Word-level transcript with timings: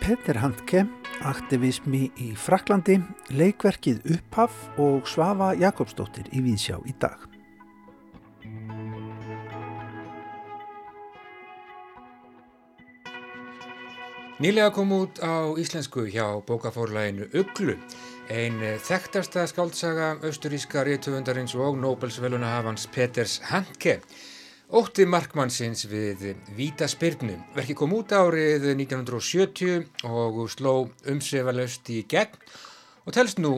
Peter 0.00 0.36
Handke, 0.36 0.82
aktivismi 1.24 2.10
í 2.20 2.34
Fraklandi, 2.36 2.98
leikverkið 3.32 4.02
Upphaf 4.12 4.52
og 4.76 5.08
Svafa 5.08 5.54
Jakobsdóttir 5.56 6.28
í 6.36 6.42
Víðsjá 6.44 6.76
í 6.84 6.92
dag. 7.00 7.22
Nýlega 14.36 14.68
kom 14.76 14.92
út 14.98 15.22
á 15.24 15.48
íslensku 15.56 16.04
hjá 16.12 16.26
bókafórlæginu 16.44 17.30
Uglu, 17.40 17.78
einn 18.28 18.60
þekktasta 18.84 19.46
skáldsaga 19.48 20.18
austuríska 20.20 20.84
réttöfundarins 20.84 21.56
og 21.56 21.80
Nobelsvelunahafans 21.80 22.84
Peters 22.92 23.40
Handke. 23.48 24.02
Ótti 24.70 25.02
Markmannsins 25.02 25.80
við 25.90 26.20
Víta 26.54 26.86
Spyrnu. 26.86 27.34
Verki 27.56 27.74
kom 27.74 27.90
út 27.96 28.12
árið 28.14 28.68
1970 28.76 30.06
og 30.06 30.38
sló 30.52 30.74
umsefalaust 31.10 31.90
í 31.90 32.04
gegn 32.06 32.38
og 33.02 33.16
telst 33.16 33.42
nú 33.42 33.56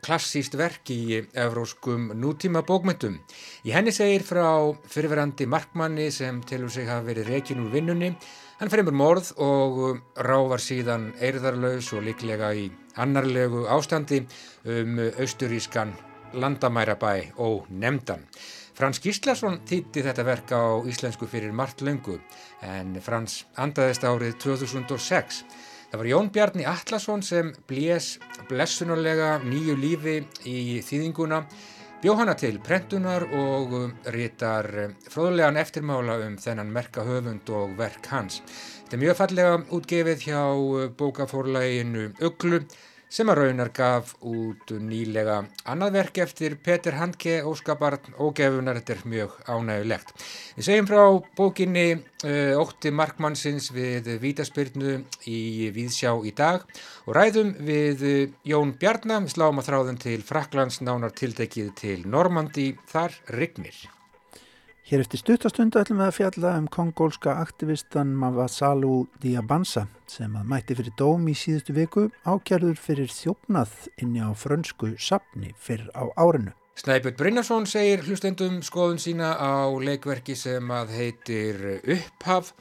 klassíst 0.00 0.56
verk 0.56 0.88
í 0.94 1.20
evróskum 1.36 2.08
nútíma 2.16 2.64
bókmyndum. 2.64 3.20
Í 3.68 3.76
henni 3.76 3.92
segir 3.92 4.24
frá 4.24 4.48
fyrirverandi 4.88 5.44
Markmanni 5.44 6.08
sem 6.08 6.40
telur 6.48 6.72
sig 6.72 6.88
hafa 6.88 7.04
verið 7.10 7.34
rekin 7.34 7.60
úr 7.66 7.76
vinnunni. 7.76 8.14
Hann 8.56 8.72
fremur 8.72 8.96
morð 8.96 9.34
og 9.36 10.00
rávar 10.16 10.64
síðan 10.64 11.10
eirðarlaus 11.20 11.92
og 11.92 12.08
líklega 12.08 12.54
í 12.56 12.70
annarlegu 12.96 13.68
ástandi 13.68 14.24
um 14.64 15.02
austurískan 15.20 15.92
landamærabæ 16.32 17.34
og 17.44 17.68
nefndan. 17.68 18.24
Frans 18.76 18.98
Gíslason 19.00 19.54
þýtti 19.64 20.02
þetta 20.04 20.24
verk 20.26 20.50
á 20.52 20.84
íslensku 20.84 21.24
fyrir 21.32 21.54
margt 21.56 21.80
löngu 21.80 22.18
en 22.60 22.98
Frans 23.00 23.46
andaðist 23.56 24.02
árið 24.04 24.34
2006. 24.42 25.38
Það 25.88 26.02
var 26.02 26.08
Jón 26.10 26.28
Bjarni 26.34 26.66
Atlasson 26.68 27.22
sem 27.24 27.54
blés 27.70 28.18
blessunarlega 28.50 29.38
nýju 29.46 29.78
lífi 29.80 30.16
í 30.44 30.82
þýðinguna, 30.84 31.38
bjó 32.02 32.18
hana 32.20 32.34
til 32.36 32.58
prentunar 32.60 33.24
og 33.32 33.72
rítar 34.12 34.68
fróðlegan 35.08 35.56
eftirmála 35.62 36.18
um 36.26 36.36
þennan 36.36 36.74
merka 36.74 37.06
höfund 37.06 37.48
og 37.56 37.72
verk 37.80 38.10
hans. 38.12 38.42
Þetta 38.82 38.98
er 38.98 39.04
mjög 39.06 39.18
fallega 39.22 39.56
útgefið 39.78 40.26
hjá 40.28 40.42
bókafórlæginu 41.00 42.10
Uglu 42.28 42.60
sem 43.08 43.30
að 43.30 43.38
raunar 43.40 43.70
gaf 43.74 44.14
út 44.26 44.72
nýlega 44.82 45.38
annað 45.68 45.96
verk 45.96 46.20
eftir 46.24 46.56
Peter 46.62 46.98
Handke 46.98 47.38
óskabarn 47.46 48.16
og 48.18 48.34
gefunar 48.38 48.80
þetta 48.80 48.96
er 48.96 49.02
mjög 49.12 49.36
ánægulegt. 49.46 50.12
Við 50.58 50.68
segjum 50.68 50.90
frá 50.90 51.02
bókinni 51.38 51.86
uh, 51.96 52.60
Ótti 52.60 52.92
Markmannsins 52.92 53.70
við 53.74 54.12
Vítaspyrnu 54.22 55.00
í 55.30 55.70
Víðsjá 55.74 56.14
í 56.26 56.34
dag 56.36 56.66
og 57.06 57.16
ræðum 57.16 57.54
við 57.66 58.06
Jón 58.46 58.76
Bjarnar, 58.80 59.28
sláum 59.30 59.62
að 59.62 59.70
þráðum 59.70 60.00
til 60.02 60.22
Fraklands 60.26 60.82
nánar 60.82 61.14
tiltekið 61.16 61.74
til 61.78 62.00
Normandi, 62.06 62.72
þar 62.90 63.14
Rignir. 63.32 63.95
Hér 64.86 65.00
eftir 65.02 65.18
stuttastundu 65.18 65.80
ætlum 65.80 65.98
við 65.98 66.06
að 66.06 66.14
fjalla 66.14 66.50
um 66.60 66.66
kongólska 66.70 67.32
aktivistan 67.42 68.12
Mavasalu 68.14 69.08
Diabansa 69.18 69.88
sem 70.06 70.36
að 70.38 70.44
mætti 70.52 70.76
fyrir 70.78 70.92
dóm 70.94 71.24
í 71.26 71.32
síðustu 71.34 71.72
viku 71.74 72.04
ákjærður 72.22 72.76
fyrir 72.78 73.10
þjófnað 73.10 73.72
inni 74.04 74.20
á 74.22 74.30
frönsku 74.38 74.92
sapni 75.02 75.50
fyrir 75.58 75.88
á 75.90 76.06
árinu. 76.14 76.52
Snæbjörn 76.78 77.16
Brynjarsson 77.18 77.66
segir 77.66 78.04
hlustendum 78.06 78.60
skoðun 78.62 79.02
sína 79.02 79.32
á 79.34 79.66
leikverki 79.74 80.36
sem 80.38 80.70
að 80.70 80.92
heitir 80.94 81.58
Upphaf 81.82 82.52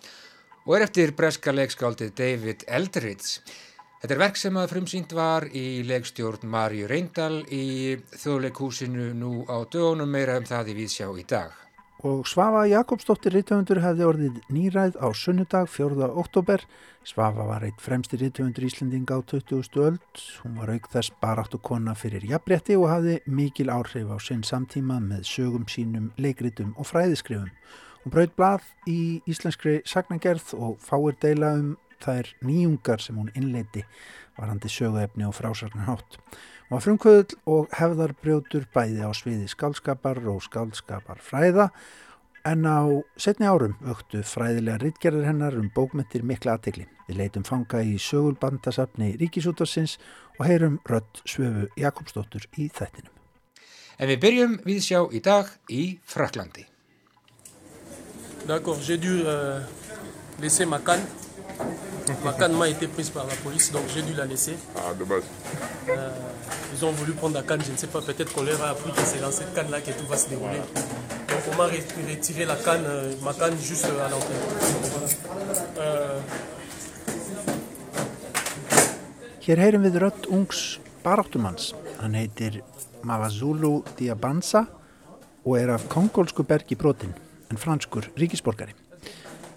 og 0.66 0.80
er 0.80 0.88
eftir 0.88 1.14
breska 1.14 1.54
leikskáldið 1.54 2.16
David 2.18 2.66
Eldridge. 2.66 3.44
Þetta 4.02 4.16
er 4.18 4.24
verk 4.24 4.42
sem 4.42 4.58
að 4.58 4.74
frumsýnd 4.74 5.14
var 5.14 5.46
í 5.54 5.84
leikstjórn 5.86 6.50
Marju 6.50 6.90
Reyndal 6.90 7.44
í 7.54 8.00
þjóðleikhúsinu 8.18 9.12
nú 9.14 9.36
á 9.46 9.62
dögunum 9.70 10.10
meira 10.10 10.40
um 10.42 10.50
það 10.50 10.74
í 10.74 10.78
Víðsjá 10.82 11.12
í 11.22 11.28
dag 11.30 11.62
og 12.04 12.28
Svafa 12.28 12.66
Jakobsdóttir 12.68 13.34
rítumundur 13.38 13.80
hefði 13.84 14.06
orðið 14.06 14.40
nýræð 14.52 14.98
á 15.00 15.08
sunnudag 15.16 15.70
4. 15.72 16.10
oktober. 16.20 16.66
Svafa 17.08 17.46
var 17.48 17.64
eitt 17.64 17.80
fremsti 17.80 18.20
rítumundur 18.20 18.66
Íslending 18.68 19.08
á 19.08 19.24
20. 19.24 19.80
öld. 19.80 20.24
Hún 20.44 20.58
var 20.60 20.74
auk 20.74 20.90
þess 20.92 21.14
baráttu 21.22 21.58
kona 21.62 21.96
fyrir 21.96 22.26
jafnbretti 22.28 22.76
og 22.76 22.90
hafði 22.92 23.20
mikil 23.26 23.72
áhrif 23.72 24.12
á 24.12 24.18
sinn 24.20 24.44
samtíma 24.44 25.00
með 25.00 25.24
sögum 25.30 25.70
sínum, 25.72 26.12
leikritum 26.18 26.76
og 26.76 26.90
fræðiskrifum. 26.92 27.54
Hún 28.04 28.14
brauð 28.14 28.36
blað 28.38 28.68
í 28.92 29.22
íslenskri 29.26 29.80
sagnangerð 29.88 30.52
og 30.60 30.78
fáir 30.84 31.16
deila 31.22 31.56
um 31.62 31.74
þær 32.04 32.34
nýjungar 32.44 33.02
sem 33.02 33.16
hún 33.18 33.32
innleiti 33.34 33.86
varandi 34.36 34.70
söguefni 34.70 35.26
og 35.26 35.36
frásarnarhátt 36.66 36.70
var 36.70 36.82
frumkvöðl 36.82 37.36
og 37.46 37.68
hefðarbrjótur 37.78 38.66
bæði 38.74 39.06
á 39.06 39.12
sviði 39.14 39.48
skálskapar 39.48 40.18
og 40.28 40.42
skálskapar 40.42 41.20
fræða 41.22 41.70
en 42.46 42.66
á 42.66 43.04
setni 43.18 43.46
árum 43.46 43.76
auktu 43.86 44.24
fræðilega 44.24 44.82
rittgerðar 44.82 45.28
hennar 45.30 45.56
um 45.56 45.70
bókmyndir 45.70 46.24
mikla 46.24 46.58
aðtegli. 46.58 46.88
Við 47.08 47.18
leitum 47.18 47.44
fanga 47.44 47.82
í 47.82 47.98
sögulbandasafni 47.98 49.16
Ríkisútarsins 49.18 49.98
og 50.40 50.46
heyrum 50.46 50.80
rött 50.86 51.22
svöfu 51.26 51.70
Jakobsdóttur 51.78 52.48
í 52.58 52.70
þættinum. 52.70 53.14
En 54.00 54.10
við 54.10 54.22
byrjum 54.22 54.58
við 54.66 54.82
sjá 54.82 55.06
í 55.14 55.22
dag 55.22 55.50
í 55.70 56.00
Fraklandi. 56.04 56.66
D'accord, 58.46 58.82
j'ai 58.82 58.98
dû 58.98 59.22
euh, 59.26 59.62
laisser 60.42 60.66
ma 60.70 60.80
canne 60.80 61.25
Ma 62.24 62.34
canne 62.34 62.54
m'a 62.54 62.70
été 62.70 62.88
prise 62.88 63.10
par 63.10 63.26
la 63.26 63.36
police, 63.36 63.72
donc 63.72 63.84
j'ai 63.94 64.02
dû 64.02 64.14
la 64.14 64.26
laisser. 64.26 64.56
Ah, 64.76 64.94
dommage. 64.94 65.24
Euh, 65.90 66.10
ils 66.74 66.86
ont 66.86 66.92
voulu 66.92 67.14
prendre 67.14 67.36
la 67.36 67.44
canne, 67.44 67.62
je 67.66 67.72
ne 67.72 67.78
sais 67.78 67.88
pas, 67.88 68.02
peut-être 68.02 68.34
qu'on 68.34 68.44
leur 68.44 68.62
a 68.64 68.70
appris 68.70 68.92
que 68.92 69.02
c'est 69.04 69.20
dans 69.20 69.32
cette 69.32 69.54
canne-là 69.54 69.82
que 69.82 69.92
tout 69.92 70.06
va 70.08 70.18
se 70.18 70.30
dérouler. 70.30 70.58
Donc 70.58 71.42
on 71.52 71.56
m'a 71.58 71.66
retiré 71.66 72.46
la 72.46 72.56
canne, 72.56 72.84
euh, 72.86 73.14
ma 73.24 73.34
canne 73.34 73.58
juste 73.60 73.86
à 73.86 74.10
l'entrée. 74.10 74.34
Euh... 75.80 76.20
Hér 79.46 79.60
heyrum 79.62 79.84
við 79.86 80.00
rött 80.02 80.24
ungs 80.34 80.80
baráttumanns. 81.04 81.68
Hann 82.00 82.16
heitir 82.18 82.64
Mavazulu 83.06 83.84
Diabansa 84.00 84.64
og 85.46 85.60
er 85.60 85.76
af 85.76 85.86
kongólsku 85.92 86.42
bergi 86.50 86.74
brotin 86.74 87.14
en 87.52 87.62
franskur 87.62 88.10
ríkisborgari. 88.18 88.74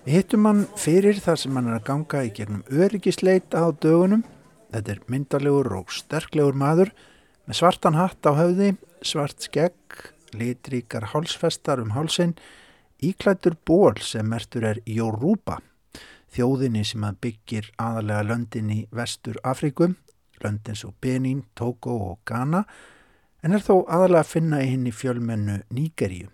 Hittum 0.09 0.47
hann 0.49 0.63
fyrir 0.81 1.19
þar 1.21 1.37
sem 1.37 1.57
hann 1.59 1.67
er 1.69 1.75
að 1.77 1.83
ganga 1.85 2.21
í 2.25 2.31
gegnum 2.33 2.63
öryggisleit 2.73 3.53
á 3.53 3.69
dögunum. 3.77 4.23
Þetta 4.73 4.95
er 4.95 5.01
myndalegur 5.13 5.69
og 5.83 5.91
sterklegur 5.93 6.57
maður 6.57 6.95
með 7.45 7.59
svartan 7.59 7.99
hatt 7.99 8.25
á 8.25 8.33
höfði, 8.33 8.71
svart 9.05 9.45
skegg, 9.45 9.99
litríkar 10.33 11.11
hálsfestar 11.13 11.83
um 11.85 11.93
hálsin, 11.93 12.33
íklættur 13.05 13.59
ból 13.69 14.01
sem 14.01 14.25
mertur 14.25 14.65
er 14.71 14.81
Jórupa, 14.89 15.59
þjóðinni 16.33 16.87
sem 16.89 17.05
að 17.05 17.19
byggir 17.27 17.69
aðalega 17.77 18.31
löndin 18.31 18.73
í 18.73 18.79
vestur 18.89 19.37
Afrikum, 19.45 19.99
löndin 20.41 20.79
svo 20.79 20.95
Benin, 21.05 21.43
Togo 21.53 21.99
og 22.15 22.23
Ghana, 22.25 22.63
en 23.45 23.53
er 23.53 23.61
þó 23.61 23.83
aðalega 23.85 24.25
að 24.25 24.33
finna 24.33 24.63
í 24.65 24.73
henni 24.73 24.95
fjölmennu 24.97 25.67
Nígeríu. 25.69 26.33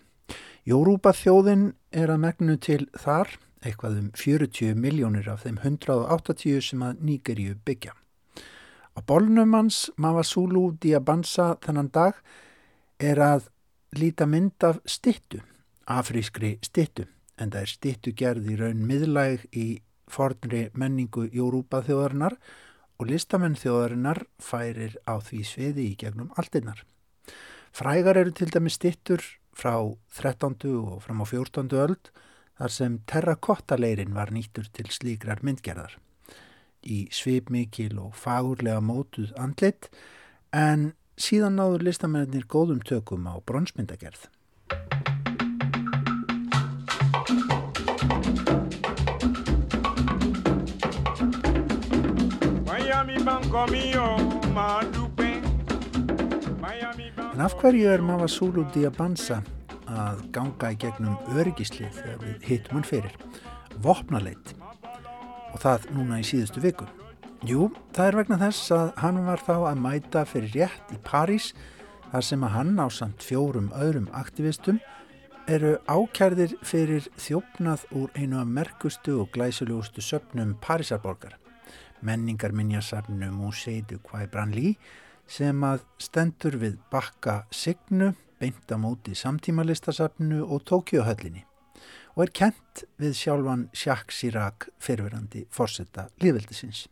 Jórupa 0.63 1.11
þjóðin 1.11 1.73
er 1.91 2.15
að 2.15 2.23
megnu 2.23 2.55
til 2.55 2.85
þar 2.95 3.35
eitthvað 3.65 3.99
um 3.99 4.09
40 4.15 4.77
miljónir 4.79 5.27
af 5.31 5.43
þeim 5.45 5.59
180 5.63 6.61
sem 6.69 6.83
að 6.85 7.01
Nígeríu 7.07 7.55
byggja. 7.65 7.95
Á 8.95 8.99
bólnum 9.03 9.55
hans 9.57 9.89
Mavasulu 9.97 10.69
Diabansa 10.79 11.55
þennan 11.65 11.91
dag 11.91 12.21
er 12.99 13.19
að 13.19 13.49
líta 13.99 14.27
mynd 14.27 14.63
af 14.63 14.79
stittu, 14.87 15.41
afrískri 15.87 16.55
stittu, 16.63 17.07
en 17.35 17.51
það 17.51 17.61
er 17.61 17.73
stittu 17.73 18.13
gerð 18.15 18.51
í 18.51 18.59
raun 18.59 18.85
miðlæg 18.87 19.47
í 19.51 19.67
fornri 20.07 20.69
menningu 20.77 21.27
Jórúpa 21.33 21.81
þjóðarinnar 21.83 22.37
og 22.99 23.09
listamenn 23.09 23.57
þjóðarinnar 23.59 24.23
færir 24.39 24.95
á 25.03 25.19
því 25.19 25.41
sviði 25.43 25.89
í 25.91 25.97
gegnum 25.99 26.31
alltinnar. 26.39 26.85
Frægar 27.75 28.15
eru 28.21 28.31
til 28.31 28.47
dæmi 28.53 28.71
stittur 28.71 29.23
frá 29.55 29.75
13. 30.15 30.55
og 30.79 31.01
fram 31.03 31.19
á 31.19 31.25
14. 31.27 31.67
öld 31.75 32.11
þar 32.59 32.71
sem 32.71 32.99
terrakottaleirin 33.09 34.15
var 34.15 34.31
nýttur 34.31 34.67
til 34.73 34.87
slíkrar 34.93 35.43
myndgerðar. 35.43 35.97
Í 36.85 37.07
svipmikil 37.11 37.97
og 37.99 38.13
fagurlega 38.19 38.81
mótuð 38.83 39.33
andlit 39.41 39.89
en 40.53 40.93
síðan 41.17 41.57
náður 41.59 41.87
listamennir 41.89 42.45
góðum 42.47 42.83
tökum 42.85 43.27
á 43.27 43.35
bronsmyndagerð. 43.43 44.29
En 57.35 57.41
af 57.43 57.55
hverju 57.59 57.89
er 57.91 58.01
Mavasulu 58.01 58.63
Diabansa 58.71 59.41
að 59.99 60.21
ganga 60.35 60.71
í 60.73 60.79
gegnum 60.81 61.15
öryggislið 61.35 61.95
þegar 61.99 62.21
við 62.23 62.49
hittum 62.49 62.79
hann 62.79 62.87
fyrir, 62.87 63.15
vopnaleit. 63.83 64.53
Og 65.53 65.61
það 65.63 65.89
núna 65.95 66.19
í 66.19 66.27
síðustu 66.27 66.63
viku. 66.63 66.87
Jú, 67.45 67.69
það 67.93 68.07
er 68.09 68.19
vegna 68.19 68.41
þess 68.41 68.73
að 68.73 68.91
hann 69.03 69.21
var 69.27 69.41
þá 69.45 69.55
að 69.69 69.81
mæta 69.83 70.25
fyrir 70.27 70.53
rétt 70.55 70.93
í 70.95 70.99
París 71.05 71.51
þar 72.11 72.25
sem 72.25 72.45
að 72.47 72.53
hann 72.55 72.75
á 72.79 72.87
samt 72.89 73.25
fjórum 73.25 73.71
öðrum 73.75 74.07
aktivistum 74.17 74.79
eru 75.51 75.75
ákærðir 75.85 76.55
fyrir 76.65 77.05
þjófnað 77.21 77.85
úr 77.93 78.13
einu 78.17 78.39
af 78.41 78.49
merkustu 78.49 79.19
og 79.21 79.29
glæsulegustu 79.35 80.01
söpnum 80.01 80.55
Parísarborgar, 80.63 81.35
menningarminjasafnu 82.01 83.29
Museidu 83.35 83.99
Quai 84.01 84.25
Branly 84.31 84.73
sem 85.27 85.61
að 85.65 85.83
stendur 86.01 86.57
við 86.61 86.79
bakka 86.93 87.43
Signu, 87.53 88.13
beintamóti 88.45 89.15
samtímalistasafnu 89.17 90.43
og 90.45 90.61
Tókjóhöllinni 90.69 91.45
og 92.15 92.23
er 92.25 92.31
kent 92.31 92.83
við 93.01 93.15
sjálfan 93.17 93.65
Jacques 93.73 94.19
Chirac 94.19 94.67
fyrirverandi 94.79 95.45
fórsetta 95.51 96.07
líðveldisins. 96.21 96.85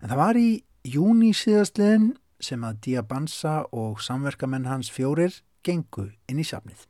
En 0.00 0.08
það 0.08 0.20
var 0.22 0.38
í 0.38 0.48
júni 0.86 1.34
síðastliðin 1.36 2.12
sem 2.40 2.62
að 2.64 2.78
Diabansa 2.86 3.58
og 3.74 3.98
samverkamenn 4.04 4.68
hans 4.70 4.92
fjórir 4.94 5.34
gengu 5.66 6.06
inn 6.30 6.40
í 6.40 6.46
safnið. 6.46 6.86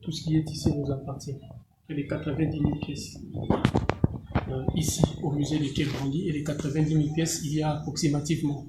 Tout 0.00 0.14
ce 0.14 0.22
qui 0.22 0.38
est 0.38 0.50
ici 0.54 0.70
nous 0.70 0.90
appartient. 0.94 1.40
Les 1.88 2.06
90 2.06 2.58
000 2.58 2.80
pièces 2.86 3.18
euh, 4.48 4.64
ici 4.76 5.02
au 5.22 5.32
musée 5.32 5.58
de 5.58 5.68
Quai 5.74 5.84
Branly 5.84 6.28
et 6.28 6.32
les 6.32 6.44
90 6.44 6.88
000 6.88 7.14
pièces, 7.14 7.42
il 7.44 7.54
y 7.54 7.62
a 7.62 7.72
approximativement 7.72 8.66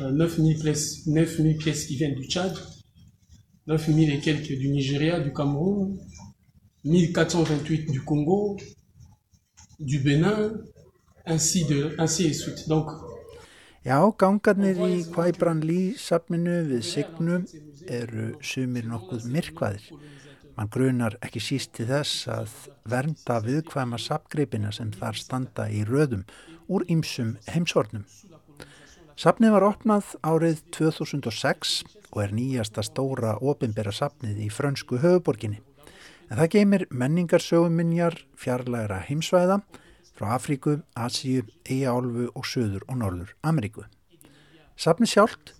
euh, 0.00 0.10
9, 0.12 0.36
000 0.36 0.60
pièces, 0.60 1.06
9 1.06 1.36
000 1.36 1.58
pièces 1.58 1.86
qui 1.86 1.96
viennent 1.96 2.14
du 2.14 2.26
Tchad, 2.26 2.54
9 3.66 3.86
000 3.88 3.98
et 4.10 4.20
quelques 4.20 4.58
du 4.58 4.68
Nigeria, 4.68 5.20
du 5.20 5.32
Cameroun, 5.32 5.98
1428 6.84 7.90
du 7.90 8.00
Congo, 8.02 8.56
du 9.78 9.98
Bénin, 9.98 10.52
ainsi, 11.26 11.64
de, 11.66 11.94
ainsi 11.98 12.26
et 12.26 12.32
suite. 12.32 12.68
Donc, 12.68 12.90
Já, 13.80 13.96
gangarnir 14.20 14.76
í 14.84 15.04
Kvæbran 15.08 15.62
Lí 15.64 15.94
safninu 15.96 16.58
við 16.68 16.82
Signu 16.84 17.38
eru 17.88 18.26
sumir 18.44 18.84
nokkuð 18.84 19.24
myrkvaðir. 19.32 19.86
Man 20.52 20.68
grunar 20.68 21.16
ekki 21.24 21.40
síst 21.40 21.72
til 21.78 21.86
þess 21.88 22.26
að 22.28 22.52
vernda 22.92 23.38
viðkvæma 23.46 23.96
sapgripina 23.96 24.68
sem 24.76 24.90
þar 24.92 25.16
standa 25.16 25.70
í 25.72 25.80
röðum 25.88 26.26
úr 26.68 26.84
ýmsum 26.92 27.38
heimsornum. 27.48 28.04
Safnið 29.20 29.50
var 29.52 29.64
opnað 29.66 30.14
árið 30.24 30.60
2006 30.72 31.72
og 32.08 32.22
er 32.22 32.30
nýjasta 32.32 32.80
stóra 32.86 33.34
ofinbera 33.44 33.92
safnið 33.92 34.38
í 34.40 34.48
frönsku 34.48 34.96
höfuborginni. 35.02 35.58
En 36.30 36.38
það 36.38 36.48
geymir 36.54 36.84
menningarsöguminjar 36.88 38.16
fjarlægra 38.40 39.02
heimsvæða 39.10 39.58
frá 40.16 40.26
Afríku, 40.38 40.78
Asíu, 40.96 41.44
Eiaálfu 41.68 42.30
og 42.32 42.48
Suður 42.48 42.88
og 42.88 43.00
Norður 43.02 43.36
Ameríku. 43.44 43.84
Safni 44.80 45.04
sjálft 45.10 45.52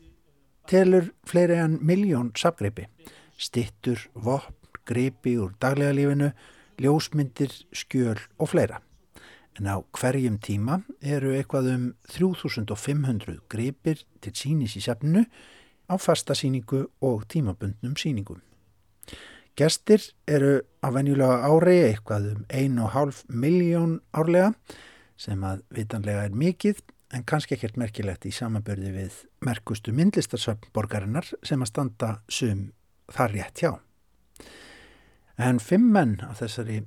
telur 0.65 1.13
fleiri 1.29 1.61
en 1.61 1.77
miljón 1.85 2.33
safgreipi, 2.33 2.89
stittur, 3.37 4.06
vopn, 4.15 4.56
greipi 4.89 5.37
úr 5.37 5.53
daglega 5.61 5.99
lífinu, 6.01 6.33
ljósmyndir, 6.81 7.53
skjöl 7.77 8.25
og 8.41 8.55
fleira. 8.55 8.81
En 9.58 9.67
á 9.67 9.76
hverjum 9.97 10.38
tíma 10.38 10.81
eru 11.00 11.32
eitthvað 11.35 11.73
um 11.75 11.88
3500 12.12 13.41
greipir 13.50 14.05
til 14.23 14.35
sínis 14.37 14.76
í 14.79 14.85
safninu 14.85 15.25
á 15.91 15.94
fasta 15.99 16.37
síningu 16.38 16.87
og 17.02 17.26
tímabundnum 17.26 17.97
síningum. 17.99 18.41
Gestir 19.58 20.00
eru 20.31 20.62
á 20.81 20.88
venjulega 20.94 21.43
ári 21.50 21.81
eitthvað 21.91 22.31
um 22.31 22.47
1,5 22.49 23.25
miljón 23.29 23.99
árlega 24.14 24.55
sem 25.20 25.43
að 25.44 25.64
vitanlega 25.75 26.25
er 26.29 26.37
mikið 26.37 26.81
en 27.12 27.26
kannski 27.26 27.56
ekkert 27.56 27.76
merkilegt 27.81 28.26
í 28.29 28.32
samanbörði 28.32 28.93
við 28.94 29.19
merkustu 29.44 29.93
myndlistarsöfnborgarinnar 29.99 31.26
sem 31.43 31.61
að 31.61 31.73
standa 31.73 32.11
sum 32.31 32.70
þar 33.11 33.35
rétt 33.35 33.62
hjá. 33.64 33.73
En 35.41 35.58
fimm 35.58 35.91
menn 35.93 36.19
af 36.23 36.38
þessari 36.41 36.85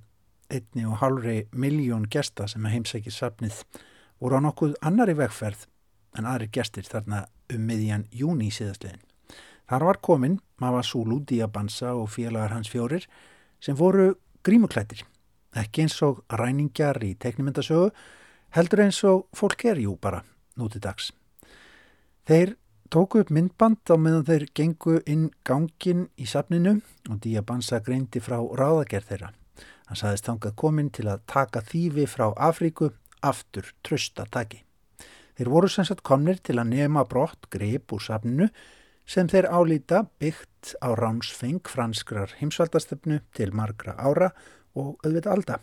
einni 0.49 0.85
og 0.87 0.99
hálfri 1.01 1.47
miljón 1.51 2.07
gesta 2.09 2.47
sem 2.47 2.65
að 2.65 2.77
heimsækja 2.77 3.13
safnið 3.13 3.63
voru 4.19 4.39
á 4.39 4.45
nokkuð 4.45 4.75
annari 4.81 5.15
vegferð 5.17 5.67
en 6.17 6.27
aðri 6.29 6.49
gestir 6.53 6.87
þarna 6.87 7.25
um 7.53 7.65
miðjan 7.67 8.05
júni 8.11 8.49
síðastlegin. 8.53 9.01
Þar 9.69 9.87
var 9.87 9.99
komin 10.03 10.39
Mavasulu, 10.61 11.21
Diabansa 11.25 11.93
og 11.95 12.11
félagar 12.13 12.53
hans 12.53 12.69
fjórir 12.69 13.07
sem 13.63 13.75
voru 13.75 14.13
grímuklættir. 14.43 15.03
Ekki 15.55 15.85
eins 15.85 15.99
og 16.03 16.23
ræningar 16.33 16.99
í 17.05 17.13
teknimendasögu, 17.15 17.91
heldur 18.57 18.83
eins 18.83 19.03
og 19.07 19.27
fólk 19.35 19.65
er 19.69 19.81
jú 19.81 19.95
bara 20.01 20.23
núti 20.59 20.81
dags. 20.81 21.11
Þeir 22.27 22.55
tóku 22.93 23.23
upp 23.23 23.31
myndband 23.33 23.89
á 23.89 23.95
meðan 23.97 24.27
þeir 24.27 24.49
gengu 24.55 24.99
inn 25.09 25.29
gangin 25.45 26.07
í 26.17 26.27
safninu 26.29 26.79
og 27.09 27.21
Diabansa 27.23 27.81
greindi 27.85 28.21
frá 28.21 28.37
ráðagerð 28.39 29.09
þeirra. 29.09 29.31
Hann 29.93 29.99
saðist 29.99 30.25
þangað 30.25 30.53
komin 30.57 30.87
til 30.89 31.03
að 31.05 31.19
taka 31.29 31.61
þýfi 31.61 32.07
frá 32.09 32.31
Afríku 32.41 32.87
aftur 33.21 33.67
trösta 33.85 34.23
taki. 34.25 34.63
Þeir 35.37 35.49
voru 35.53 35.67
sem 35.69 35.85
sagt 35.85 36.01
komnir 36.01 36.39
til 36.41 36.55
að 36.57 36.71
nema 36.71 37.03
brott 37.05 37.45
greip 37.53 37.93
úr 37.93 38.01
safninu 38.01 38.47
sem 39.05 39.27
þeir 39.29 39.45
álýta 39.53 39.99
byggt 40.17 40.71
á 40.81 40.97
ránsfeng 40.97 41.69
franskrar 41.69 42.33
heimsvaldastöfnu 42.39 43.19
til 43.37 43.53
margra 43.53 43.93
ára 44.01 44.31
og 44.73 44.97
auðvitað 45.05 45.35
alda. 45.35 45.59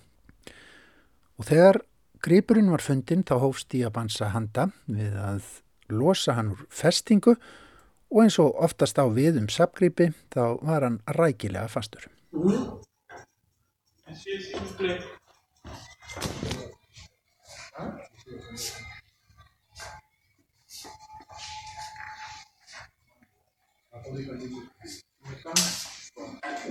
Og 1.43 1.49
þegar 1.50 1.81
gripurinn 2.23 2.71
var 2.71 2.87
fundin 2.87 3.27
þá 3.27 3.35
hófst 3.43 3.75
í 3.75 3.82
að 3.82 3.97
bansa 3.99 4.29
handa 4.31 4.69
við 4.87 5.17
að 5.19 5.49
losa 5.91 6.37
hann 6.38 6.53
úr 6.55 6.62
festingu 6.71 7.35
og 7.35 8.23
eins 8.23 8.38
og 8.38 8.55
oftast 8.62 9.03
á 9.03 9.11
við 9.11 9.43
um 9.43 9.50
sapgripi 9.50 10.12
þá 10.31 10.55
var 10.62 10.87
hann 10.87 11.03
rækilega 11.19 11.67
fastur. 11.67 12.06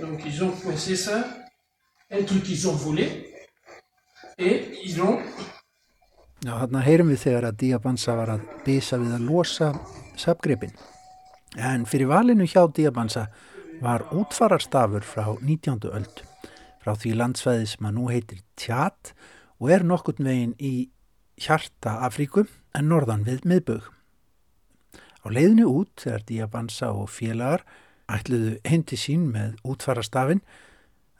Donc 0.00 0.20
ils 0.26 0.44
ont 0.44 0.50
coincé 0.62 0.96
ça, 0.96 1.24
un 2.10 2.22
truc 2.24 2.42
qu'ils 2.42 2.68
ont 2.68 2.76
volé, 2.76 3.32
et 4.38 4.70
ils 4.84 5.00
ont... 5.00 5.18
Já, 6.40 6.54
þarna 6.56 6.80
heyrum 6.80 7.10
við 7.12 7.20
þegar 7.20 7.44
að 7.50 7.56
Diabansa 7.60 8.14
var 8.16 8.30
að 8.32 8.44
bisa 8.64 8.96
við 8.96 9.12
að 9.12 9.26
losa 9.28 9.66
sapgripin. 10.16 10.72
En 11.60 11.84
fyrir 11.84 12.08
valinu 12.08 12.46
hjá 12.48 12.62
Diabansa 12.72 13.26
var 13.84 14.06
útfararstafur 14.16 15.04
frá 15.04 15.26
19. 15.36 15.90
öld, 15.92 16.22
frá 16.80 16.94
því 16.96 17.14
landsvæði 17.20 17.68
sem 17.72 17.88
að 17.88 17.96
nú 17.98 18.08
heitir 18.10 18.40
Tjat 18.60 19.12
og 19.60 19.72
er 19.74 19.84
nokkurt 19.84 20.22
veginn 20.24 20.56
í 20.58 20.88
hjarta 21.40 21.98
Afríku 22.06 22.46
en 22.76 22.88
norðan 22.88 23.24
við 23.26 23.44
miðbögg. 23.48 23.84
Á 25.20 25.26
leiðinu 25.28 25.68
út 25.68 25.92
þegar 26.00 26.24
Diabansa 26.28 26.90
og 26.96 27.10
félagar 27.12 27.64
ætluðu 28.10 28.56
hindi 28.66 28.96
sín 28.98 29.28
með 29.30 29.58
útfarastafin, 29.68 30.40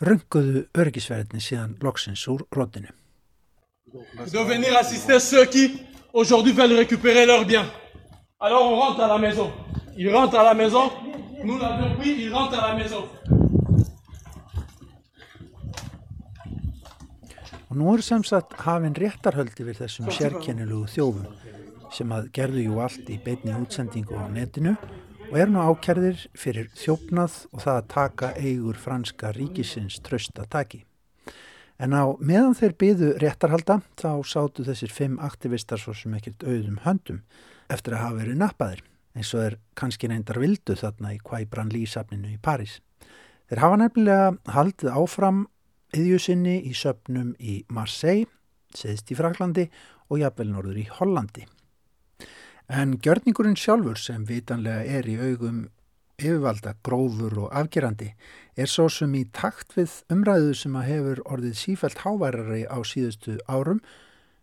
rönguðu 0.00 0.64
örgisverðinni 0.80 1.44
síðan 1.44 1.76
loksins 1.84 2.24
úr 2.32 2.46
rótinu. 2.56 2.94
Doivent 3.92 4.48
venir 4.48 4.76
assister 4.78 5.20
ceux 5.20 5.46
qui 5.50 5.82
aujourd'hui 6.12 6.52
veulent 6.52 6.78
récupérer 6.78 7.26
leurs 7.26 7.44
biens. 7.44 7.66
Alors 8.40 8.72
on 8.72 8.76
rentre 8.80 9.00
à 9.02 9.08
la 9.08 9.18
maison. 9.18 9.52
Ils 9.96 10.14
rentrent 10.14 10.38
à 10.38 10.44
la 10.44 10.54
maison. 10.54 10.90
Nous 11.44 11.58
l'avions 11.58 11.94
pris, 11.96 12.10
ils 12.10 12.32
rentrent 12.32 12.58
à 12.58 12.68
la 12.68 12.74
maison. 12.74 13.04
Og 17.70 17.78
nú 17.78 17.92
eru 17.94 18.02
sem 18.02 18.22
sagt 18.26 18.56
hafinn 18.64 18.96
réttarhöldi 18.98 19.62
við 19.62 19.84
þessum 19.84 20.08
sérkennilugu 20.10 20.88
þjófum 20.90 21.28
sem 21.94 22.10
að 22.14 22.28
gerðu 22.34 22.64
jú 22.64 22.80
allt 22.82 23.10
í 23.10 23.18
beitni 23.22 23.54
útsendingu 23.54 24.18
á 24.18 24.26
netinu 24.30 24.72
og 25.30 25.36
er 25.38 25.50
nú 25.50 25.62
ákjærðir 25.62 26.24
fyrir 26.34 26.66
þjófnað 26.74 27.36
og 27.54 27.62
það 27.62 27.76
að 27.76 27.90
taka 27.94 28.30
eigur 28.42 28.78
franska 28.78 29.30
ríkisins 29.36 30.00
trösta 30.02 30.48
taki. 30.50 30.82
En 31.78 31.94
á 31.94 32.10
meðan 32.18 32.58
þeir 32.58 32.74
byðu 32.82 33.12
réttarhalda 33.22 33.78
þá 34.02 34.10
sátu 34.26 34.66
þessir 34.66 34.90
fimm 34.90 35.20
aktivistar 35.22 35.78
svo 35.78 35.94
sem 35.94 36.18
ekkert 36.18 36.42
auðum 36.42 36.82
höndum 36.82 37.22
eftir 37.70 37.94
að 37.94 38.02
hafa 38.02 38.18
verið 38.18 38.42
nappaðir 38.42 38.82
eins 39.14 39.30
og 39.34 39.46
er 39.46 39.58
kannski 39.78 40.10
reyndar 40.10 40.42
vildu 40.42 40.74
þarna 40.74 41.14
í 41.14 41.22
Kvæbran 41.22 41.70
Lísafninu 41.70 42.34
í 42.34 42.42
París. 42.42 42.80
Þeir 43.46 43.62
hafa 43.62 43.78
nefnilega 43.78 44.54
haldið 44.58 44.92
áfram 44.98 45.40
yðjusinni 45.96 46.60
í 46.68 46.74
söpnum 46.76 47.34
í 47.38 47.62
Marseille, 47.72 48.28
seðst 48.76 49.10
í 49.10 49.18
Fraklandi 49.18 49.66
og 50.10 50.20
jafnvel 50.22 50.50
norður 50.52 50.78
í 50.82 50.86
Hollandi. 50.98 51.46
En 52.70 52.98
gjörningurinn 53.02 53.58
sjálfur 53.58 53.98
sem 53.98 54.24
vitanlega 54.28 54.84
er 54.86 55.08
í 55.10 55.16
augum 55.18 55.64
yfirvalda, 56.20 56.76
grófur 56.84 57.38
og 57.46 57.56
afgerandi 57.56 58.12
er 58.60 58.68
svo 58.70 58.86
sem 58.92 59.14
í 59.16 59.24
takt 59.34 59.74
við 59.76 59.96
umræðu 60.12 60.54
sem 60.58 60.76
að 60.76 60.88
hefur 60.90 61.22
orðið 61.24 61.58
sífælt 61.62 62.04
háværari 62.04 62.62
á 62.68 62.78
síðustu 62.86 63.38
árum 63.48 63.80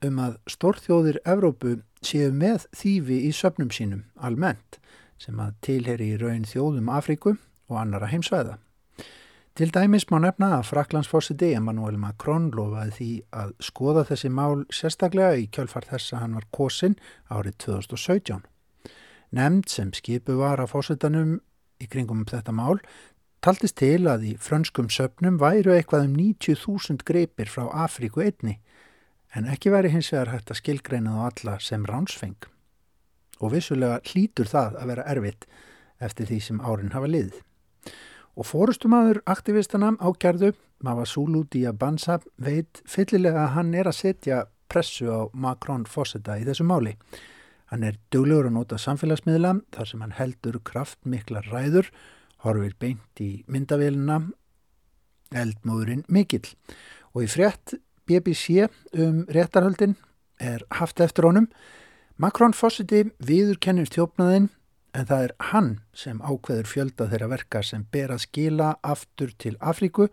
um 0.06 0.20
að 0.22 0.38
stórþjóðir 0.50 1.22
Evrópu 1.26 1.78
séu 2.06 2.34
með 2.34 2.68
þýfi 2.78 3.24
í 3.30 3.34
söpnum 3.34 3.72
sínum 3.74 4.06
almennt 4.16 4.80
sem 5.22 5.38
að 5.42 5.56
tilheri 5.66 6.14
í 6.14 6.22
raun 6.22 6.46
þjóðum 6.46 6.92
Afríku 6.94 7.38
og 7.68 7.80
annara 7.82 8.10
heimsvæða. 8.12 8.58
Til 9.58 9.72
dæmis 9.74 10.04
má 10.12 10.20
nefna 10.22 10.52
að 10.60 10.68
Fraklandsforsiti 10.70 11.48
Emmanuel 11.58 11.96
Macron 11.98 12.52
lofaði 12.54 12.92
því 12.94 13.08
að 13.42 13.54
skoða 13.66 14.04
þessi 14.06 14.30
mál 14.30 14.60
sérstaklega 14.70 15.40
í 15.42 15.48
kjölfart 15.50 15.88
þess 15.90 16.14
að 16.14 16.22
hann 16.22 16.36
var 16.38 16.46
kosin 16.54 16.94
árið 17.34 17.56
2017. 17.64 18.44
Nemnd 19.34 19.66
sem 19.74 19.90
skipu 19.98 20.36
var 20.38 20.62
að 20.62 20.76
fórsetanum 20.76 21.32
í 21.82 21.88
kringum 21.90 22.22
þetta 22.30 22.54
mál 22.54 22.78
taldist 23.42 23.80
til 23.82 24.06
að 24.06 24.28
í 24.30 24.36
frönskum 24.38 24.92
söpnum 24.94 25.42
væru 25.42 25.74
eitthvað 25.74 26.06
um 26.06 26.14
90.000 26.20 27.02
greipir 27.10 27.50
frá 27.50 27.66
Afríku 27.88 28.22
einni 28.28 28.60
en 29.34 29.50
ekki 29.50 29.74
væri 29.74 29.90
hins 29.96 30.12
vegar 30.14 30.36
hægt 30.36 30.54
að 30.54 30.62
skilgreina 30.62 31.18
þá 31.18 31.24
alla 31.32 31.58
sem 31.66 31.90
ránsfeng. 31.90 32.38
Og 33.42 33.58
vissulega 33.58 34.04
hlýtur 34.06 34.54
það 34.54 34.78
að 34.84 34.94
vera 34.94 35.10
erfitt 35.16 35.50
eftir 35.98 36.30
því 36.30 36.44
sem 36.46 36.62
árin 36.62 36.94
hafa 36.94 37.10
liðið. 37.10 37.42
Og 38.38 38.46
fórustumadur 38.46 39.24
aktivistana 39.26 39.96
ákjærðu, 39.98 40.52
Mavasulu 40.86 41.42
Diabansa, 41.50 42.20
veit 42.38 42.84
fyllilega 42.86 43.48
að 43.48 43.56
hann 43.56 43.72
er 43.74 43.88
að 43.90 43.98
setja 43.98 44.44
pressu 44.70 45.10
á 45.10 45.26
Macron 45.34 45.88
Fosseta 45.90 46.36
í 46.38 46.46
þessu 46.46 46.68
máli. 46.70 46.94
Hann 47.72 47.82
er 47.84 47.98
duglegur 48.14 48.52
að 48.52 48.60
nota 48.60 48.78
samfélagsmiðla 48.78 49.56
þar 49.74 49.90
sem 49.90 50.04
hann 50.06 50.14
heldur 50.20 50.60
kraftmikla 50.70 51.42
ræður, 51.50 51.90
horfir 52.46 52.76
beint 52.78 53.24
í 53.26 53.32
myndavélina, 53.50 54.20
eldmóðurinn 55.34 56.06
mikill. 56.06 56.46
Og 57.18 57.26
í 57.26 57.32
frétt 57.32 57.74
BBC 58.06 58.68
um 58.94 59.26
réttarhöldin 59.34 59.98
er 60.38 60.62
haft 60.78 61.02
eftir 61.02 61.26
honum. 61.26 61.50
Macron 62.22 62.54
Fosseti 62.54 63.08
viður 63.18 63.58
kennir 63.66 63.90
þjófnaðinn 63.90 64.52
en 64.98 65.06
það 65.06 65.24
er 65.28 65.34
hann 65.52 65.70
sem 65.94 66.22
ákveður 66.26 66.70
fjölda 66.72 67.08
þeirra 67.12 67.30
verka 67.36 67.62
sem 67.66 67.84
ber 67.94 68.16
að 68.16 68.24
skila 68.26 68.70
aftur 68.82 69.34
til 69.38 69.58
Afríku 69.62 70.08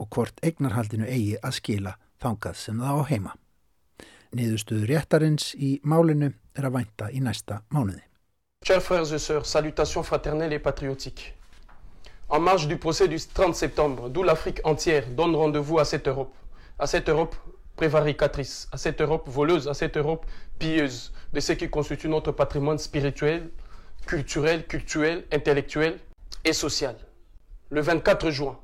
og 0.00 0.08
hvort 0.14 0.40
eignarhaldinu 0.46 1.04
eigi 1.06 1.36
að 1.42 1.58
skila 1.58 1.92
þangað 2.22 2.56
sem 2.62 2.80
það 2.80 3.02
á 3.02 3.02
heima. 3.10 3.34
Niðurstuður 4.32 4.88
réttarins 4.88 5.52
í 5.58 5.74
málinu 5.84 6.32
er 6.56 6.68
að 6.68 6.78
vænta 6.78 7.10
í 7.12 7.20
næsta 7.20 7.60
mánuði. 7.74 8.00
Chers 8.64 8.84
frères 8.86 9.12
et 9.12 9.20
sœurs, 9.20 9.50
salutations 9.50 10.06
fraternelles 10.06 10.56
et 10.56 10.64
patriotiques. 10.64 11.34
En 12.32 12.40
marge 12.40 12.68
du 12.68 12.78
procès 12.80 13.10
du 13.10 13.18
30 13.18 13.58
septembre, 13.58 14.08
d'où 14.08 14.22
l'Afrique 14.22 14.62
entière 14.64 15.10
donne 15.10 15.36
rendez-vous 15.36 15.78
à 15.78 15.84
cette 15.84 16.08
Europe, 16.08 16.32
à 16.78 16.86
cette 16.86 17.10
Europe 17.10 17.34
prévaricatrice, 17.76 18.68
à 18.72 18.78
cette 18.78 19.02
Europe 19.02 19.28
voleuse, 19.28 19.68
à 19.68 19.74
cette 19.74 19.98
Europe 19.98 20.24
pilleuse 20.58 21.12
de 21.32 21.40
ce 21.40 21.52
qui 21.52 21.68
constitue 21.68 22.08
notre 22.08 22.32
patrimoine 22.32 22.78
spirituel, 22.78 23.50
culturel, 24.06 24.66
culturel, 24.66 25.24
intellectuel 25.32 25.98
et 26.44 26.52
social. 26.52 26.96
Le 27.70 27.80
24 27.80 28.30
juin, 28.30 28.58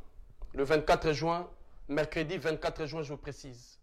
le 0.55 0.65
24 0.65 1.13
juin, 1.13 1.49
mercredi 1.89 2.37
24 2.37 2.87
juin, 2.87 3.03
je 3.03 3.09
vous 3.11 3.17
précise. 3.17 3.79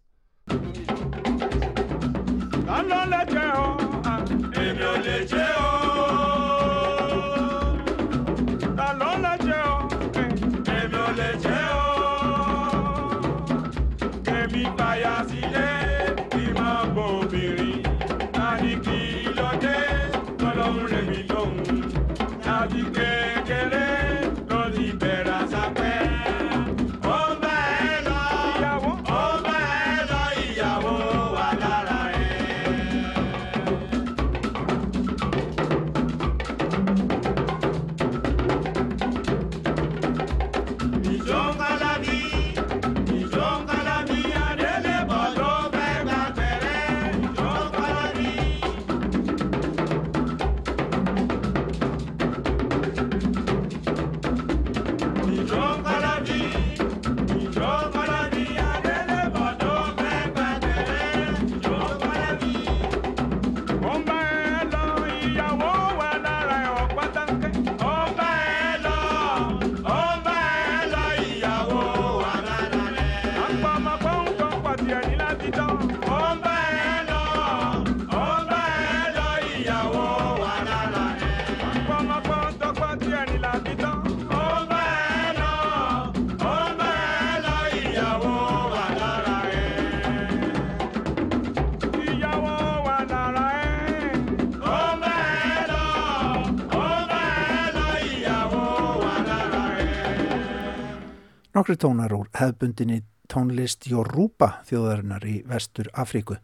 Nokkri 101.56 101.76
tónar 101.80 102.12
úr 102.12 102.26
hefbundinni 102.36 102.98
tónlist 103.32 103.86
Jórupa 103.88 104.58
þjóðarinnar 104.68 105.22
í 105.24 105.38
vestur 105.48 105.88
Afríku 105.96 106.36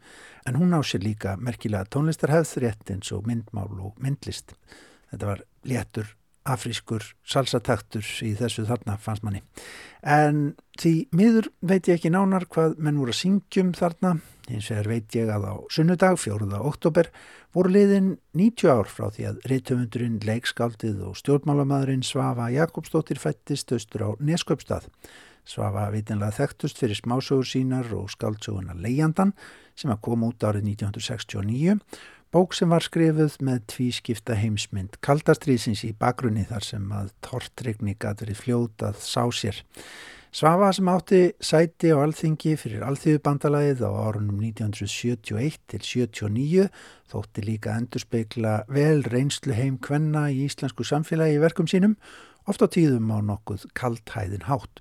en 0.48 0.56
hún 0.56 0.72
á 0.72 0.80
sér 0.80 1.02
líka 1.04 1.34
merkilega 1.36 1.84
tónlistarhefð 1.92 2.54
rétt 2.64 2.92
eins 2.94 3.12
og 3.12 3.28
myndmál 3.28 3.68
og 3.76 3.98
myndlist. 4.00 4.54
Þetta 5.12 5.28
var 5.28 5.42
léttur 5.68 6.08
afrískur 6.48 7.04
salsataktur 7.28 8.08
í 8.24 8.32
þessu 8.40 8.64
þarna 8.70 8.96
fannst 8.96 9.26
manni. 9.26 9.42
En 10.00 10.54
því 10.80 10.94
miður 11.12 11.50
veit 11.60 11.92
ég 11.92 12.00
ekki 12.00 12.14
nánar 12.14 12.48
hvað 12.48 12.80
menn 12.80 12.96
voru 13.02 13.12
að 13.12 13.20
syngjum 13.20 13.76
þarna, 13.76 14.16
eins 14.48 14.70
og 14.72 14.80
er 14.80 14.90
veit 14.94 15.18
ég 15.18 15.28
að 15.28 15.44
á 15.44 15.54
sunnudag, 15.76 16.16
4. 16.24 16.48
oktober, 16.72 17.12
voru 17.52 17.74
liðin 17.74 18.08
90 18.38 18.72
ár 18.72 18.88
frá 18.88 19.10
því 19.12 19.26
að 19.28 19.42
reytöfundurinn, 19.50 20.20
leikskáldið 20.24 21.02
og 21.08 21.18
stjórnmálamadurinn 21.20 22.06
Svafa 22.06 22.48
Jakobsdóttir 22.52 23.20
fættist 23.20 23.72
austur 23.74 24.06
á 24.06 24.10
Nesköpstað. 24.20 24.88
Svafa 25.44 25.88
vitinlega 25.92 26.36
þekktust 26.38 26.78
fyrir 26.78 26.96
smásögur 26.96 27.48
sínar 27.48 27.90
og 27.96 28.10
skáldsöguna 28.14 28.78
Leiandan 28.78 29.34
sem 29.74 29.90
að 29.90 30.04
koma 30.06 30.30
út 30.30 30.44
árið 30.46 30.68
1969 30.76 31.80
Bók 32.32 32.54
sem 32.56 32.70
var 32.72 32.80
skrifuð 32.80 33.34
með 33.44 33.58
tvískipta 33.68 34.32
heimsmynd 34.40 34.94
kaldastriðsins 35.04 35.82
í 35.84 35.90
bakgrunni 35.92 36.46
þar 36.48 36.64
sem 36.64 36.86
að 36.96 37.10
tortrygni 37.20 37.92
gæti 37.92 38.24
verið 38.24 38.38
fljótað 38.40 39.02
sá 39.04 39.26
sér. 39.36 39.58
Svafa 40.32 40.70
sem 40.72 40.88
átti 40.88 41.18
sæti 41.44 41.90
á 41.92 42.00
alþingi 42.00 42.54
fyrir 42.56 42.86
alþjóðbandalagið 42.88 43.82
á 43.84 43.92
árunum 43.92 44.38
1971 44.40 45.58
til 45.68 45.80
79 45.84 46.70
þótti 47.12 47.44
líka 47.44 47.74
endurspegla 47.76 48.54
vel 48.72 49.04
reynslu 49.12 49.52
heim 49.52 49.76
kvenna 49.76 50.30
í 50.32 50.46
íslensku 50.46 50.86
samfélagi 50.88 51.36
í 51.36 51.42
verkum 51.42 51.68
sínum 51.68 51.98
ofta 52.48 52.64
tíðum 52.64 53.12
á 53.12 53.20
nokkuð 53.20 53.66
kalthæðin 53.76 54.48
hátt. 54.48 54.80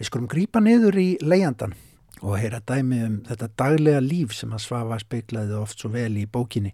Við 0.00 0.08
skulum 0.08 0.30
grípa 0.32 0.64
niður 0.64 0.96
í 0.96 1.08
leiandan 1.20 1.76
og 2.22 2.38
heyra 2.40 2.62
dæmi 2.64 3.04
um 3.04 3.20
þetta 3.28 3.52
daglega 3.52 4.00
líf 4.00 4.32
sem 4.32 4.56
að 4.56 4.64
Svafa 4.64 4.96
speiklaði 5.04 5.60
oft 5.60 5.76
svo 5.76 5.92
vel 5.92 6.14
í 6.16 6.24
bókinni 6.24 6.72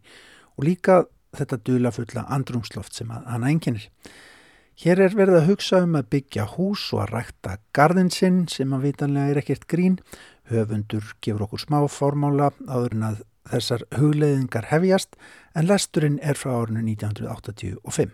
og 0.54 0.70
líka 0.70 1.02
þetta 1.34 1.58
dulafulla 1.66 2.28
andrumsloft 2.30 2.94
sem 2.94 3.10
hann 3.10 3.50
enginir. 3.50 3.90
Hér 4.82 4.98
er 4.98 5.12
verið 5.14 5.36
að 5.38 5.44
hugsa 5.46 5.78
um 5.84 5.92
að 5.94 6.08
byggja 6.10 6.44
hús 6.56 6.88
og 6.90 7.04
að 7.04 7.12
rækta 7.12 7.52
gardinsinn 7.76 8.40
sem 8.50 8.72
að 8.74 8.88
vitanlega 8.88 9.30
er 9.30 9.38
ekkert 9.38 9.68
grín. 9.70 10.00
Höfundur 10.50 11.12
gefur 11.22 11.44
okkur 11.46 11.62
smá 11.62 11.76
formála 11.86 12.48
áður 12.66 12.96
en 12.96 13.04
að 13.06 13.20
þessar 13.52 13.84
hugleiðingar 13.94 14.66
hefjast 14.72 15.14
en 15.54 15.68
lesturinn 15.70 16.18
er 16.18 16.40
frá 16.40 16.56
árinu 16.56 16.82
1985. 16.82 18.10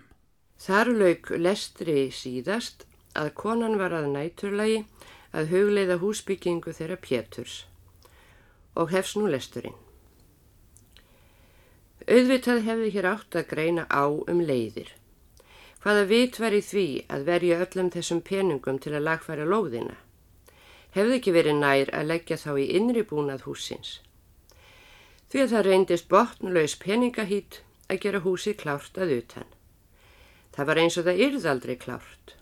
Þar 0.61 0.93
lauk 1.01 1.33
lestri 1.41 1.97
síðast 2.13 2.85
að 3.17 3.33
konan 3.41 3.81
var 3.81 3.97
að 3.97 4.13
næturlagi 4.19 4.85
að 5.33 5.49
hugleiða 5.55 5.99
húsbyggingu 6.05 6.77
þeirra 6.77 7.01
Péturs 7.01 7.63
og 8.77 8.93
hefs 8.93 9.17
nú 9.17 9.25
lesturinn. 9.33 9.81
Auðvitað 12.05 12.65
hefði 12.69 12.97
hér 12.99 13.13
átt 13.17 13.41
að 13.41 13.53
greina 13.57 13.89
á 13.89 14.05
um 14.05 14.45
leiðir. 14.45 14.98
Hvaða 15.83 16.05
vit 16.11 16.39
var 16.43 16.55
í 16.57 16.61
því 16.65 16.87
að 17.15 17.25
verja 17.29 17.59
öllum 17.65 17.91
þessum 17.95 18.21
peningum 18.27 18.81
til 18.83 18.95
að 18.97 19.05
lagfæra 19.07 19.47
lóðina? 19.47 19.95
Hefði 20.97 21.19
ekki 21.19 21.35
verið 21.37 21.61
nær 21.61 21.93
að 21.95 22.09
leggja 22.11 22.39
þá 22.41 22.51
í 22.59 22.65
innri 22.79 23.05
búnað 23.07 23.45
húsins? 23.47 23.93
Því 25.29 25.45
að 25.45 25.53
það 25.53 25.67
reyndist 25.69 26.09
botnlaus 26.11 26.75
peningahít 26.83 27.61
að 27.89 28.03
gera 28.05 28.25
húsi 28.25 28.57
klárt 28.59 28.99
að 28.99 29.15
utan. 29.21 29.49
Það 30.57 30.71
var 30.71 30.83
eins 30.83 30.99
og 30.99 31.07
það 31.07 31.25
yrðaldri 31.29 31.79
klárt. 31.79 32.35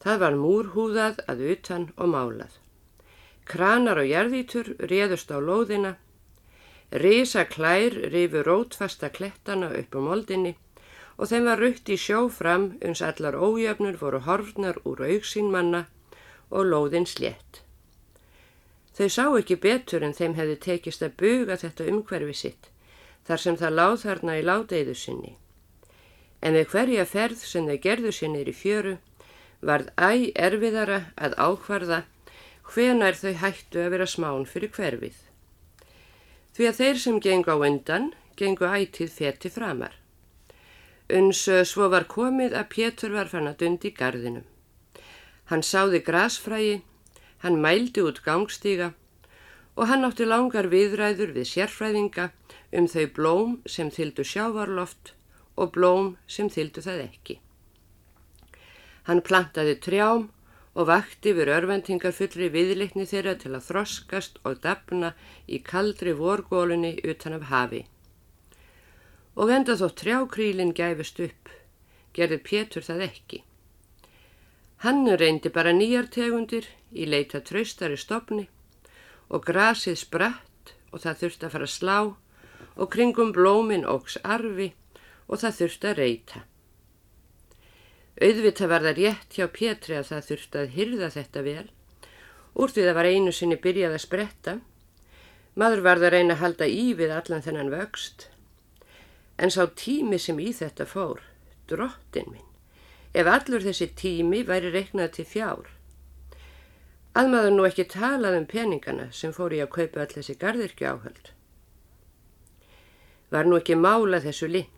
Það 0.00 0.22
var 0.24 0.38
múrhúðað 0.42 1.24
að 1.28 1.42
utan 1.54 1.90
og 1.96 2.14
málað. 2.14 2.54
Kranar 3.46 4.00
og 4.00 4.08
jarðítur 4.08 4.74
réðust 4.90 5.30
á 5.30 5.38
lóðina 5.38 5.98
Rísa 6.90 7.44
klær 7.46 7.94
rifu 8.10 8.42
rótfasta 8.42 9.12
klettana 9.14 9.68
upp 9.78 9.94
á 9.94 10.00
moldinni 10.02 10.56
og 11.20 11.28
þeim 11.28 11.48
var 11.50 11.60
rutt 11.60 11.90
í 11.92 11.98
sjó 12.00 12.22
fram 12.32 12.70
uns 12.80 13.02
allar 13.04 13.36
ójöfnur 13.36 13.98
voru 14.00 14.22
horfnar 14.24 14.80
úr 14.88 15.02
auksín 15.04 15.50
manna 15.52 15.82
og 16.48 16.64
lóðin 16.72 17.04
slétt. 17.06 17.60
Þau 18.96 19.08
sá 19.12 19.24
ekki 19.36 19.58
betur 19.60 20.04
en 20.06 20.16
þeim 20.16 20.38
hefði 20.38 20.56
tekist 20.64 21.04
að 21.04 21.18
buga 21.20 21.58
þetta 21.60 21.88
umhverfi 21.92 22.36
sitt 22.40 22.70
þar 23.28 23.42
sem 23.44 23.60
það 23.60 23.76
láð 23.76 23.96
þarna 24.04 24.38
í 24.40 24.46
ládeiðu 24.48 24.96
sinni. 24.96 25.34
En 26.40 26.56
við 26.56 26.72
hverja 26.72 27.04
ferð 27.04 27.44
sem 27.44 27.68
þau 27.68 27.78
gerðu 27.84 28.14
sinnir 28.16 28.48
í 28.48 28.56
fjöru 28.56 28.96
varð 29.60 29.92
æg 30.00 30.30
erfiðara 30.48 31.02
að 31.20 31.36
ákvarða 31.36 32.02
hvenar 32.72 33.18
þau 33.20 33.34
hættu 33.44 33.84
að 33.84 33.92
vera 33.96 34.08
smán 34.08 34.48
fyrir 34.48 34.72
hverfið 34.72 35.20
því 36.56 36.68
að 36.68 36.78
þeir 36.80 37.00
sem 37.04 37.20
gengu 37.24 37.52
á 37.52 37.56
undan 37.60 38.12
gengu 38.40 38.66
ætið 38.66 39.12
feti 39.12 39.52
framar. 39.52 39.99
Uns 41.18 41.42
eh, 41.48 41.64
svo 41.66 41.88
var 41.90 42.06
komið 42.06 42.54
að 42.54 42.70
Pétur 42.74 43.14
var 43.16 43.30
fann 43.32 43.50
að 43.50 43.60
dundi 43.64 43.90
í 43.90 43.96
gardinum. 43.96 44.46
Hann 45.50 45.64
sáði 45.66 46.02
grasfrægi, 46.06 46.80
hann 47.42 47.58
mældi 47.64 48.04
út 48.06 48.20
gangstíga 48.22 48.92
og 49.74 49.88
hann 49.90 50.06
átti 50.06 50.26
langar 50.28 50.68
viðræður 50.70 51.32
við 51.34 51.48
sérfræðinga 51.50 52.28
um 52.78 52.86
þau 52.86 53.06
blóm 53.16 53.54
sem 53.66 53.90
þyldu 53.90 54.26
sjávarloft 54.32 55.14
og 55.56 55.72
blóm 55.74 56.12
sem 56.26 56.50
þyldu 56.52 56.84
það 56.84 57.06
ekki. 57.06 57.40
Hann 59.08 59.24
plantaði 59.26 59.78
trjám 59.82 60.28
og 60.78 60.86
vakti 60.86 61.32
við 61.34 61.50
örvendingar 61.56 62.14
fullri 62.14 62.50
viðleikni 62.54 63.06
þeirra 63.10 63.34
til 63.40 63.54
að 63.56 63.66
þroskast 63.70 64.38
og 64.46 64.60
dapna 64.62 65.14
í 65.48 65.58
kaldri 65.66 66.14
vorgólunni 66.14 66.98
utan 67.02 67.40
af 67.40 67.48
hafi. 67.50 67.82
Og 69.40 69.52
enda 69.54 69.76
þó 69.80 69.88
trjákrílinn 69.96 70.74
gæfist 70.76 71.20
upp, 71.24 71.48
gerði 72.12 72.38
Pétur 72.44 72.84
það 72.84 73.06
ekki. 73.06 73.40
Hann 74.84 75.08
reyndi 75.20 75.52
bara 75.52 75.72
nýjar 75.76 76.10
tegundir 76.12 76.68
í 76.92 77.06
leita 77.08 77.40
traustari 77.44 77.96
stopni 78.00 78.46
og 79.28 79.44
grasið 79.44 79.98
spratt 80.00 80.74
og 80.90 81.02
það 81.04 81.18
þurfti 81.22 81.46
að 81.46 81.54
fara 81.54 81.68
að 81.68 81.74
slá 81.74 81.98
og 82.80 82.92
kringum 82.94 83.32
blómin 83.36 83.84
ógs 83.88 84.16
arfi 84.24 84.70
og 85.28 85.42
það 85.42 85.58
þurfti 85.58 85.90
að 85.90 86.00
reyta. 86.00 86.42
Auðvitað 88.20 88.72
var 88.72 88.84
það 88.84 88.98
rétt 88.98 89.36
hjá 89.36 89.46
Pétri 89.52 89.96
að 89.96 90.08
það 90.10 90.26
þurfti 90.30 90.60
að 90.60 90.74
hyrða 90.78 91.12
þetta 91.14 91.44
vel. 91.46 91.68
Úr 92.56 92.72
því 92.72 92.88
það 92.88 92.98
var 92.98 93.08
einu 93.12 93.32
sinni 93.32 93.56
byrjað 93.60 93.96
að 93.96 94.04
spretta. 94.04 94.58
Maður 95.60 95.86
var 95.86 96.00
það 96.00 96.08
að 96.08 96.14
reyna 96.16 96.34
að 96.36 96.42
halda 96.44 96.66
í 96.68 96.84
við 96.98 97.14
allan 97.14 97.44
þennan 97.46 97.72
vöxt. 97.72 98.30
En 99.40 99.52
sá 99.52 99.64
tími 99.82 100.18
sem 100.20 100.40
í 100.42 100.50
þetta 100.52 100.84
fór, 100.84 101.22
drottin 101.70 102.28
minn, 102.28 102.48
ef 103.16 103.28
allur 103.34 103.64
þessi 103.64 103.88
tími 103.96 104.42
væri 104.44 104.72
reiknað 104.74 105.14
til 105.16 105.28
fjár. 105.32 105.70
Að 107.16 107.30
maður 107.32 107.54
nú 107.56 107.64
ekki 107.66 107.88
talað 107.90 108.36
um 108.38 108.46
peningana 108.50 109.08
sem 109.16 109.32
fór 109.34 109.56
í 109.56 109.62
að 109.64 109.72
kaupa 109.78 110.04
all 110.04 110.12
þessi 110.12 110.36
gardirkju 110.42 110.90
áhald. 110.92 111.32
Var 113.30 113.48
nú 113.48 113.56
ekki 113.56 113.78
mála 113.78 114.20
þessu 114.22 114.50
lind. 114.50 114.76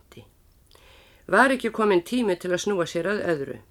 Var 1.27 1.53
ekki 1.55 1.71
komin 1.71 2.03
tími 2.03 2.35
til 2.35 2.51
að 2.51 2.63
snúa 2.65 2.85
sér 2.89 3.07
að 3.07 3.21
öðru. 3.31 3.61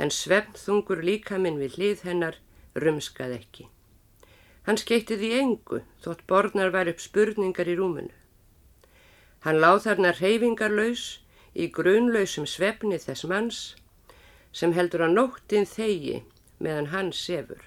En 0.00 0.08
svefnþungur 0.08 1.02
líka 1.04 1.36
minn 1.38 1.60
við 1.60 1.76
hlið 1.76 2.04
hennar 2.08 2.38
rumskað 2.74 3.34
ekki. 3.36 3.66
Hann 4.64 4.80
skeittið 4.80 5.26
í 5.28 5.32
engu 5.36 5.82
þótt 6.00 6.24
borðnar 6.30 6.72
var 6.72 6.88
upp 6.88 7.02
spurningar 7.04 7.68
í 7.68 7.76
rúmunu. 7.76 8.14
Hann 9.42 9.58
láð 9.58 9.84
þarna 9.86 10.12
reyfingarlaus 10.18 11.04
í 11.58 11.68
grunlausum 11.76 12.46
svefni 12.46 12.98
þess 13.02 13.26
manns 13.28 13.60
sem 14.52 14.74
heldur 14.76 15.06
að 15.06 15.16
nóttin 15.16 15.66
þegi 15.66 16.20
meðan 16.62 16.92
hann 16.92 17.10
sefur. 17.16 17.62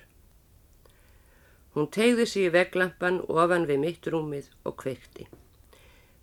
Hún 1.76 1.90
tegði 1.92 2.26
sig 2.32 2.48
í 2.48 2.54
veglampan 2.54 3.20
ofan 3.28 3.68
við 3.68 3.82
mitt 3.82 4.08
rúmið 4.08 4.48
og 4.64 4.78
kveikti. 4.80 5.28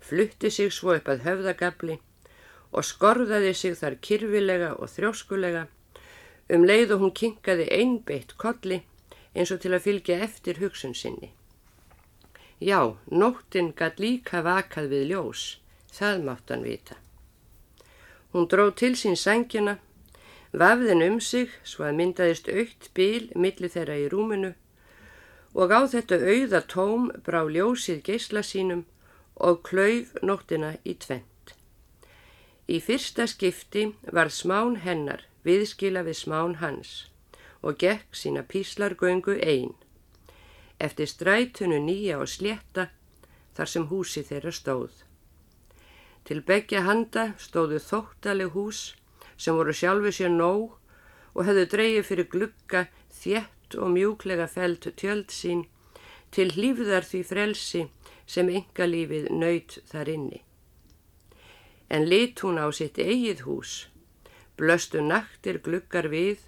Flutti 0.01 0.49
sig 0.49 0.73
svo 0.73 0.95
upp 0.97 1.11
að 1.13 1.21
höfðagabli 1.27 1.99
og 2.73 2.87
skorðaði 2.89 3.53
sig 3.53 3.77
þar 3.77 3.99
kyrfilega 4.07 4.71
og 4.73 4.89
þrjóskulega 4.95 5.67
um 6.49 6.65
leið 6.65 6.95
og 6.95 7.05
hún 7.05 7.13
kinkaði 7.21 7.69
einbeitt 7.77 8.33
kolli 8.41 8.81
eins 9.37 9.53
og 9.53 9.61
til 9.61 9.75
að 9.75 9.85
fylgja 9.85 10.19
eftir 10.25 10.59
hugsun 10.63 10.97
sinni. 10.97 11.29
Já, 12.63 12.95
nóttin 13.11 13.73
gætt 13.75 13.97
líka 13.99 14.39
vakað 14.45 14.85
við 14.93 15.09
ljós, 15.11 15.41
það 15.91 16.21
mátt 16.27 16.51
hann 16.53 16.63
vita. 16.63 16.95
Hún 18.31 18.47
dró 18.47 18.69
til 18.71 18.95
sín 18.95 19.17
sængina, 19.19 19.73
vafðin 20.55 21.03
um 21.03 21.19
sig 21.19 21.51
svo 21.67 21.83
að 21.89 21.97
myndaðist 21.99 22.47
aukt 22.47 22.87
bíl 22.95 23.27
millir 23.35 23.73
þeirra 23.73 23.97
í 23.99 24.07
rúminu 24.13 24.53
og 25.53 25.75
á 25.75 25.81
þetta 25.91 26.17
auða 26.23 26.63
tóm 26.71 27.11
brá 27.25 27.41
ljósið 27.43 27.99
geysla 28.07 28.41
sínum 28.47 28.85
og 29.35 29.59
klauf 29.67 30.15
nóttina 30.23 30.77
í 30.87 30.95
tvenn. 30.95 31.27
Í 32.71 32.79
fyrsta 32.79 33.27
skipti 33.27 33.89
var 34.07 34.31
smán 34.31 34.79
hennar 34.87 35.27
viðskila 35.43 36.05
við 36.07 36.21
smán 36.23 36.59
hans 36.63 37.09
og 37.59 37.75
gekk 37.83 38.15
sína 38.15 38.47
píslargöngu 38.47 39.35
einn. 39.43 39.75
Eftir 40.83 41.07
strætunu 41.07 41.79
nýja 41.79 42.19
og 42.19 42.27
slétta 42.27 42.89
þar 43.55 43.71
sem 43.71 43.87
húsi 43.87 44.23
þeirra 44.27 44.51
stóð. 44.51 44.93
Til 46.27 46.41
begja 46.47 46.83
handa 46.87 47.25
stóðu 47.39 47.79
þóttaleg 47.83 48.53
hús 48.55 48.83
sem 49.37 49.55
voru 49.55 49.75
sjálfu 49.75 50.11
sér 50.15 50.33
nóg 50.33 50.75
og 51.33 51.45
hefðu 51.47 51.65
dreyið 51.73 52.07
fyrir 52.09 52.31
glugga 52.35 52.87
þjett 53.21 53.77
og 53.79 53.93
mjúklega 53.95 54.47
felt 54.51 54.87
tjöld 54.99 55.31
sín 55.33 55.67
til 56.35 56.49
hlýfðar 56.55 57.05
því 57.07 57.21
frelsi 57.31 57.85
sem 58.25 58.49
yngalífið 58.49 59.29
nöyt 59.31 59.79
þar 59.91 60.11
inni 60.17 60.43
en 61.93 62.09
lit 62.09 62.39
hún 62.41 62.57
á 62.57 62.65
sitt 62.73 62.97
eigið 62.97 63.43
hús, 63.45 63.71
blöstu 64.57 65.01
naktir 65.05 65.59
gluggar 65.61 66.07
við 66.09 66.41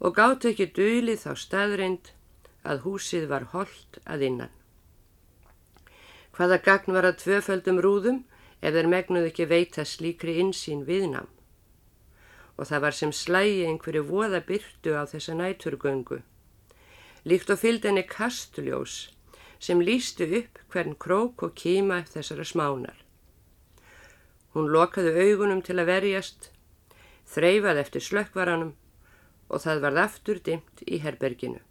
og 0.00 0.16
gátt 0.16 0.46
ekki 0.48 0.70
dölið 0.78 1.20
þá 1.24 1.32
staðreind 1.42 2.12
að 2.64 2.84
húsið 2.86 3.28
var 3.30 3.48
holdt 3.52 4.00
að 4.04 4.26
innan. 4.28 4.52
Hvaða 6.34 6.58
gagn 6.66 6.96
var 6.96 7.06
að 7.06 7.20
tvöföldum 7.22 7.78
rúðum 7.84 8.22
ef 8.60 8.74
þeir 8.74 8.90
megnuð 8.90 9.28
ekki 9.30 9.46
veita 9.50 9.84
slíkri 9.86 10.38
insýn 10.42 10.82
viðnám? 10.88 11.28
Og 12.58 12.68
það 12.70 12.84
var 12.86 12.96
sem 12.98 13.12
slægi 13.12 13.64
einhverju 13.68 14.02
voða 14.08 14.40
byrtu 14.46 14.94
á 14.98 15.02
þessa 15.10 15.34
næturgöngu. 15.38 16.22
Líkt 17.24 17.50
og 17.50 17.60
fylgd 17.62 17.86
henni 17.88 18.04
kastuljós 18.08 18.96
sem 19.62 19.80
lístu 19.80 20.26
upp 20.40 20.58
hvern 20.72 20.96
krók 21.00 21.42
og 21.46 21.54
kíma 21.56 22.02
þessara 22.10 22.44
smánar. 22.44 22.98
Hún 24.54 24.70
lokaði 24.70 25.14
augunum 25.18 25.62
til 25.66 25.78
að 25.80 25.90
verjast, 25.90 26.50
þreyfað 27.30 27.80
eftir 27.82 28.04
slökkvaranum 28.06 28.74
og 29.48 29.62
það 29.64 29.80
varð 29.86 30.02
aftur 30.04 30.42
dimt 30.42 30.82
í 30.86 31.00
herberginu. 31.02 31.62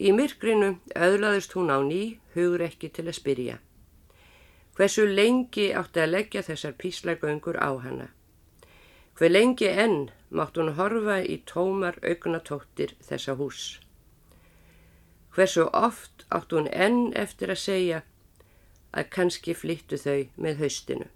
Í 0.00 0.14
myrkrinu 0.16 0.78
öðlaðist 0.96 1.52
hún 1.52 1.68
á 1.68 1.76
ný 1.84 2.16
hugur 2.32 2.62
ekki 2.64 2.88
til 2.88 3.04
að 3.10 3.18
spyrja. 3.18 3.56
Hversu 4.72 5.04
lengi 5.04 5.66
átti 5.76 6.00
að 6.00 6.14
leggja 6.14 6.42
þessar 6.46 6.72
píslagöngur 6.80 7.58
á 7.60 7.68
hana? 7.84 8.06
Hver 9.12 9.34
lengi 9.34 9.68
enn 9.68 10.08
mátt 10.32 10.56
hún 10.56 10.72
horfa 10.78 11.18
í 11.20 11.36
tómar 11.44 11.98
augnatóttir 12.00 12.94
þessa 13.04 13.36
hús? 13.36 13.76
Hversu 15.36 15.68
oft 15.68 16.24
átt 16.32 16.56
hún 16.56 16.72
enn 16.72 17.12
eftir 17.12 17.52
að 17.52 17.60
segja 17.66 18.00
að 18.96 19.12
kannski 19.12 19.52
flyttu 19.52 20.00
þau 20.00 20.30
með 20.40 20.64
haustinu? 20.64 21.10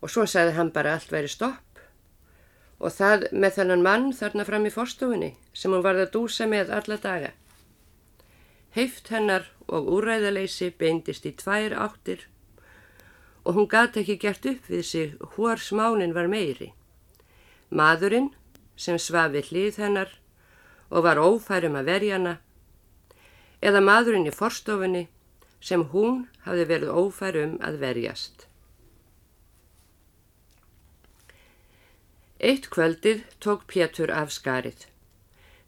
Og 0.00 0.08
svo 0.08 0.24
sagði 0.24 0.56
hann 0.56 0.72
bara 0.72 0.96
allt 0.96 1.12
væri 1.12 1.28
stopp 1.28 1.67
og 2.78 2.94
það 2.94 3.26
með 3.32 3.58
þennan 3.58 3.84
mann 3.84 4.08
þarna 4.14 4.46
fram 4.46 4.66
í 4.68 4.72
forstofunni 4.72 5.30
sem 5.52 5.74
hún 5.74 5.84
varði 5.84 6.06
að 6.06 6.12
dúsa 6.14 6.46
með 6.46 6.72
alla 6.78 6.98
daga. 7.02 7.30
Heift 8.76 9.10
hennar 9.10 9.48
og 9.66 9.88
úræðaleysi 9.98 10.70
beindist 10.78 11.26
í 11.26 11.34
tvær 11.36 11.74
áttir 11.74 12.26
og 13.44 13.56
hún 13.56 13.68
gati 13.70 14.02
ekki 14.02 14.18
gert 14.22 14.46
upp 14.46 14.68
við 14.70 14.84
sig 14.84 15.14
hór 15.36 15.58
smánin 15.58 16.14
var 16.14 16.28
meiri. 16.30 16.72
Maðurinn 17.70 18.30
sem 18.76 18.98
svafi 18.98 19.42
hlýð 19.50 19.80
hennar 19.82 20.12
og 20.90 21.04
var 21.04 21.20
ófærum 21.20 21.78
að 21.80 21.90
verja 21.92 22.18
hana 22.18 22.34
eða 23.60 23.82
maðurinn 23.82 24.28
í 24.28 24.34
forstofunni 24.34 25.08
sem 25.60 25.82
hún 25.92 26.26
hafði 26.46 26.68
verið 26.70 26.94
ófærum 26.94 27.56
að 27.64 27.80
verjast. 27.82 28.47
Eitt 32.38 32.68
kvöldið 32.70 33.24
tók 33.42 33.64
Pétur 33.66 34.12
af 34.14 34.30
skarið. 34.30 34.84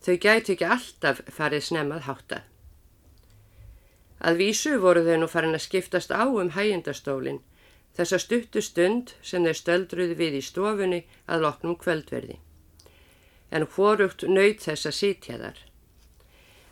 Þau 0.07 0.17
gæti 0.23 0.53
ekki 0.55 0.67
alltaf 0.71 1.19
farið 1.27 1.65
snemmað 1.67 2.05
háttað. 2.07 2.45
Að 4.23 4.39
vísu 4.39 4.77
voru 4.79 5.03
þau 5.03 5.17
nú 5.19 5.29
farin 5.33 5.59
að 5.59 5.65
skiptast 5.65 6.15
á 6.15 6.23
um 6.31 6.53
hægindastólinn 6.55 7.41
þessa 7.99 8.21
stuttu 8.23 8.63
stund 8.63 9.17
sem 9.19 9.43
þeir 9.43 9.59
stöldruði 9.59 10.15
við 10.23 10.39
í 10.39 10.45
stofunni 10.47 11.01
að 11.27 11.43
loknum 11.49 11.75
kvöldverði. 11.81 12.39
En 13.51 13.67
hvorugt 13.67 14.23
nöyð 14.31 14.63
þess 14.69 14.87
að 14.87 14.99
sitja 15.01 15.43
þar. 15.43 15.59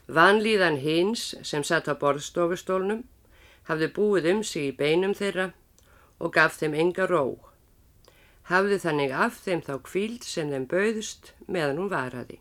Vanlíðan 0.07 0.79
hins 0.79 1.35
sem 1.43 1.67
satt 1.67 1.91
á 1.91 1.99
borðstofustólnum 1.99 3.03
hafði 3.67 3.91
búið 3.99 4.31
um 4.37 4.47
sig 4.47 4.71
í 4.71 4.79
beinum 4.79 5.19
þeirra 5.19 5.51
og 6.23 6.37
gaf 6.39 6.63
þeim 6.63 6.79
enga 6.87 7.11
róg 7.11 7.48
hafði 8.49 8.79
þannig 8.83 9.13
af 9.13 9.41
þeim 9.45 9.63
þá 9.67 9.73
kvíld 9.85 10.25
sem 10.25 10.53
þeim 10.53 10.67
bauðst 10.71 11.33
meðan 11.47 11.81
hún 11.83 11.91
varaði. 11.93 12.39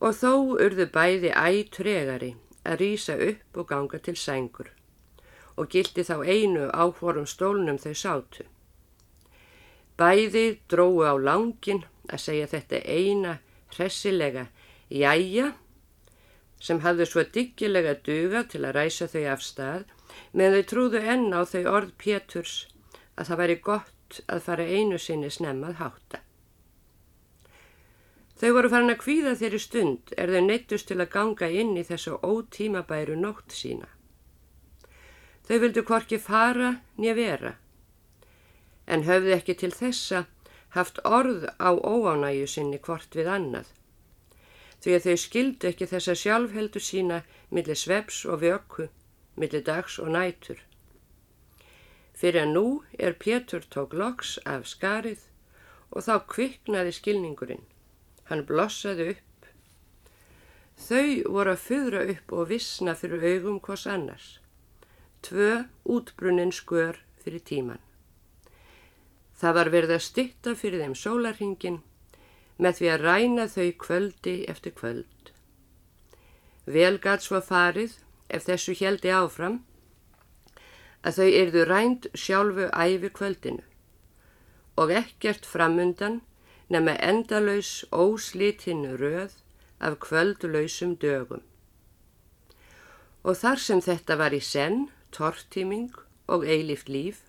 Og 0.00 0.16
þó 0.16 0.32
urðu 0.64 0.86
bæði 0.94 1.32
ætregari 1.36 2.34
að 2.64 2.80
rýsa 2.80 3.16
upp 3.20 3.60
og 3.60 3.68
ganga 3.68 4.00
til 4.00 4.16
sængur 4.16 4.70
og 5.60 5.68
gildi 5.68 6.06
þá 6.08 6.22
einu 6.24 6.70
áhvorum 6.72 7.26
stólnum 7.28 7.76
þau 7.80 7.92
sátu. 7.92 8.46
Bæði 10.00 10.60
dróu 10.72 11.04
á 11.04 11.12
langin 11.20 11.84
að 12.08 12.22
segja 12.24 12.48
þetta 12.54 12.80
eina 12.88 13.34
hressilega 13.74 14.46
jæja 14.88 15.52
sem 16.60 16.80
hafði 16.84 17.06
svo 17.08 17.24
diggilega 17.34 17.98
duga 18.06 18.46
til 18.48 18.64
að 18.64 18.76
ræsa 18.78 19.08
þau 19.12 19.24
af 19.34 19.44
stað 19.44 19.84
með 20.32 20.56
þau 20.56 20.64
trúðu 20.72 21.04
enn 21.14 21.28
á 21.36 21.44
þau 21.44 21.62
orð 21.76 21.92
Péturs 22.00 22.54
að 23.20 23.28
það 23.28 23.40
væri 23.42 23.56
gott 23.68 24.20
að 24.26 24.42
fara 24.48 24.66
einu 24.66 24.98
sinni 24.98 25.30
snemmað 25.30 25.78
hátta. 25.82 26.24
Þau 28.40 28.52
voru 28.56 28.70
farin 28.72 28.92
að 28.94 29.02
kvíða 29.02 29.32
þeirri 29.36 29.58
stund 29.60 30.12
er 30.16 30.30
þau 30.32 30.44
neittust 30.46 30.88
til 30.88 30.96
að 31.02 31.10
ganga 31.12 31.48
inn 31.62 31.74
í 31.76 31.84
þessu 31.84 32.14
ótímabæru 32.24 33.18
nótt 33.20 33.52
sína. 33.52 33.90
Þau 35.44 35.58
vildu 35.64 35.82
hvorki 35.84 36.16
fara 36.22 36.70
nýja 36.96 37.16
vera, 37.18 37.52
en 38.86 39.04
höfðu 39.04 39.34
ekki 39.36 39.58
til 39.60 39.72
þessa 39.76 40.24
haft 40.78 41.02
orð 41.04 41.44
á 41.60 41.70
óánæju 41.76 42.48
sinni 42.48 42.80
hvort 42.80 43.18
við 43.18 43.28
annað, 43.34 43.68
því 44.80 44.96
að 44.96 45.06
þau 45.08 45.16
skildu 45.26 45.70
ekki 45.74 45.90
þessa 45.92 46.16
sjálfheldu 46.22 46.80
sína 46.80 47.20
millir 47.50 47.76
sveps 47.76 48.24
og 48.24 48.40
vöku, 48.46 48.88
millir 49.36 49.66
dags 49.66 49.98
og 50.00 50.14
nætur. 50.16 50.64
Fyrir 52.20 52.44
að 52.44 52.50
nú 52.52 52.66
er 53.00 53.14
Pétur 53.16 53.64
tók 53.72 53.94
loks 53.96 54.34
af 54.44 54.66
skarið 54.68 55.22
og 55.90 56.04
þá 56.04 56.14
kviknaði 56.28 56.92
skilningurinn. 56.92 57.64
Hann 58.28 58.44
blossaði 58.46 59.06
upp. 59.14 59.46
Þau 60.80 61.32
voru 61.32 61.54
að 61.54 61.64
fyrra 61.64 62.02
upp 62.12 62.34
og 62.36 62.50
vissna 62.52 62.94
fyrir 62.96 63.24
augum 63.24 63.56
hvors 63.64 63.86
annars. 63.88 64.28
Tvö 65.24 65.64
útbrunnin 65.84 66.52
skör 66.52 67.00
fyrir 67.24 67.40
tíman. 67.44 67.80
Það 69.40 69.56
var 69.56 69.72
verið 69.72 69.96
að 69.96 70.04
stitta 70.04 70.54
fyrir 70.56 70.84
þeim 70.84 70.96
sólarhingin 71.00 71.80
með 72.60 72.76
því 72.78 72.92
að 72.92 73.04
ræna 73.06 73.48
þau 73.48 73.68
kvöldi 73.80 74.36
eftir 74.52 74.76
kvöld. 74.76 75.32
Velgats 76.68 77.32
var 77.32 77.44
farið 77.48 77.96
ef 78.28 78.44
þessu 78.44 78.76
heldi 78.76 79.12
áfram 79.16 79.62
að 81.04 81.20
þau 81.20 81.28
erðu 81.42 81.64
rænt 81.68 82.08
sjálfu 82.14 82.68
æfi 82.70 83.10
kvöldinu 83.16 83.64
og 84.80 84.92
ekkert 84.96 85.46
framundan 85.46 86.20
nema 86.72 86.94
endalaus 87.04 87.84
óslítinu 87.92 88.96
röð 89.00 89.32
af 89.80 89.98
kvöldlausum 90.00 90.94
dögum. 90.96 91.42
Og 93.24 93.36
þar 93.36 93.60
sem 93.60 93.80
þetta 93.84 94.16
var 94.16 94.32
í 94.32 94.40
senn, 94.40 94.88
tortíming 95.12 95.92
og 96.28 96.46
eilift 96.46 96.88
líf, 96.88 97.20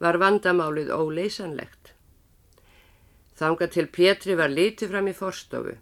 var 0.00 0.18
vandamálið 0.20 0.92
óleysanlegt. 0.92 1.94
Þanga 3.40 3.70
til 3.72 3.88
Pétri 3.88 4.36
var 4.36 4.52
litið 4.52 4.92
fram 4.92 5.08
í 5.08 5.16
forstofu, 5.16 5.76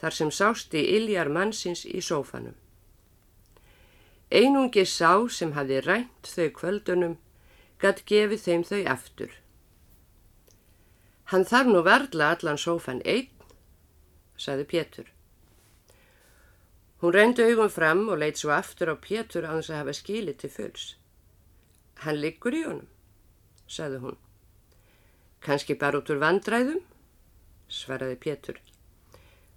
þar 0.00 0.14
sem 0.18 0.30
sást 0.30 0.74
í 0.74 0.82
iljar 0.96 1.30
mannsins 1.30 1.84
í 1.86 2.02
sófanum. 2.02 2.56
Einungi 4.30 4.84
sá 4.84 5.28
sem 5.30 5.52
hafi 5.54 5.80
rænt 5.86 6.26
þau 6.26 6.48
kvöldunum 6.50 7.16
gatt 7.78 8.02
gefið 8.10 8.42
þeim 8.42 8.64
þau 8.66 8.80
aftur. 8.90 9.32
Hann 11.30 11.46
þarf 11.46 11.70
nú 11.70 11.82
verðla 11.86 12.32
allan 12.34 12.58
sófan 12.58 13.02
einn, 13.04 13.30
saði 14.38 14.66
Pétur. 14.66 15.08
Hún 17.02 17.14
reyndi 17.14 17.44
augum 17.46 17.70
fram 17.70 18.06
og 18.08 18.18
leitt 18.22 18.40
svo 18.40 18.50
aftur 18.56 18.94
á 18.94 18.96
Pétur 18.96 19.46
á 19.46 19.54
þess 19.54 19.70
að 19.70 19.80
hafa 19.80 19.96
skilið 19.98 20.38
til 20.42 20.50
fulls. 20.50 20.84
Hann 22.02 22.20
liggur 22.22 22.54
í 22.54 22.62
honum, 22.66 22.86
saði 23.66 24.00
hún. 24.02 24.16
Kanski 25.44 25.76
bara 25.78 26.00
út 26.00 26.10
úr 26.10 26.22
vandræðum, 26.22 26.80
svaraði 27.68 28.16
Pétur. 28.22 28.62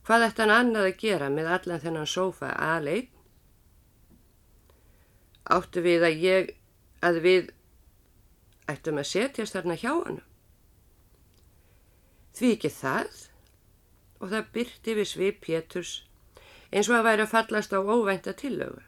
Hvað 0.05 0.25
ætti 0.27 0.45
hann 0.45 0.53
annað 0.57 0.89
að 0.89 0.99
gera 1.01 1.29
með 1.29 1.53
allan 1.55 1.81
þennan 1.85 2.09
sófa 2.09 2.51
aðleik? 2.53 3.09
Áttu 5.49 5.83
við 5.85 6.05
að 6.05 6.23
ég, 6.23 6.51
að 7.05 7.21
við 7.25 7.53
ættum 8.69 8.99
að 9.01 9.09
setjast 9.11 9.57
þarna 9.57 9.77
hjá 9.79 9.91
hann. 9.93 10.19
Því 12.37 12.51
ekki 12.55 12.71
það 12.73 13.23
og 14.19 14.29
það 14.33 14.51
byrti 14.55 14.95
við 14.99 15.09
svip 15.09 15.41
Péturs 15.45 15.95
eins 16.69 16.89
og 16.91 16.99
að 16.99 17.07
væri 17.07 17.25
að 17.25 17.33
fallast 17.33 17.73
á 17.73 17.79
óvænta 17.81 18.35
tillögu. 18.37 18.83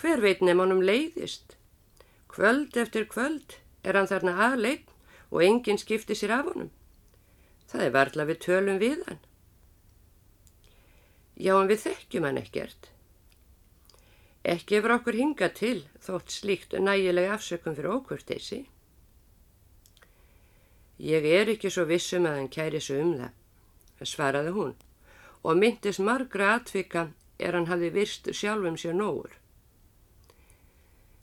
Hver 0.00 0.22
veit 0.24 0.40
nefn 0.42 0.62
honum 0.64 0.82
leiðist? 0.82 1.58
Kvöld 2.32 2.76
eftir 2.80 3.06
kvöld 3.10 3.58
er 3.84 3.98
hann 3.98 4.08
þarna 4.10 4.34
aðleik 4.48 4.88
og 5.30 5.44
enginn 5.44 5.78
skipti 5.78 6.16
sér 6.18 6.34
af 6.38 6.48
honum. 6.50 6.72
Það 7.68 7.86
er 7.86 7.94
varðla 7.94 8.26
við 8.30 8.40
tölum 8.46 8.80
við 8.80 9.04
hann. 9.06 9.20
Já, 11.34 11.54
en 11.58 11.70
við 11.70 11.84
þekkjum 11.84 12.26
hann 12.28 12.40
ekkert. 12.40 12.93
Ekki 14.44 14.76
hefur 14.76 14.98
okkur 14.98 15.16
hingað 15.16 15.52
til 15.56 15.78
þótt 16.04 16.32
slíkt 16.34 16.74
nægilega 16.76 17.32
afsökum 17.38 17.76
fyrir 17.76 17.94
ókurteysi. 17.96 18.58
Ég 21.00 21.24
er 21.24 21.48
ekki 21.54 21.70
svo 21.72 21.86
vissum 21.88 22.28
að 22.28 22.36
hann 22.38 22.50
kæri 22.52 22.80
svo 22.84 22.98
um 23.00 23.14
það, 23.18 23.32
svaraði 24.04 24.52
hún, 24.54 24.74
og 25.42 25.56
myndis 25.58 25.98
margra 25.98 26.52
atvika 26.58 27.08
er 27.38 27.56
hann 27.56 27.70
hafi 27.72 27.90
virst 27.96 28.28
sjálfum 28.36 28.76
sér 28.78 28.94
nógur. 29.00 29.32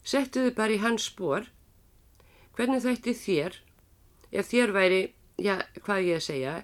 Settuðu 0.02 0.52
bara 0.58 0.74
í 0.74 0.82
hans 0.82 1.06
spór, 1.06 1.46
hvernig 2.58 2.82
þætti 2.82 3.14
þér, 3.22 3.58
ef 4.34 4.50
þér 4.50 4.74
væri, 4.74 5.02
já, 5.38 5.56
hvað 5.86 6.06
ég 6.10 6.18
að 6.18 6.26
segja, 6.26 6.58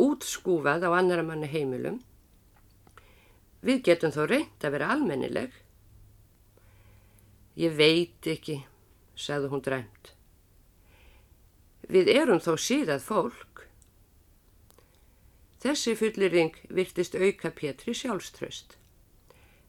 útskúfað 0.00 0.88
á 0.88 0.90
annara 0.96 1.22
manni 1.22 1.52
heimilum, 1.52 2.00
við 3.60 3.84
getum 3.90 4.14
þó 4.14 4.22
reynd 4.24 4.64
að 4.64 4.78
vera 4.78 4.92
almennileg, 4.96 5.52
Ég 7.58 7.74
veit 7.74 8.26
ekki, 8.30 8.60
sagði 9.18 9.48
hún 9.50 9.62
dræmt. 9.66 10.12
Við 11.90 12.10
erum 12.12 12.38
þó 12.38 12.52
síðað 12.54 13.02
fólk. 13.02 13.64
Þessi 15.58 15.96
fullirring 15.98 16.54
virtist 16.70 17.16
auka 17.18 17.50
Pétri 17.50 17.96
sjálfströst. 17.98 18.76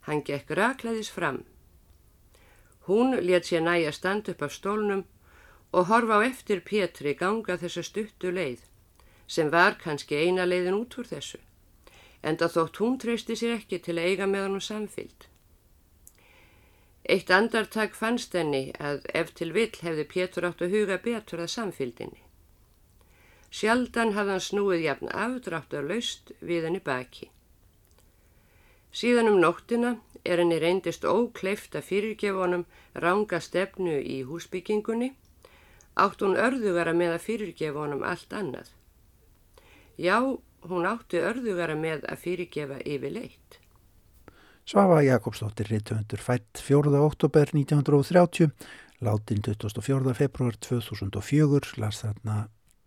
Hann 0.05 0.21
gekk 0.27 0.53
raklaðis 0.59 1.09
fram. 1.09 1.41
Hún 2.85 3.17
let 3.25 3.49
sér 3.49 3.65
næja 3.65 3.95
stand 3.95 4.29
upp 4.29 4.45
af 4.45 4.53
stólnum 4.53 5.03
og 5.73 5.89
horfa 5.89 6.21
á 6.21 6.29
eftir 6.29 6.61
Pétri 6.61 7.15
ganga 7.17 7.57
þessa 7.57 7.81
stuttu 7.89 8.29
leið 8.29 8.69
sem 9.29 9.49
var 9.49 9.77
kannski 9.81 10.17
eina 10.17 10.45
leiðin 10.45 10.77
út 10.77 10.97
úr 11.01 11.09
þessu. 11.09 11.41
Enda 12.21 12.49
þótt 12.53 12.81
hún 12.81 13.01
treysti 13.01 13.37
sér 13.37 13.57
ekki 13.57 13.81
til 13.81 13.97
að 13.97 14.13
eiga 14.13 14.29
með 14.29 14.45
hann 14.45 14.61
og 14.61 14.65
samfylg. 14.65 15.29
Eitt 17.05 17.31
andartak 17.31 17.95
fannst 17.95 18.33
henni 18.35 18.71
að 18.79 19.05
ef 19.15 19.31
til 19.33 19.53
vill 19.55 19.71
hefði 19.81 20.05
Pétur 20.13 20.49
átt 20.49 20.61
að 20.65 20.75
huga 20.75 20.97
betur 21.03 21.45
að 21.45 21.53
samfylgdinni. 21.55 22.21
Sjaldan 23.49 24.13
hafði 24.13 24.35
hann 24.35 24.45
snúið 24.45 24.83
jafn 24.85 25.09
afdráttar 25.09 25.87
laust 25.89 26.33
við 26.39 26.67
henni 26.67 26.81
baki. 26.85 27.29
Síðan 28.91 29.31
um 29.31 29.39
nóttina 29.41 29.95
er 30.25 30.41
henni 30.41 30.59
reyndist 30.61 31.05
ókleift 31.05 31.77
að 31.77 31.87
fyrirgefunum 31.87 32.65
ranga 33.05 33.39
stefnu 33.41 33.95
í 34.01 34.19
húsbyggingunni, 34.29 35.13
átt 35.95 36.21
hún 36.25 36.37
örðugara 36.37 36.93
með 36.93 37.15
að 37.15 37.25
fyrirgefunum 37.25 38.03
allt 38.03 38.33
annað. 38.33 38.69
Já, 39.97 40.19
hún 40.69 40.87
átti 40.89 41.21
örðugara 41.23 41.75
með 41.75 42.05
að 42.11 42.21
fyrirgefa 42.25 42.79
yfir 42.85 43.15
leitt. 43.15 43.58
Svafa 44.69 45.01
Jakobsdóttir 45.01 45.65
Ritthöndur 45.65 46.19
fætt 46.21 46.59
4. 46.61 46.91
oktober 47.01 47.49
1930, 47.53 48.51
látin 49.01 49.41
24. 49.41 50.13
februar 50.13 50.53
2004, 50.61 51.73
las 51.81 52.03
þarna 52.03 52.35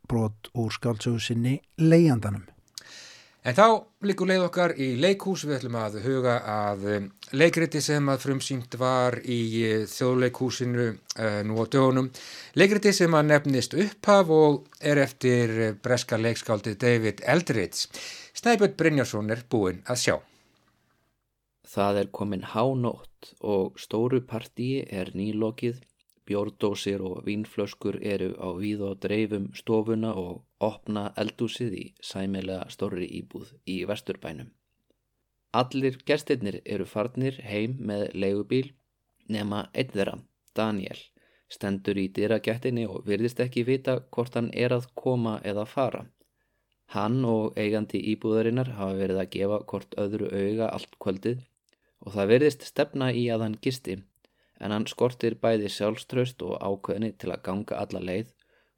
brot 0.06 0.52
úr 0.54 0.70
skálsögu 0.70 1.18
sinni 1.18 1.56
Leiandanum. 1.82 2.46
En 3.42 3.58
þá 3.58 3.66
líkur 4.06 4.30
leið 4.30 4.46
okkar 4.46 4.76
í 4.78 4.92
leikús, 5.02 5.42
við 5.42 5.58
ætlum 5.58 5.80
að 5.82 5.98
huga 6.06 6.38
að 6.54 6.88
um, 6.94 7.12
leikriti 7.34 7.82
sem 7.82 8.14
að 8.14 8.28
frumsýnt 8.28 8.78
var 8.78 9.18
í 9.26 9.42
uh, 9.66 9.82
þjóðleikúsinu 9.90 10.86
uh, 10.86 11.38
nú 11.42 11.58
á 11.58 11.64
dögunum. 11.66 12.14
Leikriti 12.54 12.94
sem 12.94 13.10
að 13.10 13.32
nefnist 13.34 13.74
upphaf 13.74 14.30
og 14.30 14.68
er 14.78 15.02
eftir 15.02 15.58
uh, 15.58 15.72
breska 15.82 16.14
leikskáldið 16.14 16.78
David 16.86 17.26
Eldridge. 17.26 17.90
Snæbjörn 18.38 18.78
Brynjarsson 18.78 19.34
er 19.34 19.42
búinn 19.50 19.82
að 19.90 20.06
sjá. 20.06 20.22
Það 21.72 21.98
er 21.98 22.08
komin 22.12 22.42
hánótt 22.52 23.28
og 23.50 23.78
stóru 23.80 24.18
partíi 24.28 24.82
er 25.00 25.08
nýlokið, 25.16 25.78
bjórdósir 26.28 27.00
og 27.00 27.22
vínflöskur 27.24 27.96
eru 28.14 28.34
á 28.36 28.48
víð 28.58 28.82
og 28.88 28.98
dreifum 29.04 29.46
stofuna 29.56 30.10
og 30.22 30.42
opna 30.60 31.04
eldúsið 31.22 31.76
í 31.78 31.84
sæmilega 32.08 32.66
stóri 32.74 33.06
íbúð 33.20 33.54
í 33.64 33.76
vesturbænum. 33.88 34.50
Allir 35.60 35.96
gestirnir 36.10 36.58
eru 36.74 36.84
farnir 36.84 37.38
heim 37.46 37.78
með 37.90 38.04
leigubíl 38.20 38.68
nema 39.28 39.62
einn 39.72 39.94
þeirra, 39.94 40.18
Daniel, 40.52 41.00
stendur 41.48 41.96
í 42.02 42.10
dyragættinni 42.18 42.84
og 42.84 43.06
virðist 43.08 43.40
ekki 43.40 43.64
vita 43.70 43.94
hvort 44.10 44.36
hann 44.36 44.50
er 44.52 44.76
að 44.76 44.90
koma 45.04 45.38
eða 45.40 45.64
fara. 45.64 46.04
Hann 46.92 47.24
og 47.24 47.56
eigandi 47.56 48.04
íbúðarinnar 48.12 48.74
hafa 48.76 49.00
verið 49.00 49.22
að 49.24 49.32
gefa 49.38 49.62
hvort 49.72 49.98
öðru 50.04 50.28
auga 50.28 50.68
allt 50.68 51.00
kvöldið 51.00 51.40
og 52.02 52.14
það 52.16 52.32
verðist 52.34 52.66
stefna 52.66 53.10
í 53.14 53.28
að 53.32 53.46
hann 53.46 53.58
gisti 53.64 53.98
en 54.62 54.74
hann 54.74 54.86
skortir 54.90 55.34
bæði 55.42 55.70
sjálfströst 55.74 56.42
og 56.46 56.60
ákveðni 56.62 57.12
til 57.18 57.32
að 57.34 57.42
ganga 57.48 57.80
alla 57.82 58.02
leið 58.10 58.30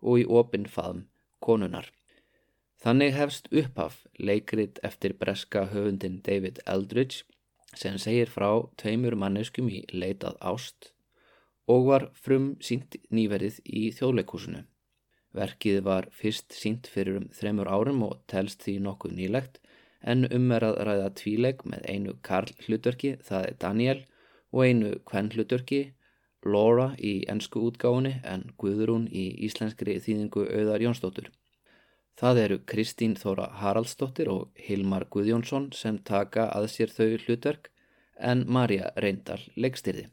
og 0.05 0.21
í 0.23 0.25
opinn 0.41 0.67
faðum 0.71 1.05
konunar. 1.45 1.91
Þannig 2.85 3.15
hefst 3.17 3.49
upphaf 3.53 4.03
leikrit 4.19 4.81
eftir 4.85 5.15
breska 5.21 5.67
höfundin 5.73 6.21
David 6.25 6.61
Eldridge 6.69 7.25
sem 7.77 7.97
segir 8.01 8.33
frá 8.33 8.49
tveimur 8.81 9.17
manneskum 9.21 9.71
í 9.73 9.83
leitað 9.93 10.37
ást 10.53 10.93
og 11.69 11.89
var 11.89 12.11
frum 12.27 12.55
sínt 12.61 12.97
nýverið 13.11 13.61
í 13.65 13.89
þjóðleikúsinu. 13.97 14.65
Verkið 15.35 15.81
var 15.87 16.09
fyrst 16.15 16.55
sínt 16.55 16.89
fyrir 16.91 17.23
um 17.23 17.31
þremur 17.35 17.71
árum 17.73 18.05
og 18.07 18.21
telst 18.31 18.63
því 18.67 18.77
nokkuð 18.85 19.17
nýlegt 19.19 19.61
en 20.05 20.29
um 20.37 20.51
er 20.53 20.67
að 20.69 20.81
ræða 20.89 21.11
tvíleg 21.21 21.63
með 21.65 21.87
einu 21.91 22.17
Karl 22.23 22.53
hlutverki, 22.67 23.17
það 23.25 23.47
er 23.49 23.61
Daniel, 23.65 24.01
og 24.53 24.67
einu 24.69 24.91
Kvenn 25.09 25.33
hlutverki, 25.35 25.83
Laura 26.45 26.91
í 27.01 27.15
ennsku 27.33 27.63
útgáðunni 27.65 28.19
en 28.29 28.51
Guðrún 28.61 29.07
í 29.09 29.31
íslenskri 29.47 29.97
þýðingu 30.05 30.45
auðar 30.51 30.85
Jónsdóttur. 30.85 31.31
Það 32.21 32.41
eru 32.43 32.59
Kristín 32.71 33.17
Þóra 33.19 33.49
Haraldsdóttir 33.59 34.29
og 34.31 34.51
Hilmar 34.67 35.09
Guðjónsson 35.11 35.71
sem 35.75 35.97
taka 35.99 36.47
að 36.55 36.69
sér 36.75 36.93
þau 36.95 37.17
hlutverk 37.25 37.73
en 38.21 38.45
Marja 38.47 38.93
Reyndal 39.01 39.41
leggstyrði. 39.57 40.07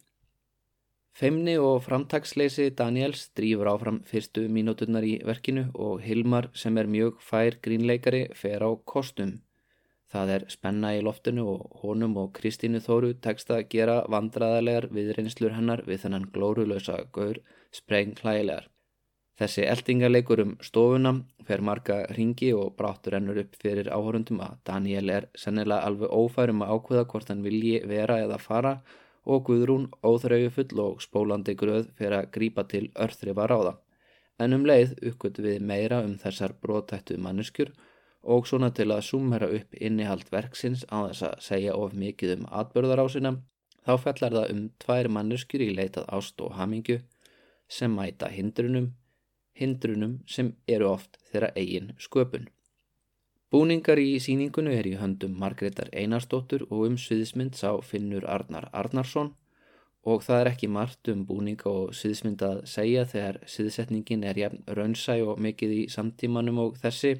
Feimni 1.11 1.57
og 1.59 1.83
framtagsleysi 1.83 2.69
Daniels 2.79 3.27
drýfur 3.37 3.67
áfram 3.69 3.99
fyrstu 4.07 4.47
mínúturnar 4.47 5.05
í 5.05 5.17
verkinu 5.27 5.67
og 5.75 5.99
Hilmar 6.01 6.47
sem 6.55 6.77
er 6.79 6.87
mjög 6.87 7.19
fær 7.21 7.59
grínleikari 7.61 8.23
fer 8.33 8.63
á 8.63 8.71
kostum. 8.87 9.41
Það 10.11 10.31
er 10.35 10.43
spenna 10.51 10.89
í 10.97 11.03
loftinu 11.07 11.45
og 11.47 11.75
honum 11.81 12.17
og 12.19 12.33
Kristínu 12.35 12.81
Þóru 12.83 13.13
tekst 13.23 13.51
að 13.55 13.67
gera 13.71 14.01
vandraðalegar 14.11 14.89
viðreynslur 14.91 15.53
hennar 15.55 15.83
við 15.87 16.01
þennan 16.03 16.25
glórulösa 16.35 16.97
gaur 17.15 17.39
spreng 17.71 18.17
hlægilegar. 18.19 18.65
Þessi 19.39 19.63
eldingarleikur 19.71 20.41
um 20.43 20.51
stofuna 20.61 21.13
fer 21.47 21.63
marga 21.63 22.01
ringi 22.17 22.49
og 22.53 22.73
bráttur 22.77 23.15
ennur 23.17 23.39
upp 23.41 23.55
fyrir 23.61 23.87
áhörundum 23.89 24.41
að 24.43 24.57
Daniel 24.67 25.13
er 25.15 25.29
sennilega 25.43 25.87
alveg 25.87 26.11
ófærum 26.11 26.65
að 26.65 26.73
ákveða 26.75 27.05
hvort 27.13 27.31
hann 27.31 27.45
vilji 27.45 27.79
vera 27.93 28.19
eða 28.25 28.41
fara 28.43 28.73
og 29.31 29.45
Guðrún 29.47 29.87
óþraufull 30.03 30.83
og 30.83 30.99
spólandi 31.05 31.55
gröð 31.55 31.87
fer 31.97 32.17
að 32.17 32.27
grípa 32.35 32.67
til 32.67 32.89
örþrifa 33.05 33.47
ráða. 33.47 33.73
En 34.41 34.57
um 34.57 34.67
leið 34.67 34.97
uppgötu 35.11 35.45
við 35.45 35.63
meira 35.71 36.01
um 36.03 36.17
þessar 36.19 36.57
brótættu 36.61 37.17
manneskjur 37.21 37.71
og 37.71 37.90
svona 38.23 38.69
til 38.71 38.91
að 38.91 39.05
sumera 39.07 39.49
upp 39.49 39.73
innihald 39.73 40.29
verksins 40.31 40.85
á 40.89 41.09
þess 41.09 41.23
að 41.29 41.41
segja 41.47 41.73
of 41.75 41.93
mikið 41.93 42.37
um 42.37 42.45
atbörðarásina 42.61 43.33
þá 43.85 43.93
fellar 43.97 44.37
það 44.37 44.51
um 44.53 44.63
tvær 44.79 45.09
manneskjur 45.09 45.61
í 45.61 45.75
leitað 45.75 46.09
ást 46.17 46.41
og 46.41 46.53
hamingju 46.53 46.99
sem 47.67 47.93
mæta 47.95 48.29
hindrunum, 48.29 48.93
hindrunum 49.53 50.19
sem 50.27 50.55
eru 50.67 50.89
oft 50.91 51.17
þeirra 51.31 51.51
eigin 51.55 51.93
sköpun. 51.97 52.49
Búningar 53.51 53.99
í 53.99 54.19
síningunni 54.23 54.77
er 54.77 54.87
í 54.87 54.95
höndum 54.95 55.33
Margreðar 55.39 55.89
Einarstóttur 55.91 56.63
og 56.69 56.85
um 56.87 56.97
sviðismynd 56.97 57.57
sá 57.59 57.81
Finnur 57.83 58.23
Arnar 58.23 58.69
Arnarsson 58.71 59.33
og 60.07 60.23
það 60.25 60.39
er 60.41 60.49
ekki 60.53 60.69
margt 60.71 61.09
um 61.11 61.25
búninga 61.27 61.67
og 61.69 61.91
sviðismynd 61.97 62.41
að 62.47 62.61
segja 62.71 63.03
þegar 63.05 63.41
sviðsetningin 63.53 64.23
er 64.23 64.39
jafn 64.39 64.63
raunsæ 64.77 65.17
og 65.25 65.41
mikið 65.43 65.75
í 65.75 65.81
samtímanum 65.91 66.61
og 66.63 66.79
þessi 66.81 67.17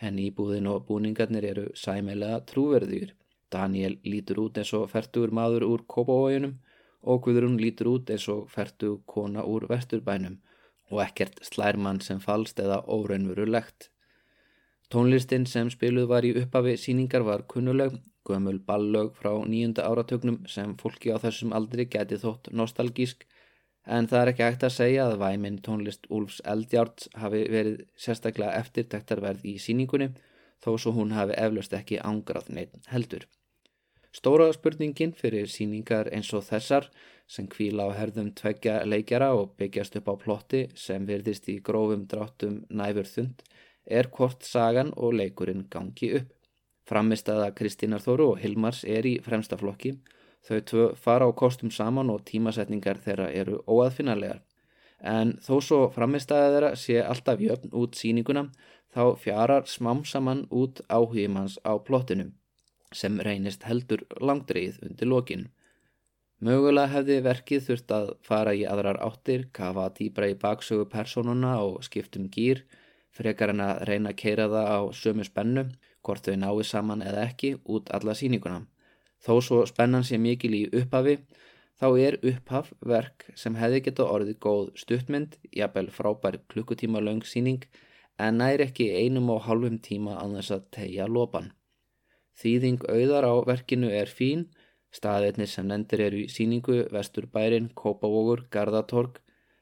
en 0.00 0.18
íbúðin 0.18 0.68
og 0.70 0.86
búningarnir 0.88 1.46
eru 1.52 1.66
sæmilega 1.76 2.40
trúverðjur. 2.50 3.14
Daniel 3.50 3.96
lítur 4.06 4.40
út 4.44 4.58
eins 4.60 4.72
og 4.78 4.88
færtugur 4.92 5.32
maður 5.34 5.66
úr 5.66 5.86
Kópavóginum 5.94 6.58
og 7.02 7.24
Guðrún 7.24 7.58
lítur 7.60 7.90
út 7.94 8.10
eins 8.12 8.28
og 8.32 8.50
færtug 8.52 9.02
kona 9.06 9.44
úr 9.44 9.66
Vesturbænum 9.70 10.38
og 10.90 11.02
ekkert 11.04 11.40
slærmann 11.46 12.00
sem 12.04 12.20
falst 12.20 12.60
eða 12.62 12.82
óraunverulegt. 12.86 13.90
Tónlistin 14.90 15.46
sem 15.46 15.70
spiluð 15.70 16.08
var 16.10 16.26
í 16.26 16.32
uppafi 16.40 16.74
síningar 16.76 17.22
var 17.26 17.44
kunnuleg, 17.50 17.92
gömul 18.26 18.58
ballög 18.66 19.12
frá 19.18 19.32
nýjunda 19.46 19.86
áratögnum 19.86 20.40
sem 20.50 20.74
fólki 20.80 21.14
á 21.14 21.18
þessum 21.22 21.54
aldri 21.54 21.86
geti 21.86 22.18
þótt 22.18 22.50
nostalgísk 22.50 23.26
en 23.86 24.08
það 24.10 24.22
er 24.22 24.30
ekki 24.32 24.46
hægt 24.46 24.64
að 24.66 24.76
segja 24.76 25.06
að 25.08 25.18
væminn 25.22 25.60
tónlist 25.64 26.08
Úlfs 26.12 26.40
Eldjárts 26.44 27.08
hafi 27.16 27.44
verið 27.52 27.84
sérstaklega 27.96 28.58
eftirtektarverð 28.60 29.44
í 29.44 29.56
síningunni 29.58 30.10
þó 30.60 30.74
svo 30.76 30.92
hún 30.96 31.14
hafi 31.16 31.36
eflaust 31.40 31.76
ekki 31.76 32.00
ángrað 32.04 32.50
neitt 32.56 32.90
heldur. 32.92 33.24
Stóra 34.12 34.48
spurningin 34.52 35.12
fyrir 35.14 35.46
síningar 35.48 36.10
eins 36.10 36.32
og 36.34 36.42
þessar 36.48 36.88
sem 37.30 37.46
kvíla 37.46 37.86
á 37.86 37.90
herðum 37.94 38.32
tveggja 38.34 38.80
leikjara 38.84 39.30
og 39.38 39.54
byggjast 39.60 40.00
upp 40.00 40.10
á 40.10 40.14
plotti 40.24 40.64
sem 40.74 41.06
virðist 41.06 41.46
í 41.48 41.60
grófum 41.62 42.08
dráttum 42.10 42.64
næfur 42.68 43.06
þund 43.06 43.44
er 43.86 44.10
hvort 44.10 44.42
sagan 44.46 44.90
og 44.96 45.14
leikurinn 45.14 45.68
gangi 45.70 46.10
upp. 46.18 46.32
Framist 46.86 47.28
aða 47.30 47.52
Kristínar 47.54 48.02
Þóru 48.02 48.32
og 48.32 48.40
Hilmars 48.42 48.82
er 48.84 49.06
í 49.06 49.20
fremsta 49.22 49.56
flokki 49.60 49.94
Þau 50.46 50.60
tvö 50.70 50.86
fara 50.96 51.28
á 51.28 51.32
kostum 51.36 51.70
saman 51.70 52.10
og 52.10 52.24
tímasetningar 52.30 53.00
þeirra 53.04 53.28
eru 53.42 53.60
óaðfinnarlegar. 53.68 54.42
En 55.00 55.36
þó 55.44 55.54
svo 55.64 55.80
framistæða 55.94 56.50
þeirra 56.54 56.74
sé 56.76 56.98
alltaf 57.02 57.40
jöfn 57.40 57.72
út 57.82 57.96
síninguna 57.96 58.48
þá 58.94 59.16
fjarar 59.22 59.68
smám 59.68 60.04
saman 60.04 60.44
út 60.50 60.82
áhugimanns 60.88 61.56
á 61.64 61.76
plottinum 61.78 62.34
sem 62.92 63.20
reynist 63.22 63.64
heldur 63.68 64.02
langdreið 64.18 64.80
undir 64.86 65.08
lokin. 65.08 65.48
Mögulega 66.40 66.88
hefði 66.94 67.18
verkið 67.22 67.66
þurft 67.66 67.92
að 67.94 68.10
fara 68.26 68.54
í 68.56 68.64
aðrar 68.66 68.98
áttir, 69.04 69.46
kafa 69.52 69.90
dýbra 69.98 70.30
í 70.32 70.36
baksögu 70.40 70.86
personuna 70.88 71.58
og 71.62 71.84
skiptum 71.84 72.30
gýr, 72.32 72.64
frekar 73.12 73.52
en 73.52 73.60
að 73.60 73.82
reyna 73.90 74.14
að 74.14 74.20
keira 74.22 74.48
það 74.48 74.70
á 74.72 74.80
sömu 74.96 75.26
spennu, 75.28 75.66
hvort 76.00 76.24
þau 76.24 76.38
náðu 76.40 76.64
saman 76.64 77.04
eða 77.04 77.26
ekki, 77.28 77.52
út 77.68 77.92
alla 77.92 78.16
síninguna. 78.16 78.62
Þó 79.20 79.34
svo 79.44 79.60
spennan 79.68 80.06
sé 80.06 80.18
mikil 80.18 80.54
í 80.56 80.62
upphafi, 80.80 81.18
þá 81.80 81.86
er 82.06 82.18
upphaf 82.32 82.72
verk 82.92 83.26
sem 83.42 83.58
hefði 83.60 83.82
getað 83.88 84.12
orðið 84.14 84.40
góð 84.46 84.66
stuttmynd, 84.82 85.36
jafnvel 85.52 85.90
frábær 85.92 86.40
klukkutíma 86.52 87.02
laung 87.04 87.24
síning, 87.24 87.64
en 88.18 88.40
nær 88.40 88.64
ekki 88.64 88.90
einum 88.96 89.30
og 89.34 89.44
halvum 89.48 89.78
tíma 89.80 90.16
að 90.22 90.38
þess 90.38 90.56
að 90.56 90.66
tegja 90.78 91.08
lopan. 91.08 91.52
Þýðing 92.40 92.84
auðar 92.88 93.28
á 93.28 93.34
verkinu 93.44 93.92
er 93.92 94.08
fín, 94.08 94.48
Staðirnir 94.90 95.46
sem 95.46 95.68
nendir 95.70 96.00
eru 96.02 96.24
í 96.24 96.30
síningu, 96.34 96.80
Vesturbærin, 96.90 97.68
Kópavógur, 97.78 98.46
Gardatorg. 98.50 99.20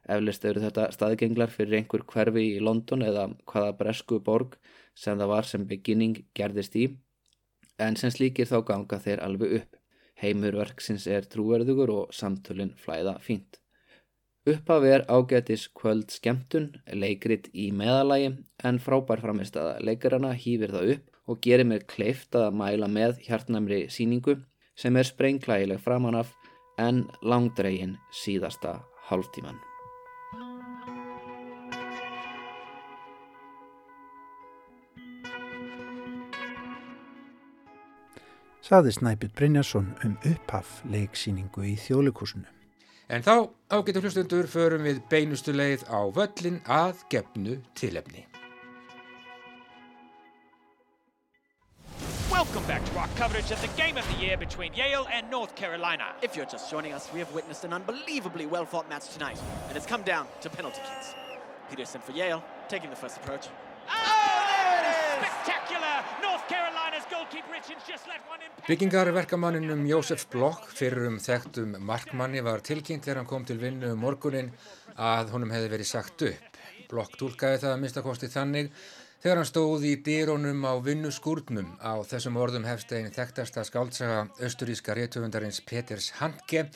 Eflist 0.09 0.45
eru 0.49 0.63
þetta 0.63 0.87
staðgenglar 0.95 1.53
fyrir 1.53 1.83
einhver 1.83 2.05
hverfi 2.09 2.45
í 2.55 2.63
London 2.65 3.05
eða 3.05 3.27
hvaða 3.51 3.75
bresku 3.77 4.23
borg 4.25 4.57
sem 4.97 5.19
það 5.21 5.33
var 5.35 5.49
sem 5.51 5.67
beginning 5.69 6.23
gerðist 6.39 6.79
í. 6.81 6.87
En 7.79 7.97
sem 7.97 8.11
slíkir 8.11 8.49
þá 8.51 8.59
ganga 8.73 8.99
þeir 9.03 9.23
alveg 9.23 9.55
upp. 9.61 9.79
Heimurverksins 10.19 11.07
er 11.07 11.29
trúverðugur 11.31 11.93
og 11.95 12.15
samtölinn 12.15 12.75
flæða 12.79 13.19
fínt. 13.23 13.61
Uppaf 14.49 14.85
er 14.89 15.05
ágætis 15.13 15.67
kvöld 15.77 16.11
skemmtun, 16.15 16.71
leikrit 16.91 17.51
í 17.53 17.69
meðalægi 17.75 18.33
en 18.65 18.79
frábær 18.81 19.21
framist 19.23 19.59
að 19.61 19.83
leikarana 19.85 20.33
hýfir 20.33 20.73
það 20.73 20.93
upp 20.97 21.29
og 21.29 21.41
gerir 21.45 21.69
mér 21.69 21.85
kleift 21.91 22.39
að 22.39 22.57
mæla 22.57 22.89
með 22.89 23.21
hjartnæmri 23.27 23.83
síningu 23.93 24.39
sem 24.79 24.97
er 24.97 25.11
sprengklægileg 25.11 25.83
framanaf 25.85 26.33
en 26.81 27.05
langdregin 27.21 27.99
síðasta 28.15 28.79
hálftíman. 29.11 29.59
Saði 38.69 38.91
Snæpjur 38.93 39.31
Brynjarsson 39.33 39.87
um 40.05 40.17
upphaf 40.29 40.83
leiksýningu 40.93 41.63
í 41.65 41.71
þjólikúsinu. 41.81 42.45
En 43.09 43.23
þá 43.25 43.49
ágetur 43.73 44.05
hlustundur 44.05 44.49
förum 44.53 44.85
við 44.85 44.99
beinustu 45.09 45.55
leið 45.55 45.87
á 45.89 46.05
völlin 46.13 46.59
að 46.69 47.01
gefnu 47.09 47.55
tilefni. 47.73 48.27
Welcome 52.29 52.67
back 52.69 52.85
to 52.93 52.99
our 52.99 53.09
coverage 53.17 53.51
of 53.57 53.63
the 53.65 53.73
game 53.81 53.97
of 53.97 54.05
the 54.13 54.21
year 54.21 54.37
between 54.37 54.75
Yale 54.75 55.09
and 55.11 55.31
North 55.31 55.57
Carolina. 55.57 56.13
If 56.21 56.37
you're 56.37 56.53
just 56.53 56.71
joining 56.71 56.93
us, 56.93 57.09
we 57.15 57.21
have 57.21 57.33
witnessed 57.33 57.65
an 57.65 57.73
unbelievably 57.73 58.45
well-fought 58.53 58.91
match 58.91 59.09
tonight, 59.15 59.41
and 59.69 59.79
it's 59.79 59.87
come 59.87 60.03
down 60.03 60.27
to 60.43 60.51
penalty 60.51 60.83
kicks. 60.85 61.15
Peterson 61.71 62.03
for 62.03 62.13
Yale, 62.13 62.45
taking 62.69 62.91
the 62.91 62.97
first 62.97 63.17
approach. 63.17 63.49
Oh, 63.89 64.18
Byggingarverkamanninum 68.69 69.83
Jósef 69.89 70.27
Bloch 70.33 70.69
fyrir 70.77 71.09
um 71.09 71.19
þekktum 71.23 71.75
markmanni 71.89 72.45
var 72.45 72.63
tilkynnt 72.65 73.07
þegar 73.07 73.23
hann 73.23 73.31
kom 73.31 73.49
til 73.49 73.59
vinnu 73.61 73.95
um 73.95 74.01
morgunin 74.05 74.53
að 74.95 75.35
honum 75.35 75.53
hefði 75.55 75.75
verið 75.75 75.91
sagt 75.91 76.25
upp. 76.29 76.63
Bloch 76.89 77.15
tólkaði 77.21 77.63
það 77.65 77.75
að 77.75 77.85
minnstakosti 77.85 78.31
þannig 78.33 78.73
Þegar 79.19 79.41
hann 79.41 79.49
stóð 79.49 79.85
í 79.89 79.97
dýrónum 80.07 80.61
á 80.63 80.79
vinnuskúrnum 80.79 81.73
á 81.83 81.99
þessum 82.07 82.37
orðum 82.39 82.67
hefst 82.69 82.93
einn 82.95 83.11
þekktasta 83.11 83.65
skáldsaga 83.67 84.21
austuríska 84.47 84.95
réttöfundarins 84.95 85.59
Peters 85.67 86.13
Handke 86.21 86.69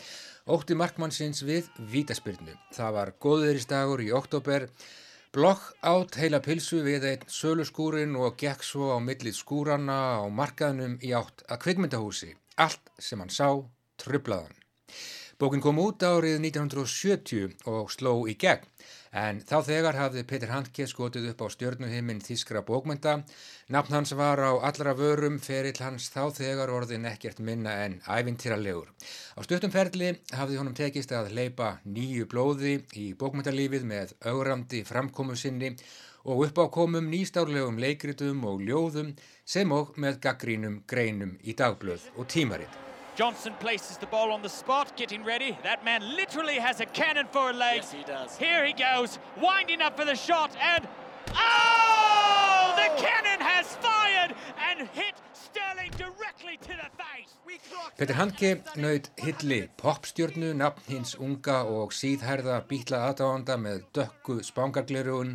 ótti 0.51 0.75
markmannsins 0.75 1.45
við 1.47 1.69
vítaspyrnu. 1.93 2.57
Það 2.75 2.97
var 2.97 3.13
góðuðuristagur 3.23 4.03
í 4.03 4.11
oktober. 4.19 4.67
Blokk 5.33 5.71
átt 5.81 6.19
heila 6.21 6.43
pilsu 6.45 6.83
við 6.85 7.07
einn 7.09 7.23
söluskúrin 7.33 8.19
og 8.21 8.35
gekk 8.37 8.61
svo 8.69 8.91
á 8.93 9.01
millið 9.01 9.39
skúrana 9.39 9.95
á 10.21 10.29
markaðnum 10.29 10.99
í 11.01 11.15
átt 11.17 11.41
að 11.49 11.63
kvikmyndahúsi. 11.63 12.29
Allt 12.61 12.93
sem 13.01 13.23
hann 13.23 13.33
sá 13.33 13.49
trublaðan. 13.97 14.53
Bókin 15.41 15.65
kom 15.65 15.81
út 15.81 16.05
árið 16.05 16.37
1970 16.37 17.65
og 17.65 17.89
sló 17.95 18.13
í 18.29 18.37
gegn. 18.37 18.69
En 19.13 19.43
þá 19.45 19.59
þegar 19.67 19.97
hafði 20.01 20.23
Peter 20.25 20.49
Handke 20.49 20.87
skotið 20.89 21.27
upp 21.33 21.43
á 21.45 21.53
stjörnuhimmin 21.53 22.23
Þískra 22.25 22.63
bókmynda. 22.65 23.19
Nafn 23.69 23.93
hans 23.93 24.15
var 24.17 24.41
á 24.41 24.57
allra 24.65 24.95
vörum, 24.97 25.37
ferill 25.37 25.77
hans 25.85 26.07
þá 26.15 26.33
þegar 26.33 26.73
orðin 26.73 27.05
ekkert 27.11 27.43
minna 27.45 27.75
en 27.85 27.99
ævintýralegur. 28.09 28.89
Á 29.37 29.41
stuttumferðli 29.45 30.15
hafði 30.33 30.57
honum 30.61 30.77
tekist 30.79 31.13
að 31.13 31.29
leipa 31.37 31.75
nýju 31.85 32.25
blóði 32.33 32.79
í 32.97 33.11
bókmyndalífið 33.21 33.85
með 33.85 34.15
augrandi 34.25 34.81
framkomu 34.89 35.37
sinni 35.37 35.75
og 36.25 36.47
uppákomum 36.47 37.11
nýstárlegum 37.13 37.83
leikritum 37.83 38.47
og 38.49 38.65
ljóðum 38.65 39.13
sem 39.45 39.77
og 39.77 39.93
með 40.01 40.23
gaggrínum 40.25 40.81
greinum 40.89 41.37
í 41.45 41.53
dagblöð 41.59 42.09
og 42.17 42.31
tímaritt. 42.33 42.92
Johnson 43.15 43.53
places 43.61 43.99
the 43.99 44.07
ball 44.07 44.33
on 44.33 44.41
the 44.41 44.49
spot, 44.49 44.97
getting 44.97 45.23
ready. 45.23 45.59
That 45.63 45.85
man 45.85 46.17
literally 46.17 46.55
has 46.55 46.81
a 46.81 46.87
cannon 46.87 47.27
for 47.31 47.51
a 47.51 47.53
leg. 47.53 47.83
Yes, 47.83 47.93
he 47.93 48.03
does. 48.05 48.37
Here 48.39 48.65
he 48.65 48.73
goes, 48.73 49.19
winding 49.41 49.83
up 49.83 49.99
for 49.99 50.07
the 50.07 50.15
shot, 50.15 50.57
and 50.61 50.89
oh! 51.35 52.75
The 52.77 53.03
cannon 53.03 53.41
has 53.41 53.67
fired 53.77 54.35
and 54.71 54.89
hit 54.89 55.15
Sterling 55.35 55.91
directly 55.99 56.57
to 56.63 56.69
the 56.69 56.89
face. 56.97 57.33
Peter 57.99 58.15
Handke 58.15 58.63
naut 58.77 59.11
hilli 59.21 59.69
popstjörnu, 59.77 60.55
nafn 60.57 60.87
hins 60.89 61.13
unga 61.21 61.59
og 61.69 61.93
síðherða 61.93 62.63
bítla 62.71 63.03
aðdáanda 63.11 63.59
með 63.61 63.83
dökku 63.99 64.39
spangarglerugun 64.47 65.35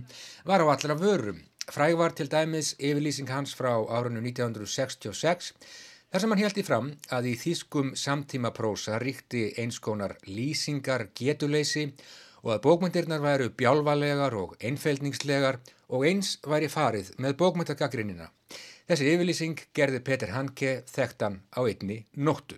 var 0.50 0.66
á 0.66 0.68
allra 0.74 0.98
vörum. 0.98 1.44
Fræg 1.70 1.98
var 2.00 2.16
til 2.18 2.32
dæmis 2.32 2.74
yfirlýsing 2.80 3.30
hans 3.30 3.54
frá 3.54 3.76
árunnu 3.76 4.24
1966 4.26 5.54
Þar 6.08 6.24
sem 6.24 6.32
hann 6.32 6.40
held 6.40 6.58
í 6.58 6.64
fram 6.64 6.86
að 7.12 7.26
í 7.28 7.34
þýskum 7.36 7.90
samtímaprósa 8.00 8.96
ríkti 9.04 9.42
einskonar 9.60 10.14
lýsingar 10.24 11.10
getuleysi 11.20 11.90
og 12.46 12.54
að 12.54 12.62
bókmyndirnar 12.64 13.20
væru 13.26 13.50
bjálvalegar 13.60 14.38
og 14.40 14.54
einfeldningslegar 14.64 15.60
og 15.92 16.06
eins 16.08 16.38
væri 16.48 16.70
farið 16.72 17.12
með 17.20 17.36
bókmyndagagrínina. 17.42 18.30
Þessi 18.88 19.10
yfirlýsing 19.12 19.66
gerði 19.76 20.00
Peter 20.08 20.32
Handke 20.32 20.72
þekktan 20.88 21.42
á 21.52 21.60
einni 21.68 22.06
nóttu. 22.16 22.56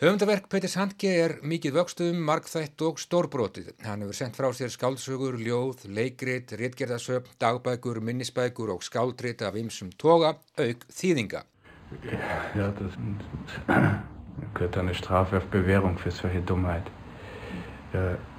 Höfundaverk 0.00 0.48
Peters 0.50 0.74
Handke 0.80 1.10
er 1.12 1.36
mikið 1.44 1.74
vöxtum, 1.76 2.18
markþætt 2.24 2.82
og 2.82 2.98
stórbrótið. 2.98 3.66
Hann 3.84 4.00
hefur 4.02 4.16
sendt 4.16 4.38
frá 4.40 4.48
sér 4.56 4.72
skáldsögur, 4.72 5.36
ljóð, 5.38 5.84
leikrit, 5.92 6.56
réttgerðasöp, 6.56 7.28
dagbækur, 7.38 8.00
minnisbækur 8.00 8.72
og 8.74 8.82
skáldrit 8.82 9.44
af 9.44 9.60
ymsum 9.60 9.92
toga, 10.00 10.38
auk 10.56 10.88
þýðinga. 10.88 11.44
Ja, 12.54 12.72
das 12.78 13.76
gehört 14.54 14.78
eine 14.78 14.94
Strafe 14.94 15.38
auf 15.38 15.46
Bewährung 15.46 15.98
für 15.98 16.10
solche 16.10 16.40
Dummheit. 16.40 16.84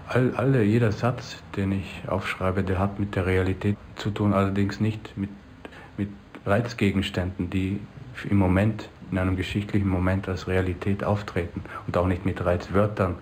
All, 0.08 0.34
alle, 0.36 0.64
jeder 0.64 0.92
Satz, 0.92 1.42
den 1.56 1.72
ich 1.72 2.04
aufschreibe, 2.08 2.64
der 2.64 2.80
hat 2.80 3.00
mit 3.00 3.16
der 3.16 3.26
Realität 3.26 3.78
zu 3.96 4.12
tun, 4.12 4.34
allerdings 4.34 4.80
nicht 4.80 5.18
mit, 5.18 5.30
mit 5.98 6.10
Reizgegenständen, 6.46 7.50
die 7.50 7.80
im 8.30 8.38
Moment, 8.38 8.90
in 9.10 9.18
einem 9.18 9.36
geschichtlichen 9.36 9.88
Moment 9.88 10.28
als 10.28 10.48
Realität 10.48 11.04
auftreten 11.04 11.64
und 11.88 11.98
auch 11.98 12.08
nicht 12.08 12.26
mit 12.26 12.44
Reizwörtern, 12.44 13.16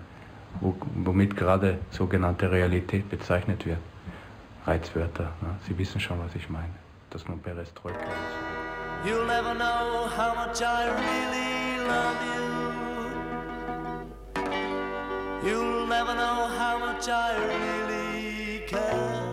wo, 0.60 0.74
womit 0.94 1.36
gerade 1.36 1.78
sogenannte 1.90 2.50
Realität 2.50 3.08
bezeichnet 3.08 3.66
wird. 3.66 3.78
Reizwörter, 4.66 5.32
ne? 5.42 5.56
Sie 5.66 5.76
wissen 5.78 6.00
schon, 6.00 6.18
was 6.20 6.34
ich 6.34 6.48
meine, 6.50 6.74
dass 7.10 7.26
nun 7.28 7.40
Perestroika 7.40 7.98
ist. 7.98 8.49
You'll 9.02 9.24
never 9.24 9.54
know 9.54 10.08
how 10.12 10.34
much 10.34 10.60
I 10.60 10.84
really 10.92 11.88
love 11.88 12.20
you. 12.28 12.44
You'll 15.48 15.86
never 15.86 16.14
know 16.14 16.48
how 16.60 16.78
much 16.78 17.08
I 17.08 17.32
really 17.48 18.60
care. 18.68 19.24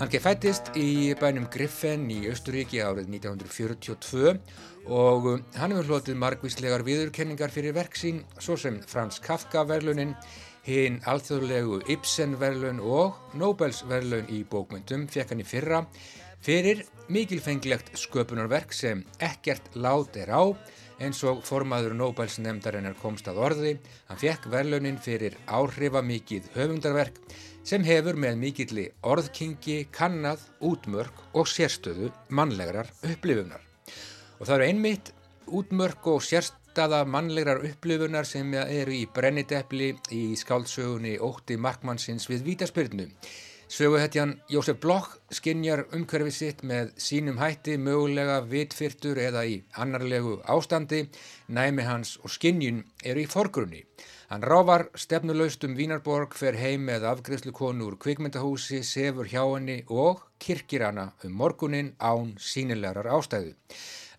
Hann 0.00 0.08
fættist 0.08 0.72
í 0.80 1.12
bænum 1.20 1.44
Griffen 1.52 2.08
í 2.08 2.22
Östuríki 2.32 2.80
árið 2.80 3.10
1942 3.12 4.40
og 4.88 5.28
hann 5.60 5.74
hefur 5.76 5.90
hlotið 5.90 6.16
margvíslegar 6.22 6.80
viðurkenningar 6.86 7.52
fyrir 7.52 7.76
verk 7.76 8.00
sín 8.00 8.22
svo 8.40 8.56
sem 8.56 8.80
Frans 8.80 9.20
Kafka 9.20 9.66
verlunin, 9.68 10.16
hinn 10.64 11.02
alþjóðlegu 11.04 11.82
Ibsen 11.92 12.32
verlun 12.40 12.80
og 12.80 13.36
Nobels 13.36 13.84
verlun 13.92 14.24
í 14.32 14.40
bókmyndum 14.48 15.04
fekk 15.12 15.34
hann 15.34 15.44
í 15.44 15.48
fyrra 15.52 15.84
fyrir 16.44 16.84
mikilfenglegt 17.08 17.96
sköpunarverk 17.98 18.72
sem 18.72 19.04
ekkert 19.18 19.74
lát 19.74 20.16
er 20.16 20.30
á 20.32 20.44
eins 21.00 21.22
og 21.24 21.40
formaður 21.48 21.94
Nobelsnefndarinnar 21.96 22.96
komst 23.00 23.28
að 23.30 23.40
orði. 23.46 23.72
Hann 24.08 24.20
fekk 24.20 24.50
verlunin 24.52 25.00
fyrir 25.00 25.36
áhrifamikið 25.48 26.50
höfundarverk 26.56 27.16
sem 27.64 27.84
hefur 27.84 28.16
með 28.20 28.38
mikilli 28.40 28.86
orðkingi, 29.06 29.86
kannad, 29.92 30.40
útmörk 30.60 31.36
og 31.36 31.48
sérstöðu 31.48 32.10
mannlegarar 32.28 32.88
upplifunar. 33.06 33.60
Og 34.40 34.46
það 34.46 34.56
eru 34.56 34.68
einmitt 34.70 35.12
útmörk 35.50 36.08
og 36.12 36.24
sérstöða 36.24 37.04
mannlegarar 37.08 37.64
upplifunar 37.68 38.28
sem 38.28 38.52
eru 38.60 38.96
í 38.96 39.06
brennidepli 39.14 39.94
í 40.16 40.24
skáldsögunni 40.40 41.16
Ótti 41.20 41.56
Markmannsins 41.60 42.28
við 42.30 42.44
Vítaspyrnu. 42.48 43.08
Söguhetjan 43.70 44.32
Jósef 44.50 44.80
Bloch 44.82 45.12
skinjar 45.30 45.84
umhverfið 45.94 46.34
sitt 46.34 46.62
með 46.66 46.88
sínum 46.98 47.36
hætti 47.38 47.76
mögulega 47.78 48.40
vitfyrtur 48.50 49.20
eða 49.22 49.44
í 49.46 49.60
annarlegu 49.78 50.32
ástandi, 50.50 51.04
næmi 51.46 51.84
hans 51.86 52.16
og 52.18 52.34
skinjun 52.34 52.80
eru 53.06 53.22
í 53.22 53.28
forgrunni. 53.30 53.84
Hann 54.32 54.42
ráfar 54.42 54.88
stefnuleust 54.98 55.62
um 55.68 55.78
Vínarborg, 55.78 56.34
fer 56.34 56.58
heim 56.58 56.82
með 56.90 57.06
afgriðslukonu 57.12 57.86
úr 57.86 57.98
kvikmyndahúsi, 58.02 58.82
sefur 58.82 59.30
hjá 59.30 59.44
henni 59.44 59.84
og 59.86 60.26
kirkir 60.42 60.88
hana 60.88 61.12
um 61.22 61.38
morgunin 61.38 61.94
án 62.02 62.34
sínilegar 62.42 63.06
ástæðu. 63.06 63.54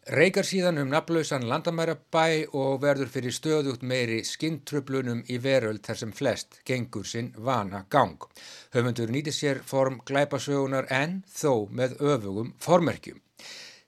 Reykar 0.10 0.46
síðan 0.48 0.80
um 0.82 0.90
naflausan 0.90 1.44
landamærabæ 1.46 2.50
og 2.58 2.82
verður 2.82 3.10
fyrir 3.14 3.36
stöðugt 3.36 3.84
meiri 3.86 4.24
skintrublunum 4.26 5.22
í 5.30 5.38
veröld 5.38 5.84
þar 5.86 6.00
sem 6.00 6.14
flest 6.18 6.62
gengur 6.66 7.06
sinn 7.06 7.34
vana 7.38 7.86
gang. 7.90 8.18
Höfundur 8.74 9.14
nýti 9.14 9.34
sér 9.36 9.62
form 9.62 10.00
glæpasögunar 10.06 10.90
en 10.90 11.22
þó 11.30 11.70
með 11.70 12.00
öfugum 12.02 12.56
formerkjum. 12.58 13.22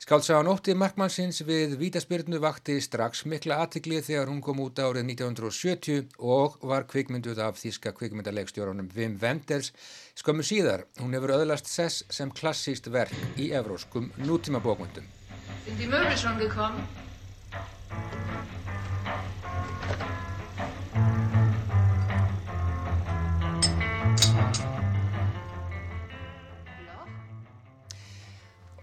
Skáltsagan 0.04 0.50
ótti 0.52 0.74
markmannsins 0.76 1.38
við 1.48 1.78
Vítaspyrnu 1.80 2.42
vakti 2.44 2.76
strax 2.84 3.24
mikla 3.24 3.62
aðtiklið 3.64 4.04
þegar 4.10 4.30
hún 4.34 4.42
kom 4.44 4.60
út 4.60 4.82
árið 4.84 5.08
1970 5.14 6.20
og 6.20 6.60
var 6.60 6.84
kvikmynduð 6.92 7.40
af 7.40 7.58
þíska 7.62 7.96
kvikmyndalegstjórunum 7.96 8.92
Wim 8.98 9.16
Wenders 9.24 9.72
skömmu 10.20 10.44
síðar. 10.44 10.84
Hún 11.00 11.16
hefur 11.16 11.38
öðlast 11.40 11.72
sess 11.72 12.04
sem 12.12 12.36
klassíst 12.36 12.92
verk 12.92 13.16
í 13.40 13.54
evróskum 13.56 14.12
nútímabókmyndum. 14.28 15.23
Sind 15.66 15.80
die 15.80 15.88
Möbel 15.88 16.18
schon 16.18 16.38
gekommen? 16.38 16.84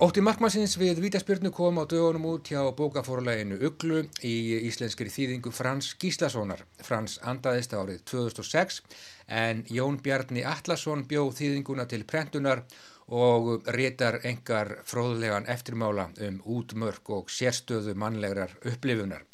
Ótti 0.01 0.23
markmannsins 0.25 0.79
við 0.81 1.03
Vítaspyrnu 1.05 1.51
kom 1.53 1.77
á 1.77 1.85
dögunum 1.85 2.25
út 2.31 2.49
hjá 2.49 2.63
bókaforleginu 2.73 3.59
Uglu 3.69 3.99
í 4.25 4.33
íslenskri 4.65 5.13
þýðingu 5.13 5.53
Frans 5.53 5.91
Gíslassonar. 6.01 6.63
Frans 6.81 7.19
andaðist 7.21 7.75
árið 7.77 8.01
2006 8.09 8.81
en 9.29 9.61
Jón 9.69 10.01
Bjarni 10.01 10.41
Allarsson 10.41 11.05
bjó 11.05 11.27
þýðinguna 11.37 11.85
til 11.93 12.07
prentunar 12.09 12.65
og 12.65 12.90
rétar 13.11 14.21
engar 14.25 14.77
fróðlegan 14.87 15.49
eftirmála 15.51 16.11
um 16.27 16.39
útmörk 16.47 17.11
og 17.11 17.31
sérstöðu 17.31 17.97
mannlegrar 17.99 18.55
upplifunar. 18.63 19.25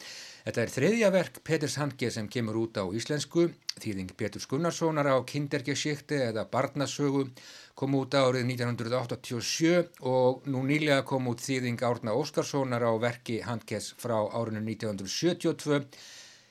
Þetta 0.46 0.62
er 0.62 0.70
þriðja 0.70 1.08
verk 1.10 1.38
Peters 1.42 1.74
Handge 1.80 2.08
sem 2.14 2.28
kemur 2.30 2.54
út 2.60 2.78
á 2.78 2.86
íslensku, 2.94 3.48
þýðing 3.82 4.12
Peturs 4.14 4.46
Gunnarssonar 4.46 5.08
á 5.10 5.18
Kindergeschichte 5.26 6.20
eða 6.28 6.44
Barnasögu 6.52 7.24
kom 7.74 7.96
út 7.98 8.14
árið 8.14 8.46
1987 8.52 9.98
og 10.06 10.46
nú 10.46 10.62
nýlega 10.68 11.02
kom 11.04 11.26
út 11.32 11.42
þýðing 11.42 11.82
Árna 11.82 12.14
Óskarssonar 12.14 12.86
á 12.86 12.94
verki 13.02 13.40
Handges 13.42 13.90
frá 13.98 14.14
árinu 14.30 14.62
1972 14.62 15.82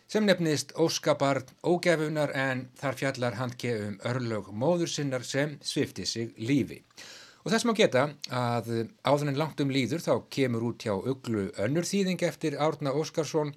sem 0.08 0.26
nefnist 0.26 0.74
Óskabarn 0.78 1.49
ógefunar 1.66 2.34
en 2.38 2.68
þar 2.78 2.97
fjallar 2.99 3.38
Handge 3.39 3.76
um 3.88 3.95
örlög 4.06 4.51
móður 4.53 4.91
sinnar 4.91 5.26
sem 5.26 5.58
svifti 5.66 6.06
sig 6.06 6.34
lífi. 6.38 6.84
Og 7.45 7.53
þess 7.53 7.66
má 7.68 7.76
geta 7.78 8.08
að 8.34 8.70
áður 9.06 9.30
en 9.30 9.38
langt 9.38 9.60
um 9.62 9.74
líður 9.74 10.01
þá 10.01 10.14
kemur 10.34 10.64
út 10.72 10.86
hjá 10.86 10.93
uglu 10.95 11.51
önnur 11.62 11.86
þýðing 11.86 12.24
eftir 12.26 12.58
Árna 12.58 12.93
Óskarsson 12.97 13.53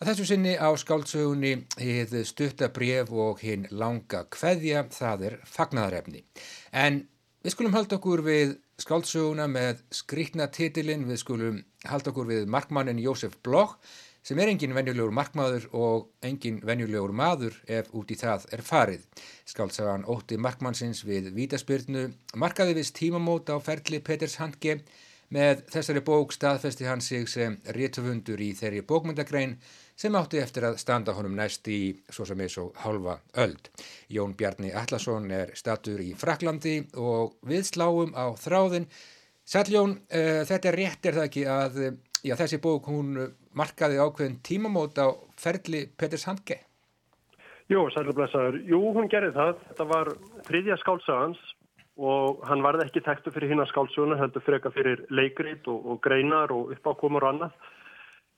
að 0.00 0.08
þessu 0.10 0.26
sinni 0.32 0.54
á 0.58 0.68
skáldsögunni 0.78 1.52
hið 1.78 2.16
stuttabref 2.26 3.12
og 3.14 3.42
hinn 3.44 3.68
langa 3.70 4.24
kveðja, 4.34 4.88
það 4.90 5.28
er 5.28 5.36
fagnadarefni. 5.46 6.24
En 6.74 7.04
við 7.44 7.54
skulum 7.54 7.76
halda 7.76 8.00
okkur 8.00 8.24
við 8.26 8.56
skáldsöguna 8.82 9.46
með 9.50 9.84
skrítna 9.94 10.48
titilinn, 10.50 11.06
við 11.06 11.22
skulum 11.22 11.62
halda 11.86 12.10
okkur 12.10 12.30
við 12.32 12.50
markmannin 12.50 13.02
Jósef 13.02 13.38
Bloch 13.46 13.78
sem 14.24 14.40
er 14.40 14.48
engin 14.48 14.72
venjulegur 14.72 15.12
markmaður 15.12 15.66
og 15.76 16.06
engin 16.24 16.62
venjulegur 16.64 17.12
maður 17.12 17.58
ef 17.68 17.90
út 17.92 18.10
í 18.10 18.16
það 18.16 18.46
er 18.56 18.62
farið. 18.64 19.02
Skáltsagan 19.44 20.06
ótti 20.08 20.38
markmannsins 20.40 21.04
við 21.04 21.28
vítaspyrnu, 21.36 22.06
markaði 22.40 22.78
vist 22.80 22.96
tímamót 22.96 23.52
á 23.52 23.60
ferli 23.60 24.00
Peters 24.00 24.38
Handge, 24.40 24.80
með 25.34 25.64
þessari 25.72 26.00
bók 26.04 26.32
staðfesti 26.32 26.86
hann 26.88 27.02
sig 27.04 27.28
sem 27.28 27.56
réttufundur 27.76 28.40
í 28.40 28.52
þeirri 28.56 28.84
bókmyndagrein 28.88 29.56
sem 29.98 30.16
átti 30.16 30.40
eftir 30.40 30.66
að 30.68 30.78
standa 30.80 31.14
honum 31.16 31.36
næst 31.36 31.68
í 31.68 31.80
svo 32.08 32.26
sem 32.28 32.40
er 32.40 32.52
svo 32.52 32.68
halva 32.84 33.18
öld. 33.44 33.68
Jón 34.08 34.34
Bjarni 34.38 34.72
Allarsson 34.72 35.30
er 35.34 35.52
statur 35.58 36.00
í 36.00 36.12
Fraklandi 36.18 36.80
og 37.00 37.36
við 37.46 37.68
sláum 37.72 38.14
á 38.16 38.32
þráðin. 38.40 38.88
Sæljón, 39.44 39.98
uh, 40.08 40.18
eh, 40.18 40.42
þetta 40.48 40.70
er 40.70 40.78
rétt 40.80 41.06
er 41.06 41.18
það 41.18 41.26
ekki 41.28 41.46
að 41.50 41.80
já, 42.24 42.36
þessi 42.40 42.60
bók 42.64 42.86
hún 42.88 43.18
markaði 43.58 44.00
ákveðin 44.02 44.38
tímamót 44.46 44.98
á 44.98 45.14
ferli 45.40 45.86
Peters 45.98 46.26
Handge? 46.28 46.60
Jú, 47.72 47.86
sælublesaður. 47.94 48.58
Jú, 48.68 48.80
hún 48.92 49.08
gerði 49.08 49.32
það. 49.36 49.60
Þetta 49.68 49.86
var 49.88 50.10
þriðja 50.48 50.80
skálsagans 50.82 51.44
og 51.94 52.42
hann 52.48 52.64
varði 52.64 52.88
ekki 52.88 53.04
tektu 53.06 53.32
fyrir 53.32 53.52
hinn 53.52 53.62
að 53.62 53.70
skálsuguna, 53.70 54.18
heldur 54.18 54.42
freka 54.44 54.72
fyrir 54.74 55.04
leikrít 55.14 55.68
og, 55.70 55.86
og 55.86 56.02
greinar 56.04 56.52
og 56.52 56.74
uppákomur 56.74 57.24
og 57.24 57.32
annað. 57.34 57.54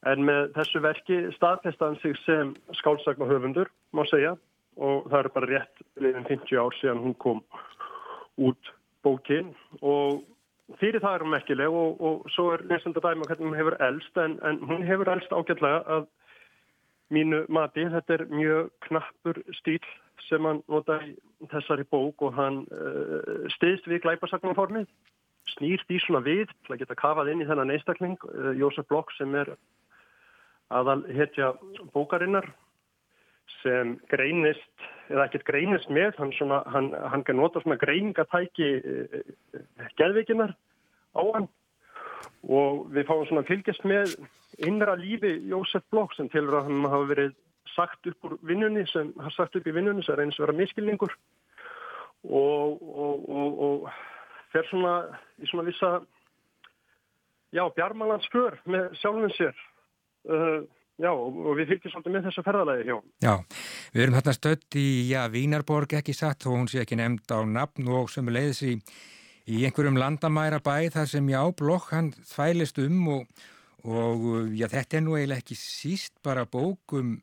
En 0.06 0.22
með 0.28 0.52
þessu 0.54 0.82
verki 0.84 1.22
staðfestaðan 1.34 1.98
sig 2.02 2.14
sem 2.22 2.52
skálsagnahöfundur, 2.78 3.72
má 3.96 4.04
segja, 4.10 4.36
og 4.76 5.08
það 5.10 5.18
er 5.18 5.30
bara 5.34 5.50
rétt 5.50 5.84
liðin 6.04 6.28
50 6.28 6.60
ár 6.60 6.76
síðan 6.78 7.02
hún 7.02 7.16
kom 7.18 7.42
út 8.36 8.72
bókinn 9.06 9.54
og 9.80 10.22
fyrir 10.80 11.02
það 11.02 11.14
er 11.14 11.24
hún 11.24 11.34
merkileg 11.34 11.76
og, 11.80 12.00
og 12.02 12.30
svo 12.34 12.52
er 12.54 12.64
nesund 12.70 12.98
að 12.98 13.08
dæma 13.08 13.28
hvernig 13.28 13.48
hún 13.48 13.58
hefur 13.58 13.76
elst 13.86 14.18
en, 14.22 14.38
en 14.42 14.58
hún 14.66 14.82
hefur 14.86 15.10
elst 15.12 15.32
ágætlega 15.32 15.82
að 15.96 16.08
mínu 17.14 17.44
mati, 17.54 17.86
þetta 17.92 18.16
er 18.16 18.24
mjög 18.32 18.72
knappur 18.88 19.38
stíl 19.60 19.84
sem 20.26 20.42
hann 20.48 20.62
nota 20.66 20.98
í 21.06 21.12
þessari 21.52 21.86
bók 21.86 22.24
og 22.26 22.34
hann 22.34 22.64
uh, 22.74 23.46
stiðst 23.54 23.86
við 23.86 24.02
glæpasagnarformið 24.06 24.88
snýrt 25.54 25.92
í 25.94 26.00
svona 26.02 26.24
við 26.26 26.50
til 26.66 26.74
að 26.74 26.82
geta 26.82 26.98
kafað 26.98 27.30
inn 27.30 27.44
í 27.44 27.48
þennan 27.48 27.70
einstakling 27.76 28.18
uh, 28.26 28.50
Jósef 28.58 28.88
Blokk 28.90 29.14
sem 29.14 29.34
er 29.38 29.54
aðal 30.74 31.04
hetja 31.14 31.52
bókarinnar 31.94 32.48
sem 33.60 33.94
greinist 34.10 34.88
eða 35.10 35.26
ekkert 35.26 35.46
greinist 35.48 35.90
með 35.92 36.18
hann, 36.20 36.32
svona, 36.36 36.62
hann, 36.72 36.90
hann 37.12 37.24
kann 37.26 37.38
nota 37.40 37.62
svona 37.62 37.78
greiningatæki 37.80 38.70
uh, 38.80 39.62
geðvikinar 40.00 40.54
á 41.16 41.22
hann. 41.34 41.48
Og 42.46 42.86
við 42.94 43.08
fáum 43.08 43.24
svona 43.28 43.46
fylgjast 43.46 43.84
með 43.86 44.16
innra 44.66 44.94
lífi 44.98 45.32
Jósef 45.50 45.84
Blokk 45.90 46.14
sem 46.16 46.30
tilur 46.32 46.60
að 46.60 46.70
hann 46.70 46.88
hafa 46.90 47.10
verið 47.10 47.34
sagt 47.74 48.06
upp 48.08 48.28
úr 48.28 48.36
vinnunni 48.46 48.86
sem 48.90 49.10
har 49.20 49.34
sagt 49.34 49.56
upp 49.58 49.66
í 49.66 49.74
vinnunni 49.74 50.04
sem 50.06 50.20
eins 50.22 50.38
og 50.38 50.46
vera 50.46 50.56
miskilningur 50.56 51.12
og, 52.24 52.82
og, 52.82 53.26
og, 53.28 53.58
og 53.66 53.88
fer 54.54 54.68
svona 54.70 54.94
í 55.42 55.50
svona 55.50 55.66
vissa 55.66 55.90
já, 57.54 57.64
bjarmalandsför 57.76 58.58
með 58.66 58.96
sjálfum 59.00 59.32
sér. 59.36 59.60
Uh, 60.26 60.64
já, 61.02 61.10
og 61.12 61.52
við 61.58 61.72
fylgjum 61.72 61.92
svolítið 61.92 62.14
með 62.14 62.28
þessu 62.28 62.46
ferðalagi 62.46 62.88
já. 62.88 62.96
já, 63.26 63.34
við 63.92 64.06
erum 64.06 64.16
hérna 64.20 64.36
stödd 64.36 64.78
í 64.80 64.86
já, 65.10 65.20
Vínarborg 65.32 65.98
ekki 65.98 66.16
satt 66.16 66.46
og 66.48 66.56
hún 66.60 66.70
sé 66.72 66.82
ekki 66.84 66.98
nefnd 67.00 67.36
á 67.36 67.40
nafn 67.44 67.92
og 67.92 68.10
sem 68.12 68.32
leiðis 68.32 68.64
í 68.66 68.78
í 69.46 69.62
einhverjum 69.66 69.98
landamæra 70.00 70.58
bæ 70.58 70.90
þar 70.94 71.10
sem 71.10 71.28
já, 71.30 71.40
blokk 71.54 71.92
hann 71.94 72.10
þvælist 72.26 72.80
um 72.82 73.02
og, 73.14 73.42
og 73.86 74.24
já, 74.58 74.66
þetta 74.72 74.98
er 74.98 75.04
nú 75.06 75.14
eiginlega 75.14 75.44
ekki 75.44 75.58
síst 75.58 76.16
bara 76.26 76.46
bókum 76.50 77.20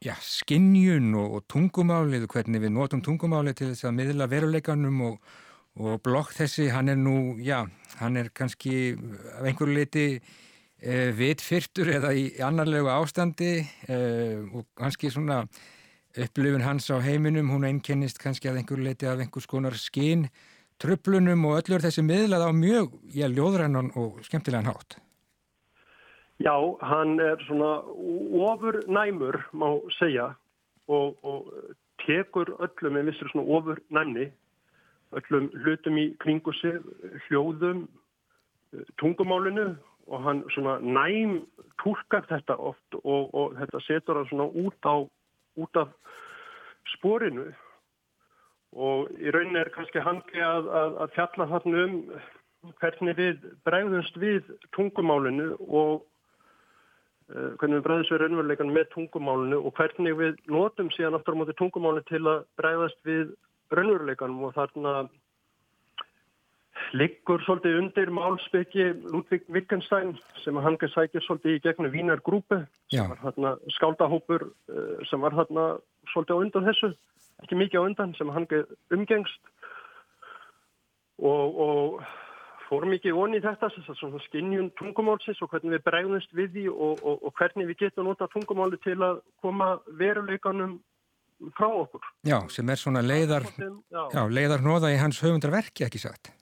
já, 0.00 0.14
skinnjun 0.24 1.12
og, 1.20 1.36
og 1.36 1.44
tungumálið 1.52 2.24
og 2.24 2.36
hvernig 2.36 2.64
við 2.64 2.72
notum 2.72 3.04
tungumálið 3.04 3.58
til 3.60 3.68
þess 3.72 3.88
að 3.88 3.98
miðla 3.98 4.30
veruleikanum 4.32 5.04
og, 5.10 5.36
og 5.76 6.00
blokk 6.04 6.32
þessi, 6.38 6.70
hann 6.72 6.88
er 6.92 7.00
nú, 7.00 7.36
já, 7.44 7.66
hann 8.00 8.16
er 8.16 8.32
kannski 8.32 8.96
af 9.36 9.44
einhverju 9.44 9.76
liti 9.76 10.06
e, 10.82 11.12
vitfyrtur 11.16 11.90
eða 11.98 12.12
í 12.16 12.26
annarlegu 12.44 12.90
ástandi 12.92 13.54
e, 13.88 13.96
og 14.52 14.66
kannski 14.78 15.10
svona 15.12 15.44
upplifun 16.16 16.64
hans 16.64 16.88
á 16.88 16.96
heiminum, 17.04 17.50
hún 17.52 17.66
einkennist 17.68 18.20
kannski 18.22 18.48
að 18.48 18.62
einhverju 18.62 18.84
liti 18.86 19.08
af 19.08 19.20
einhvers 19.20 19.48
konar 19.50 19.76
skinn 19.76 20.28
tröflunum 20.82 21.44
og 21.48 21.60
öllur 21.62 21.84
þessi 21.84 22.04
miðlað 22.04 22.48
á 22.48 22.50
mjög, 22.52 22.96
já, 23.12 23.26
ljóðrænan 23.32 23.92
og 23.96 24.20
skemmtilegan 24.26 24.68
hátt. 24.68 24.98
Já, 26.36 26.52
hann 26.84 27.16
er 27.20 27.40
svona 27.46 27.80
ofur 28.44 28.82
næmur, 28.88 29.38
má 29.56 29.80
segja, 29.96 30.34
og, 30.88 31.16
og 31.24 31.48
tekur 32.04 32.52
öllum 32.60 32.98
en 33.00 33.08
vissir 33.08 33.30
svona 33.32 33.46
ofur 33.56 33.80
næmni, 33.88 34.28
öllum 35.16 35.48
hlutum 35.64 35.96
í 35.96 36.10
kringu 36.20 36.52
sig, 36.60 36.76
hljóðum, 37.28 37.86
tungumálinu 39.00 39.70
og 40.06 40.22
hann 40.22 40.42
svona 40.54 40.78
næm 40.80 41.40
tólkar 41.82 42.26
þetta 42.30 42.56
oft 42.58 42.98
og, 43.02 43.34
og 43.34 43.54
þetta 43.58 43.82
setur 43.86 44.20
hann 44.20 44.28
svona 44.30 44.48
út, 44.48 44.78
á, 44.86 44.96
út 45.58 45.80
af 45.82 45.92
sporinu. 46.96 47.50
Og 48.76 49.08
í 49.16 49.32
rauninni 49.32 49.62
er 49.62 49.72
kannski 49.74 50.02
hangi 50.04 50.42
að, 50.42 50.68
að, 50.68 50.98
að 51.04 51.14
fjalla 51.16 51.48
þarna 51.52 51.84
um 51.86 51.96
hvernig 52.82 53.16
við 53.16 53.46
bregðumst 53.66 54.16
við 54.20 54.50
tungumálinu 54.74 55.52
og 55.66 56.02
uh, 57.30 57.52
hvernig 57.60 57.78
við 57.78 57.84
bregðumst 57.86 58.12
við 58.12 58.22
raunveruleikan 58.22 58.72
með 58.74 58.88
tungumálinu 58.94 59.60
og 59.62 59.76
hvernig 59.78 60.18
við 60.18 60.40
notum 60.50 60.90
síðan 60.94 61.18
aftur 61.18 61.38
á 61.38 61.40
móti 61.40 61.56
tungumálinu 61.60 62.06
til 62.10 62.22
að 62.24 62.42
bregðast 62.60 63.00
við 63.08 63.32
raunveruleikanum. 63.74 64.44
Og 64.48 64.56
þarna 64.58 64.96
liggur 66.96 67.42
svolítið 67.44 67.78
undir 67.80 68.12
málspeki 68.14 68.86
Ludvig 69.12 69.46
Wittgenstein 69.52 70.14
sem 70.42 70.56
hann 70.62 70.78
sækir 70.80 71.24
svolítið 71.24 71.58
í 71.58 71.62
gegnum 71.64 71.92
Vínar 71.92 72.22
grúpi 72.24 72.62
sem 72.92 73.10
var 73.10 73.20
hérna 73.24 73.56
skáldahópur 73.76 74.48
uh, 74.48 74.96
sem 75.10 75.20
var 75.20 75.36
hérna 75.36 75.76
svolítið 76.12 76.36
á 76.36 76.42
undan 76.44 76.68
þessu, 76.70 76.92
ekki 77.44 77.58
mikið 77.58 77.82
á 77.82 77.86
undan 77.88 78.14
sem 78.18 78.30
hann 78.32 78.46
umgengst 78.94 79.52
og, 81.18 81.60
og 81.66 82.06
fór 82.68 82.86
mikið 82.90 83.18
onni 83.18 83.40
í 83.40 83.44
þetta, 83.44 83.70
svona 83.86 84.20
skinnjun 84.26 84.72
tungumálsins 84.78 85.40
og 85.44 85.52
hvernig 85.52 85.76
við 85.76 85.86
bregðumst 85.86 86.34
við 86.36 86.52
því 86.56 86.66
og, 86.72 87.02
og, 87.02 87.22
og 87.28 87.36
hvernig 87.38 87.70
við 87.70 87.84
getum 87.84 88.08
nota 88.08 88.28
tungumáli 88.32 88.80
til 88.84 88.98
að 89.04 89.22
koma 89.44 89.76
veruleikanum 90.00 90.78
frá 91.56 91.68
okkur. 91.68 92.02
Já, 92.26 92.40
sem 92.52 92.72
er 92.72 92.80
svona 92.80 93.04
leiðar, 93.04 93.46
já, 93.52 94.22
leiðar 94.32 94.64
hnoða 94.64 94.94
í 94.94 94.98
hans 95.00 95.20
höfundarverki, 95.22 95.84
ekki 95.86 96.00
satt? 96.02 96.32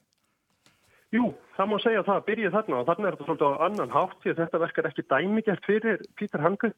Jú, 1.14 1.30
það 1.54 1.70
má 1.70 1.76
segja 1.82 2.02
að 2.02 2.08
það 2.08 2.24
byrjið 2.28 2.54
þarna 2.56 2.80
og 2.80 2.86
þarna 2.88 3.06
er 3.06 3.14
þetta 3.14 3.26
svolítið 3.28 3.54
á 3.54 3.64
annan 3.68 3.94
hátt 3.94 4.16
því 4.22 4.32
að 4.32 4.40
þetta 4.42 4.60
verk 4.64 4.78
er 4.80 4.88
ekki 4.90 5.06
dæmigert 5.12 5.68
fyrir 5.68 6.04
Pítur 6.18 6.42
Hanke. 6.42 6.70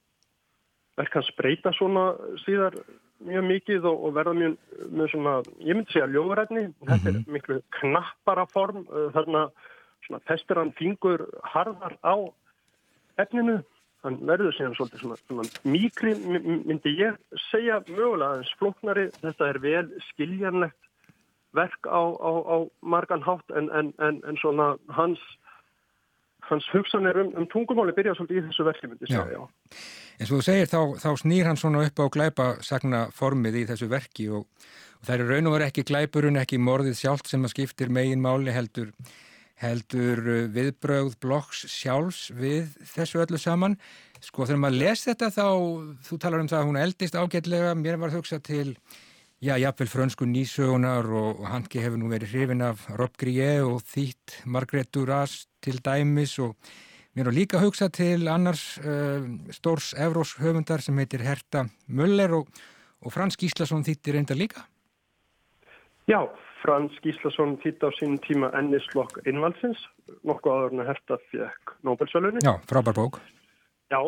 Verk 0.97 1.17
hans 1.17 1.31
breyta 1.39 1.73
svona 1.77 2.05
síðar 2.45 2.77
mjög 3.27 3.47
mikið 3.49 3.89
og, 3.89 4.03
og 4.05 4.17
verða 4.17 4.35
mjög, 4.37 4.59
mjög 4.93 5.13
svona, 5.15 5.37
ég 5.65 5.79
myndi 5.79 5.95
segja 5.95 6.11
ljóðrætni. 6.13 6.67
Þetta 6.85 7.11
er 7.13 7.17
mhm. 7.17 7.31
miklu 7.33 7.61
knappara 7.79 8.45
form, 8.53 8.85
þarna 9.17 9.47
svona 10.05 10.23
festir 10.29 10.61
hann 10.61 10.75
fingur 10.77 11.25
harðar 11.55 11.97
á 12.05 12.15
efninu 13.21 13.63
hann 14.07 14.19
verður 14.29 14.55
síðan 14.55 14.75
svolítið 14.77 15.03
svona, 15.03 15.17
svona 15.27 15.45
mikri, 15.67 16.13
myndi 16.23 16.93
ég 17.01 17.17
segja 17.49 17.81
mögulega 17.89 18.37
aðeins 18.37 18.53
flóknari, 18.61 19.07
þetta 19.23 19.49
er 19.51 19.61
vel 19.65 19.87
skiljanlegt 20.11 20.86
verk 21.57 21.89
á, 21.89 22.01
á, 22.01 22.31
á 22.47 22.57
margan 22.83 23.25
hátt 23.27 23.57
en, 23.57 23.71
en, 23.73 23.93
en, 23.99 24.23
en 24.29 24.41
svona 24.43 24.75
hans 24.99 25.23
hans 26.51 26.67
hugsanir 26.71 27.19
um, 27.19 27.33
um 27.41 27.47
tungumáli 27.51 27.95
byrja 27.97 28.15
svolítið 28.17 28.39
í 28.39 28.47
þessu 28.49 28.67
verki 28.67 28.91
myndi 28.91 29.09
segja, 29.11 29.27
já. 29.35 29.77
En 30.17 30.29
svo 30.29 30.41
þú 30.41 30.47
segir 30.47 30.71
þá, 30.71 30.81
þá 31.03 31.11
snýr 31.23 31.49
hann 31.51 31.61
svona 31.61 31.85
upp 31.87 32.03
á 32.03 32.07
glæpa 32.17 32.49
sagna 32.65 33.07
formið 33.15 33.63
í 33.63 33.65
þessu 33.71 33.89
verki 33.91 34.29
og, 34.33 34.47
og 35.01 35.09
það 35.09 35.15
eru 35.17 35.29
raun 35.31 35.51
og 35.51 35.57
verið 35.57 35.71
ekki 35.71 35.87
glæpurun, 35.91 36.41
ekki 36.41 36.61
morðið 36.63 37.01
sjálft 37.01 37.31
sem 37.31 37.45
að 37.47 37.55
skiptir 37.57 37.93
megin 37.93 38.23
máli 38.25 38.55
heldur 38.55 38.93
heldur 39.61 40.21
uh, 40.21 40.43
viðbröð 40.53 41.15
blokks 41.25 41.65
sjálfs 41.73 42.29
við 42.37 42.75
þessu 42.93 43.23
öllu 43.25 43.41
saman. 43.41 43.79
Sko 44.21 44.47
þegar 44.47 44.63
maður 44.63 44.81
les 44.83 45.05
þetta 45.07 45.31
þá, 45.33 45.47
þú 46.05 46.19
talar 46.21 46.43
um 46.43 46.51
það 46.51 46.61
að 46.61 46.71
hún 46.71 46.81
eldist 46.81 47.17
ágætlega, 47.17 47.77
mér 47.79 48.01
var 48.01 48.13
þauksað 48.13 48.43
til, 48.49 48.69
já, 49.41 49.57
jáfnvel 49.57 49.89
frönsku 49.89 50.25
nýsögunar 50.25 51.07
og, 51.07 51.45
Hanki 51.45 51.81
hefur 51.83 52.01
nú 52.01 52.09
verið 52.11 52.33
hrifin 52.33 52.65
af 52.65 52.87
Rob 52.97 53.17
Grie 53.19 53.61
og 53.65 53.83
þýtt 53.85 54.43
Margret 54.47 54.91
Duras 54.95 55.47
til 55.61 55.81
dæmis 55.85 56.39
og 56.39 56.57
mér 57.17 57.29
var 57.29 57.37
líka 57.37 57.61
hugsað 57.61 57.93
til 57.99 58.29
annars 58.29 58.79
uh, 58.81 59.25
stórs 59.53 59.93
Evrós 59.95 60.37
höfundar 60.41 60.81
sem 60.81 60.97
heitir 60.99 61.25
Herta 61.25 61.67
Möller 61.89 62.33
og, 62.41 62.49
og 63.05 63.13
Frans 63.13 63.37
Gíslason 63.37 63.85
þýttir 63.85 64.17
reynda 64.17 64.37
líka. 64.37 64.65
Já, 66.09 66.25
Frans 66.63 66.97
Gíslason 67.05 67.59
þýtt 67.63 67.85
á 67.85 67.91
sín 68.01 68.17
tíma 68.25 68.53
ennislokk 68.57 69.21
innvalsins, 69.27 69.81
nokkuð 70.25 70.53
áður 70.53 70.77
en 70.77 70.85
að 70.85 70.93
herta 70.95 71.19
fekk 71.33 71.77
Nobel-sölunni. 71.85 72.45
Já, 72.45 72.57
frábær 72.71 72.97
bók. 72.97 73.21
Já, 73.87 74.01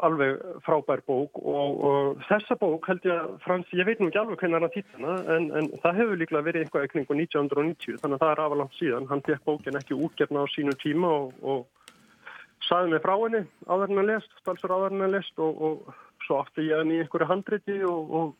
alveg 0.00 0.38
frábær 0.64 1.02
bók 1.04 1.36
og, 1.42 1.80
og 1.84 2.20
þessa 2.24 2.56
bók 2.56 2.86
held 2.88 3.04
ég 3.04 3.18
að 3.20 3.34
Frans, 3.44 3.72
ég 3.76 3.84
veit 3.84 4.00
nú 4.00 4.08
ekki 4.08 4.20
alveg 4.22 4.40
hvernig 4.40 4.64
hann 4.64 4.72
þýtt 4.72 4.94
hana, 4.96 5.16
en, 5.34 5.48
en 5.60 5.68
það 5.82 5.98
hefur 6.00 6.20
líklega 6.22 6.46
verið 6.46 6.64
einhvað 6.64 6.86
ekning 6.86 7.04
á 7.04 7.14
1990, 7.20 7.98
þannig 8.00 8.16
að 8.16 8.24
það 8.24 8.32
er 8.32 8.42
afalangt 8.46 8.78
síðan. 8.78 9.08
Hann 9.10 9.24
fekk 9.28 9.44
bókin 9.44 9.80
ekki 9.82 9.98
útgefna 10.06 10.46
á 10.48 10.52
sínu 10.54 10.76
tíma 10.80 11.12
og, 11.18 11.36
og 11.44 12.64
saði 12.64 12.94
mig 12.94 13.04
frá 13.04 13.14
henni 13.20 13.44
áður 13.68 13.92
en 13.92 14.02
að 14.02 14.10
lest, 14.14 14.40
stalsur 14.40 14.72
áður 14.72 14.96
en 14.96 15.06
að 15.10 15.14
lest 15.18 15.44
og, 15.44 15.62
og 15.68 15.94
svo 16.24 16.40
átti 16.40 16.68
ég 16.70 16.80
hann 16.80 16.96
í 16.96 17.00
einhverju 17.04 17.30
handriti 17.30 17.78
og 17.84 18.34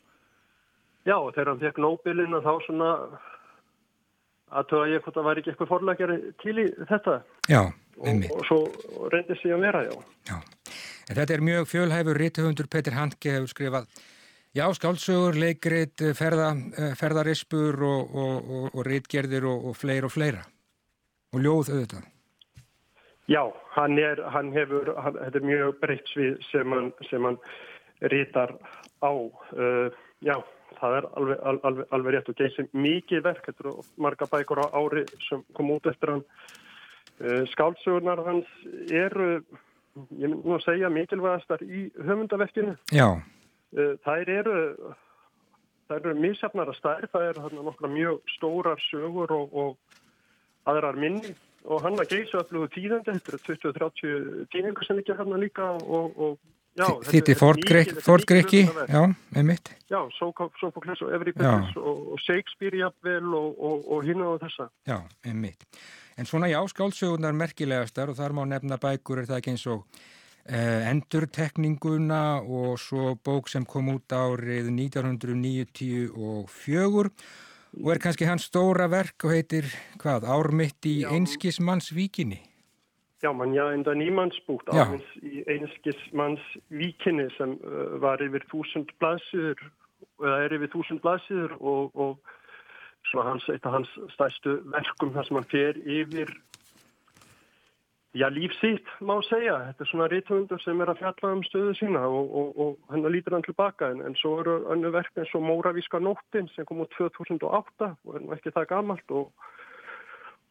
já, 1.04 1.16
þegar 1.20 1.52
hann 1.52 1.64
fekk 1.66 1.84
Nobelin 1.84 2.40
að 2.40 2.48
þá 2.48 2.52
svona 2.66 2.90
að 4.56 4.68
tóða 4.70 4.90
ég 4.94 5.04
hvort 5.04 5.18
það 5.18 5.28
væri 5.28 5.42
ekki 5.42 5.52
eitthvað 5.52 5.72
forlækjari 5.74 6.18
til 6.42 6.58
í 6.62 6.66
þetta 6.88 7.16
já, 7.50 7.62
og, 7.66 8.28
og 8.32 8.44
svo 8.48 8.60
reyndi 9.12 9.36
sig 9.40 9.54
að 9.54 9.66
vera, 9.66 9.88
já. 9.90 9.96
já. 10.30 10.36
En 11.06 11.14
þetta 11.14 11.36
er 11.36 11.44
mjög 11.46 11.68
fjölhæfur 11.70 12.18
rítuhundur 12.18 12.66
Petur 12.70 12.96
Handke 12.98 13.36
hefur 13.36 13.52
skrifað. 13.52 13.86
Já, 14.56 14.64
skálsögur, 14.74 15.36
leikrit, 15.36 16.00
ferða, 16.16 16.48
eh, 16.80 16.94
ferðarispur 16.96 17.76
og, 17.84 18.14
og, 18.16 18.70
og 18.72 18.82
rítgerðir 18.86 19.44
og 19.50 19.74
fleir 19.76 20.06
og 20.08 20.14
fleira. 20.14 20.42
Og 21.36 21.42
ljóð 21.44 21.70
auðvitað. 21.74 22.06
Já, 23.28 23.42
hann, 23.74 23.98
er, 23.98 24.22
hann 24.32 24.52
hefur, 24.54 24.94
hann, 25.02 25.18
þetta 25.18 25.40
er 25.40 25.46
mjög 25.50 25.78
breytt 25.82 26.10
svið 26.12 26.36
sem 26.48 26.74
hann, 26.74 26.92
hann 27.10 27.38
rítar 28.12 28.54
á, 29.02 29.12
uh, 29.12 29.88
já, 30.24 30.36
það 30.78 30.98
er 31.00 31.08
alveg, 31.20 31.40
alveg, 31.68 31.88
alveg 31.98 32.14
rétt. 32.16 32.30
Og 32.32 32.38
geysir 32.40 32.70
mikið 32.72 33.24
verk, 33.26 33.44
þetta 33.50 33.66
eru 33.66 33.74
marga 34.00 34.30
bækur 34.30 34.62
á 34.62 34.66
ári 34.78 35.04
sem 35.28 35.42
kom 35.58 35.74
út 35.74 35.90
eftir 35.90 36.14
hann. 36.14 36.24
Uh, 37.20 37.42
skálsugunar 37.52 38.22
hans 38.26 38.48
eru 38.88 39.42
ég 39.96 40.28
myndi 40.28 40.42
nú 40.44 40.54
að 40.56 40.64
segja 40.66 40.92
mikilvægastar 40.92 41.64
í 41.64 41.86
höfundaverkinu 41.96 42.76
Já. 42.94 43.08
Uh, 43.76 43.96
þær 44.04 44.32
eru 44.38 44.58
þær 45.86 46.00
eru 46.00 46.14
mísjafnara 46.18 46.74
stær, 46.76 47.06
það 47.12 47.28
eru 47.30 47.62
nokkra 47.62 47.90
mjög 47.90 48.32
stórar 48.36 48.80
sögur 48.88 49.32
og, 49.34 49.52
og 49.54 50.70
aðrar 50.70 50.98
minni. 50.98 51.34
Og 51.66 51.82
hann 51.82 51.98
að 51.98 52.12
geysa 52.14 52.42
öllu 52.44 52.68
tíðandi, 52.70 53.16
þetta 53.18 53.32
eru 53.34 53.40
20-30 53.46 54.50
tíningar 54.54 54.86
sem 54.86 55.00
ekki 55.02 55.16
hann 55.18 55.34
líka 55.42 55.72
og, 55.82 56.12
og 56.14 56.36
Þitt 56.76 57.30
í 57.32 57.36
Fordgreki, 57.38 58.62
já, 58.68 59.02
með 59.32 59.46
mitt. 59.48 59.70
Já, 59.88 60.00
Sofokles 60.18 61.00
og 61.04 61.14
Evripettis 61.16 61.76
og 61.80 62.18
Shakespeare 62.20 62.82
jafnvel 62.82 63.30
og, 63.38 63.54
og, 63.56 63.86
og 63.96 64.04
hinn 64.04 64.20
og 64.26 64.42
þessa. 64.42 64.68
Já, 64.88 64.98
með 65.24 65.38
mitt. 65.46 65.64
En 66.16 66.28
svona 66.28 66.48
já, 66.48 66.60
skálsögurnar 66.72 67.34
merkilegastar 67.36 68.12
og 68.12 68.16
þar 68.18 68.32
má 68.36 68.44
nefna 68.48 68.76
bækur 68.80 69.22
er 69.22 69.26
það 69.28 69.40
ekki 69.40 69.52
eins 69.54 69.66
og 69.72 69.80
eh, 70.48 70.88
endurtekninguna 70.90 72.22
og 72.40 72.78
svo 72.80 73.16
bók 73.20 73.48
sem 73.52 73.64
kom 73.68 73.88
út 73.92 74.12
árið 74.16 74.70
1994 74.72 76.12
og 77.76 77.90
er 77.92 78.00
kannski 78.00 78.24
hans 78.28 78.48
stóra 78.48 78.88
verk 78.88 79.28
og 79.28 79.32
heitir 79.36 79.68
hvað, 80.00 80.24
Ármitt 80.32 80.88
í 80.88 81.04
einskismannsvíkinni. 81.04 82.40
Já, 83.24 83.32
man 83.32 83.54
já, 83.56 83.64
enda 83.72 83.94
nýmannsbúkt 83.96 84.68
aðeins 84.68 85.06
í 85.24 85.40
einskismannsvíkinni 85.48 87.30
sem 87.38 87.54
uh, 87.64 87.96
var 88.02 88.20
yfir 88.20 88.44
þúsund 88.50 88.92
blaðsýður, 89.00 89.62
eða 90.20 90.40
er 90.44 90.54
yfir 90.58 90.72
þúsund 90.74 91.00
blaðsýður 91.04 91.54
og, 91.56 91.96
og 91.96 92.34
svona 93.08 93.30
hans, 93.32 93.46
eitt 93.48 93.64
af 93.64 93.78
hans 93.78 93.94
stæstu 94.12 94.58
verkum 94.74 95.14
þar 95.14 95.28
sem 95.28 95.40
hann 95.40 95.48
fer 95.54 95.80
yfir 95.80 96.34
já, 98.16 98.28
lífsýtt 98.32 98.92
má 99.00 99.16
segja. 99.26 99.56
Þetta 99.70 99.84
er 99.84 99.90
svona 99.90 100.08
rítvöndur 100.12 100.62
sem 100.64 100.80
er 100.80 100.92
að 100.92 101.02
fjalla 101.02 101.32
um 101.36 101.42
stöðu 101.46 101.74
sína 101.80 102.04
og, 102.08 102.30
og, 102.40 102.62
og 102.62 102.92
hann 102.92 103.08
lítur 103.12 103.36
hann 103.36 103.44
tilbaka 103.46 103.92
en, 103.92 104.02
en 104.06 104.16
svo 104.20 104.38
eru 104.42 104.58
önnu 104.72 104.92
verk 104.94 105.16
eins 105.16 105.32
og 105.36 105.44
Móravíska 105.44 106.00
nóttin 106.04 106.48
sem 106.54 106.68
kom 106.68 106.84
út 106.84 106.92
2008 106.96 107.92
og 107.92 108.16
er 108.16 108.24
nú 108.24 108.36
ekki 108.36 108.54
það 108.56 108.70
gamalt 108.72 109.16
og 109.16 109.30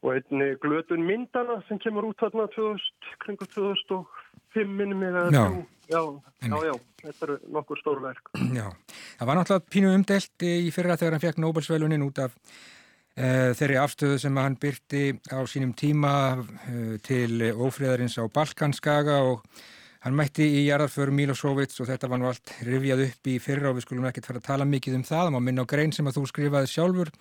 og 0.04 0.12
einni 0.12 0.52
glötun 0.62 1.06
myndana 1.06 1.60
sem 1.68 1.80
kemur 1.82 2.10
út 2.10 2.20
þarna 2.20 2.48
2000, 2.54 3.16
kringu 3.24 3.48
2005 3.54 4.76
minnum 4.76 5.04
ég 5.06 5.18
að 5.22 5.34
já. 5.36 5.46
Já, 5.86 6.00
já, 6.42 6.56
já, 6.66 6.72
þetta 6.98 7.26
eru 7.28 7.36
nokkur 7.54 7.78
stór 7.78 8.00
verk. 8.02 8.32
Já, 8.34 8.64
það 9.20 9.28
var 9.28 9.38
náttúrulega 9.38 9.70
pínu 9.70 9.92
umdelt 9.94 10.42
í 10.42 10.72
fyrra 10.74 10.96
þegar 10.98 11.14
hann 11.14 11.22
fekk 11.22 11.38
Nobelsvelunin 11.44 12.02
út 12.08 12.18
af 12.24 12.34
uh, 12.34 13.52
þeirri 13.54 13.78
afstöðu 13.78 14.18
sem 14.18 14.40
hann 14.42 14.58
byrti 14.58 15.04
á 15.30 15.38
sínum 15.46 15.76
tíma 15.78 16.12
uh, 16.42 16.96
til 17.06 17.38
ófriðarins 17.54 18.18
á 18.18 18.26
Balkanskaga 18.26 19.20
og 19.28 19.46
hann 20.02 20.18
mætti 20.18 20.48
í 20.58 20.64
jarðarföru 20.66 21.14
Milosovits 21.14 21.78
og 21.82 21.90
þetta 21.92 22.10
var 22.10 22.22
nú 22.22 22.32
allt 22.32 22.56
rivjað 22.66 23.04
upp 23.06 23.30
í 23.30 23.38
fyrra 23.42 23.70
og 23.70 23.78
við 23.78 23.86
skulum 23.86 24.10
ekkert 24.10 24.26
fara 24.32 24.42
að 24.42 24.50
tala 24.50 24.66
mikið 24.66 24.98
um 24.98 25.06
það, 25.06 25.28
það 25.28 25.36
má 25.36 25.46
minna 25.46 25.66
á 25.66 25.70
grein 25.70 25.94
sem 25.94 26.10
að 26.10 26.18
þú 26.18 26.26
skrifaði 26.32 26.72
sjálfur 26.72 27.14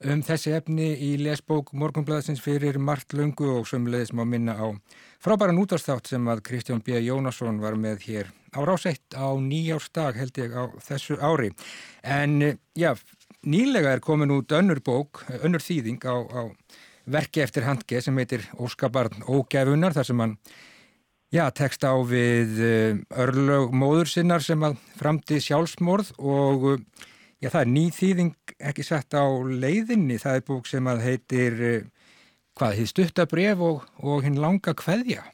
um 0.00 0.22
þessi 0.24 0.54
efni 0.56 0.90
í 0.96 1.10
lesbók 1.20 1.74
Morgunblæðsins 1.76 2.40
fyrir 2.40 2.78
margt 2.80 3.12
lungu 3.12 3.50
og 3.58 3.66
sömulegis 3.68 4.14
má 4.16 4.22
minna 4.24 4.54
á 4.56 4.72
frábæran 5.20 5.60
útastátt 5.60 6.08
sem 6.08 6.24
að 6.32 6.40
Kristján 6.46 6.80
B. 6.80 6.96
Jónasson 7.04 7.60
var 7.60 7.76
með 7.76 8.06
hér 8.08 8.30
á 8.56 8.64
ráseitt 8.64 9.12
á 9.12 9.28
nýjársdag 9.36 10.16
held 10.16 10.40
ég 10.40 10.56
á 10.56 10.64
þessu 10.80 11.20
ári. 11.20 11.52
En 12.02 12.56
já, 12.72 12.94
nýlega 13.44 13.92
er 13.92 14.00
komin 14.00 14.32
út 14.32 14.52
önnur 14.56 14.80
bók, 14.80 15.24
önnur 15.44 15.60
þýðing 15.60 16.00
á, 16.08 16.16
á 16.16 16.42
verki 17.04 17.44
eftir 17.44 17.68
handge 17.68 18.00
sem 18.00 18.16
heitir 18.16 18.48
Óskabarn 18.56 19.24
Ógæfunar 19.28 19.96
þar 19.96 20.08
sem 20.08 20.26
hann 20.26 20.36
Já, 21.30 21.44
tekst 21.54 21.84
á 21.86 21.94
við 22.02 22.56
eh, 22.58 22.96
örlög 23.14 23.70
móður 23.70 24.08
sinnar 24.10 24.42
sem 24.42 24.58
að 24.66 24.80
framti 24.98 25.36
sjálfsmorð 25.38 26.08
og 26.18 26.64
Já, 27.40 27.48
það 27.48 27.60
er 27.62 27.70
nýþýðing 27.72 28.54
ekki 28.68 28.84
sett 28.84 29.16
á 29.16 29.24
leiðinni, 29.48 30.18
það 30.20 30.38
er 30.38 30.46
búk 30.50 30.66
sem 30.68 30.88
að 30.92 31.04
heitir 31.06 31.54
uh, 31.64 31.86
hvað, 32.60 32.74
þið 32.80 32.90
stuttabref 32.92 33.62
og, 33.64 33.86
og 34.04 34.26
hinn 34.26 34.36
langa 34.42 34.74
kveðja? 34.76 35.24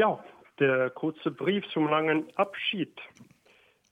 Ja, 0.00 0.14
der 0.62 0.88
kurze 0.96 1.34
Brief 1.36 1.68
zum 1.74 1.90
langen 1.92 2.24
Abschied 2.40 3.04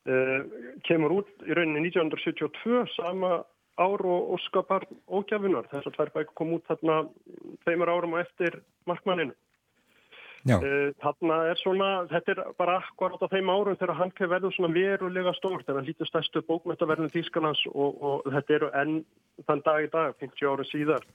uh, 0.09 0.41
kemur 0.89 1.19
út 1.21 1.45
í 1.45 1.53
rauninni 1.53 1.93
1972 1.93 2.87
sama 2.97 3.43
ár 3.81 4.05
og 4.05 4.35
Óskar 4.37 4.89
Ógjafunar. 5.09 5.69
Þessar 5.69 5.97
tvær 5.97 6.13
bækur 6.17 6.37
kom 6.37 6.57
út 6.57 6.67
þarna 6.69 7.03
tveimur 7.65 7.93
árum 7.93 8.17
og 8.17 8.25
eftir 8.25 8.61
markmanninu. 8.89 9.37
Uh, 10.43 10.90
þarna 10.99 11.36
er 11.53 11.59
svona, 11.61 11.88
þetta 12.11 12.32
er 12.34 12.40
bara 12.59 12.80
akkurat 12.80 13.20
á 13.22 13.30
þeim 13.30 13.51
árum 13.53 13.76
þegar 13.78 13.99
hann 14.01 14.11
verður 14.18 14.55
svona 14.57 14.74
verulega 14.74 15.34
stórt 15.38 15.68
en 15.70 15.78
hann 15.78 15.86
lítið 15.86 16.11
stærstu 16.11 16.43
bókmyndaverðin 16.49 17.12
Þýskalands 17.14 17.62
og, 17.70 18.01
og 18.03 18.26
þetta 18.26 18.57
eru 18.57 18.70
enn 18.80 18.97
þann 19.47 19.62
dag 19.68 19.86
í 19.86 19.93
dag, 19.93 20.16
50 20.18 20.51
ára 20.51 20.66
síðar. 20.66 21.07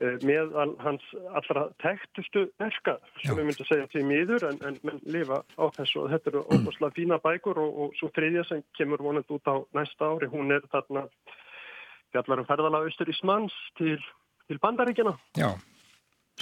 Uh, 0.00 0.16
með 0.24 0.56
hans 0.80 1.04
allra 1.36 1.68
tektustu 1.84 2.46
verka 2.56 2.96
sem 3.20 3.36
við 3.36 3.50
myndum 3.50 3.68
segja 3.68 3.92
til 3.92 4.08
miður 4.08 4.48
en, 4.54 4.60
en 4.64 4.80
menn 4.88 5.04
lifa 5.04 5.42
á 5.60 5.64
þessu. 5.76 6.06
Og 6.06 6.12
þetta 6.14 6.32
eru 6.32 6.46
óbúslega 6.48 6.96
fína 6.96 7.20
bækur 7.20 7.60
og, 7.60 7.80
og 7.84 7.96
svo 8.00 8.08
þriðja 8.16 8.48
sem 8.48 8.64
kemur 8.78 9.04
vonandi 9.04 9.36
út 9.36 9.52
á 9.52 9.60
næsta 9.76 10.14
ári, 10.14 10.32
hún 10.32 10.56
er 10.56 10.64
þarna 10.72 11.10
fjallarum 12.14 12.48
ferðala 12.48 12.86
austur 12.86 13.12
í 13.12 13.20
Smanns 13.20 13.56
til, 13.76 13.98
til 14.48 14.64
Bandaríkjana 14.64 15.18
Já 15.36 15.52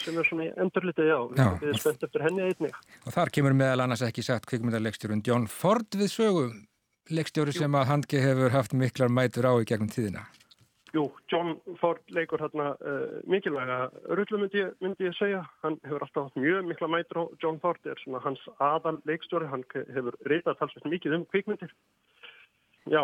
sem 0.02 0.16
er 0.18 0.28
svona 0.28 0.46
endurlitið, 0.62 1.10
já, 1.10 1.18
já. 1.38 1.50
við 1.60 1.68
erum 1.70 1.82
spennt 1.82 2.06
eftir 2.06 2.24
henni 2.26 2.46
einnig. 2.46 2.78
Og 3.04 3.14
þar 3.16 3.32
kemur 3.34 3.56
meðal 3.58 3.84
annars 3.86 4.04
ekki 4.06 4.24
sagt 4.26 4.48
kvikmyndarleikstjórun 4.50 5.24
John 5.26 5.46
Ford 5.50 5.98
við 5.98 6.10
sögu, 6.12 6.46
leikstjóri 7.12 7.54
sem 7.56 7.78
að 7.78 7.88
handki 7.92 8.22
hefur 8.22 8.54
haft 8.54 8.74
miklar 8.76 9.12
mætur 9.12 9.48
á 9.48 9.52
í 9.60 9.68
gegnum 9.68 9.92
tíðina. 9.92 10.26
Jú, 10.94 11.10
John 11.28 11.56
Ford 11.80 12.00
leikur 12.14 12.40
hérna 12.40 12.70
uh, 12.78 13.18
mikilvæga 13.28 13.78
rullu 14.16 14.38
myndi, 14.40 14.62
myndi 14.80 15.08
ég 15.08 15.16
segja, 15.18 15.42
hann 15.64 15.76
hefur 15.84 16.06
alltaf 16.06 16.28
haft 16.28 16.38
mjög 16.40 16.70
mikla 16.70 16.88
mætur 16.88 17.20
á 17.20 17.24
John 17.42 17.58
Ford, 17.60 17.80
er 17.84 18.00
svona 18.00 18.22
hans 18.24 18.40
aðal 18.62 19.00
leikstjóri, 19.08 19.48
hann 19.50 19.64
hefur 19.74 20.16
reytað 20.30 20.60
talsveit 20.60 20.88
mikið 20.88 21.18
um 21.18 21.26
kvikmyndir. 21.32 21.74
Já, 22.88 23.02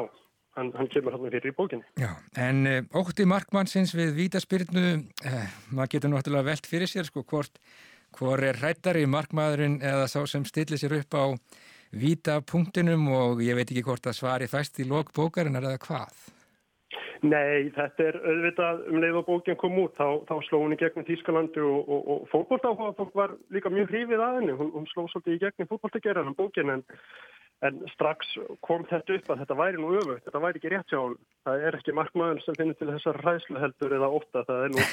Hann, 0.52 0.68
hann 0.76 0.88
kemur 0.92 1.14
hann 1.16 1.30
fyrir 1.30 1.48
í 1.48 1.54
bókinni. 1.56 1.86
Já, 1.96 2.10
en 2.36 2.66
uh, 2.68 3.00
ótti 3.00 3.24
markmannsins 3.28 3.94
við 3.96 4.12
vítaspyrnu, 4.18 4.90
uh, 5.24 5.46
maður 5.72 5.94
getur 5.94 6.12
náttúrulega 6.12 6.50
velt 6.50 6.68
fyrir 6.68 6.90
sér 6.90 7.08
sko 7.08 7.24
hvort, 7.24 7.56
hvort 8.18 8.44
er 8.44 8.60
hrættari 8.60 9.06
markmaðurinn 9.08 9.80
eða 9.80 10.10
sá 10.12 10.20
sem 10.28 10.44
stillir 10.44 10.80
sér 10.80 10.98
upp 10.98 11.16
á 11.16 11.24
vítapunktinum 11.92 13.08
og 13.16 13.42
ég 13.44 13.56
veit 13.56 13.70
ekki 13.70 13.84
hvort 13.86 14.06
að 14.08 14.18
svari 14.20 14.48
fæst 14.48 14.80
í 14.80 14.88
lok 14.88 15.12
bókarinnar 15.16 15.64
eða 15.70 15.80
hvað. 15.86 16.22
Nei, 17.22 17.70
þetta 17.70 18.06
er 18.08 18.16
auðvitað 18.18 18.80
um 18.90 18.96
leið 18.98 19.16
og 19.20 19.26
bókin 19.28 19.58
kom 19.60 19.76
út, 19.78 19.92
þá, 19.94 20.24
þá 20.26 20.34
sló 20.48 20.58
hún 20.64 20.74
í 20.74 20.78
gegnum 20.80 21.06
Þýskalandi 21.06 21.62
og, 21.62 21.84
og, 21.86 22.08
og 22.10 22.24
fótbóltáfólk 22.32 23.12
var 23.14 23.36
líka 23.54 23.70
mjög 23.70 23.92
hrifið 23.92 24.24
að 24.24 24.38
henni, 24.40 24.56
hún, 24.58 24.72
hún 24.74 24.88
sló 24.90 25.04
svolítið 25.06 25.36
í 25.36 25.42
gegnum 25.44 25.70
fótbóltagerðan 25.70 26.36
bókin 26.38 26.72
en 26.74 26.82
En 27.62 27.76
strax 27.92 28.32
kom 28.66 28.82
þetta 28.90 29.14
upp 29.14 29.28
að 29.30 29.42
þetta 29.44 29.56
væri 29.58 29.78
nú 29.78 29.92
öfugt, 29.94 30.24
þetta 30.26 30.40
væri 30.42 30.58
ekki 30.58 30.70
rétt 30.72 30.90
hjá 30.90 30.98
hún. 30.98 31.12
Það 31.46 31.66
er 31.68 31.76
ekki 31.78 31.94
markmaður 31.94 32.40
sem 32.42 32.56
finnir 32.58 32.78
til 32.80 32.88
þessar 32.90 33.18
ræðsluheldur 33.22 33.94
eða 33.98 34.08
óta, 34.10 34.42
það 34.48 34.64
er 34.64 34.72
nú 34.72 34.86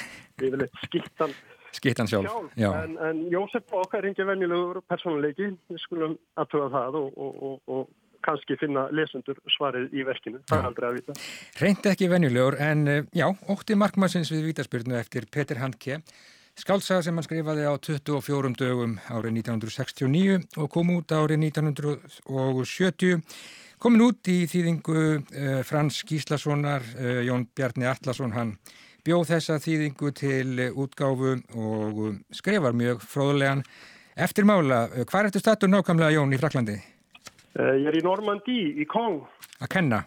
yfirleitt 0.46 0.84
skittan, 0.84 1.34
skittan 1.74 2.10
sjálf. 2.10 2.30
sjálf. 2.30 2.78
En, 2.84 2.94
en 3.08 3.24
Jósef 3.32 3.74
okkar 3.74 4.04
er 4.04 4.12
ekki 4.12 4.28
venjulegur 4.28 4.82
persónuleiki, 4.86 5.50
við 5.70 5.82
skulum 5.82 6.14
aðtöða 6.38 6.70
það 6.76 7.00
og, 7.02 7.18
og, 7.26 7.42
og, 7.50 7.58
og 7.74 7.90
kannski 8.22 8.54
finna 8.60 8.86
lesendur 8.94 9.38
svarið 9.56 9.94
í 9.96 10.04
verkinu, 10.06 10.42
það 10.46 10.60
er 10.60 10.68
aldrei 10.70 10.88
að 10.90 10.98
vita. 11.00 11.20
Reyndi 11.58 11.90
ekki 11.90 12.10
venjulegur 12.12 12.58
en 12.62 12.84
já, 13.16 13.26
ótti 13.50 13.78
markmaðsins 13.80 14.30
við 14.30 14.50
vítaspyrnu 14.52 14.98
eftir 15.00 15.26
Peter 15.32 15.58
Handke. 15.62 16.04
Skálsaga 16.60 17.00
sem 17.04 17.16
hann 17.16 17.24
skrifaði 17.24 17.64
á 17.64 17.72
24 17.72 18.50
dögum 18.60 18.98
árið 19.08 19.38
1969 19.40 20.58
og 20.60 20.68
kom 20.72 20.90
út 20.92 21.12
árið 21.16 21.40
1970. 21.46 23.22
Komin 23.80 24.04
út 24.04 24.28
í 24.28 24.44
þýðingu 24.50 24.98
uh, 25.00 25.62
Frans 25.64 26.02
Gíslasonar, 26.04 26.84
uh, 26.98 27.22
Jón 27.24 27.46
Bjarni 27.56 27.88
Allarsson, 27.88 28.34
hann 28.36 28.52
bjóð 29.06 29.30
þessa 29.30 29.56
þýðingu 29.64 30.12
til 30.20 30.66
útgáfu 30.76 31.38
og 31.56 32.02
skrifar 32.36 32.76
mjög 32.76 33.00
fróðulegan. 33.08 33.64
Eftir 34.20 34.44
mála, 34.44 34.84
hvað 35.08 35.30
ertu 35.30 35.40
statur 35.40 35.72
nákvæmlega 35.72 36.12
Jón 36.18 36.36
í 36.36 36.40
Fraklandi? 36.42 36.76
Ég 37.56 37.88
er 37.88 37.96
í 37.96 38.04
Normandí, 38.04 38.60
í 38.76 38.84
Kong. 38.84 39.22
Að 39.64 39.72
kenna? 39.78 40.04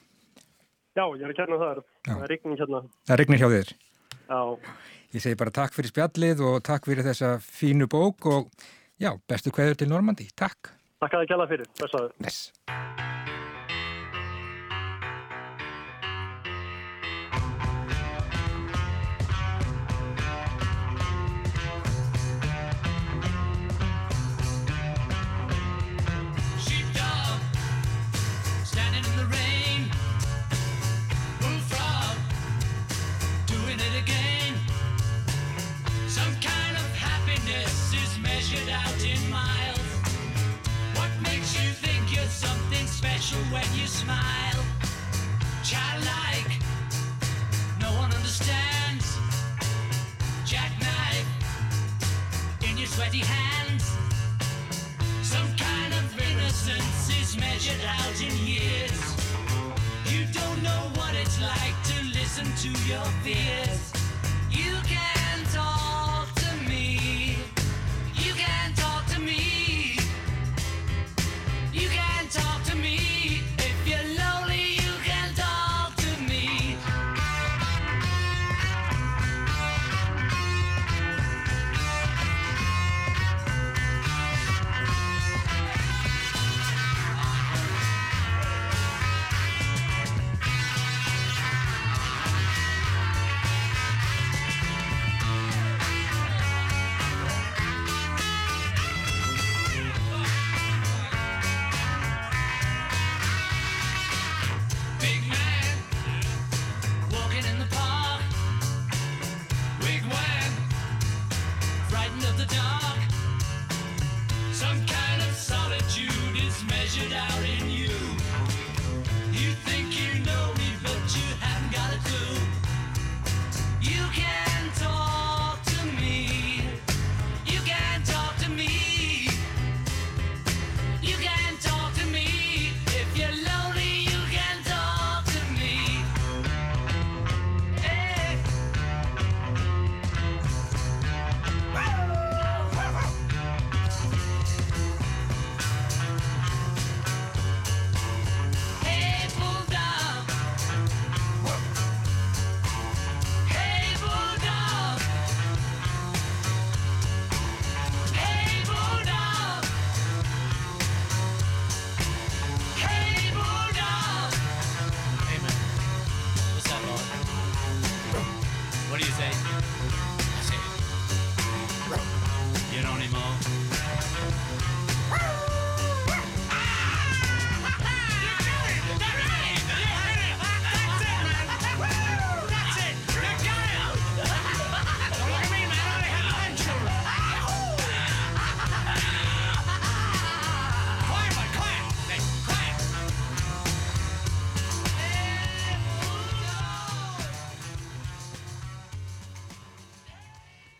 Já, 0.94 1.08
ég 1.18 1.26
er 1.26 1.34
að 1.34 1.40
kenna 1.42 1.58
þar. 1.58 1.82
Já. 2.06 2.12
Það 2.14 2.24
er 2.28 2.32
regning 2.36 2.60
hérna. 2.62 2.84
Það 3.02 3.16
er 3.16 3.24
regning 3.24 3.42
hjá 3.42 3.50
þér? 3.56 3.74
Já. 4.30 4.42
Ég 5.14 5.22
segi 5.22 5.38
bara 5.38 5.54
takk 5.54 5.76
fyrir 5.76 5.92
spjallið 5.92 6.40
og 6.42 6.56
takk 6.66 6.88
fyrir 6.90 7.06
þessa 7.06 7.36
fínu 7.46 7.86
bók 7.92 8.26
og 8.34 8.50
já, 8.98 9.12
bestu 9.30 9.54
hverður 9.54 9.84
til 9.84 9.92
Normandi. 9.94 10.26
Takk. 10.34 10.74
Takk 11.04 11.20
að 11.20 11.26
þið 11.26 11.34
kjalla 11.34 11.50
fyrir. 11.54 11.74
Blessaður. 11.78 12.16
Bless. 12.18 13.13
When 43.04 43.66
you 43.76 43.86
smile. 43.86 44.64
Childlike, 45.62 46.52
no 47.82 47.92
one 47.98 48.14
understands. 48.14 49.18
Jackknife 50.46 51.28
in 52.62 52.78
your 52.78 52.88
sweaty 52.88 53.20
hands. 53.20 53.84
Some 55.22 55.48
kind 55.58 55.94
of 55.94 56.18
innocence 56.18 57.10
is 57.22 57.38
measured 57.38 57.84
out 57.86 58.22
in 58.22 58.38
years. 58.48 59.02
You 60.06 60.26
don't 60.32 60.64
know 60.64 60.84
what 60.96 61.14
it's 61.16 61.42
like 61.42 61.76
to 61.92 62.06
listen 62.18 62.46
to 62.64 62.70
your 62.88 63.06
fears. 63.22 64.03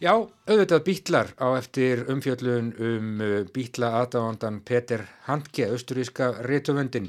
Já, 0.04 0.18
auðvitað 0.20 0.82
bítlar 0.84 1.30
á 1.40 1.56
eftir 1.56 2.02
umfjöllun 2.12 2.74
um 2.76 3.22
bítla 3.56 3.94
aðdáðandan 4.02 4.58
Peter 4.68 5.06
Handke, 5.30 5.70
austuríska 5.72 6.28
réttöfundin 6.44 7.08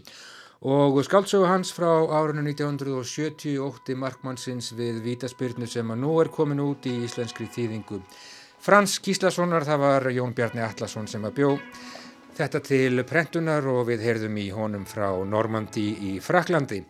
og 0.63 1.01
skáldsögu 1.03 1.49
hans 1.51 1.73
frá 1.75 1.91
árinu 1.91 2.45
1978 2.53 3.97
markmannsins 3.99 4.71
við 4.79 5.01
vítaspyrnu 5.09 5.67
sem 5.67 5.91
að 5.91 6.05
nú 6.05 6.13
er 6.23 6.31
komin 6.31 6.63
út 6.63 6.87
í 6.87 6.95
íslenskri 7.09 7.49
þýðingu. 7.57 7.99
Frans 8.63 9.01
Gíslasonar, 9.03 9.67
það 9.67 9.83
var 9.83 10.09
Jón 10.15 10.37
Bjarni 10.39 10.63
Allarsson 10.63 11.11
sem 11.11 11.27
að 11.27 11.35
bjó 11.41 11.51
þetta 12.39 12.63
til 12.63 13.03
prentunar 13.11 13.67
og 13.75 13.89
við 13.91 14.07
heyrðum 14.07 14.39
í 14.39 14.47
honum 14.55 14.87
frá 14.87 15.09
Normandi 15.27 15.89
í 16.13 16.15
Fraklandi. 16.23 16.85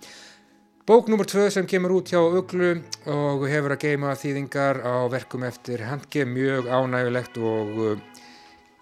Bók 0.87 1.07
nr. 1.09 1.24
2 1.24 1.49
sem 1.49 1.64
kemur 1.64 1.95
út 1.97 2.11
hjá 2.12 2.18
Uglu 2.20 2.74
og 3.09 3.47
hefur 3.49 3.72
að 3.72 3.85
geima 3.87 4.11
þýðingar 4.20 4.82
á 4.85 5.09
verkum 5.09 5.47
eftir 5.49 5.80
Handke 5.89 6.26
mjög 6.28 6.68
ánægulegt 6.68 7.39
og 7.41 7.70
uh, 7.80 8.03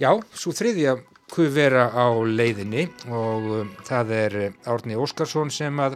já, 0.03 0.11
svo 0.35 0.51
þriðja 0.51 0.97
kuvera 1.31 1.85
á 1.95 2.11
leiðinni 2.27 2.89
og 3.07 3.47
um, 3.61 3.71
það 3.87 4.11
er 4.17 4.37
Árni 4.67 4.99
Óskarsson 4.99 5.55
sem 5.55 5.79
að 5.79 5.95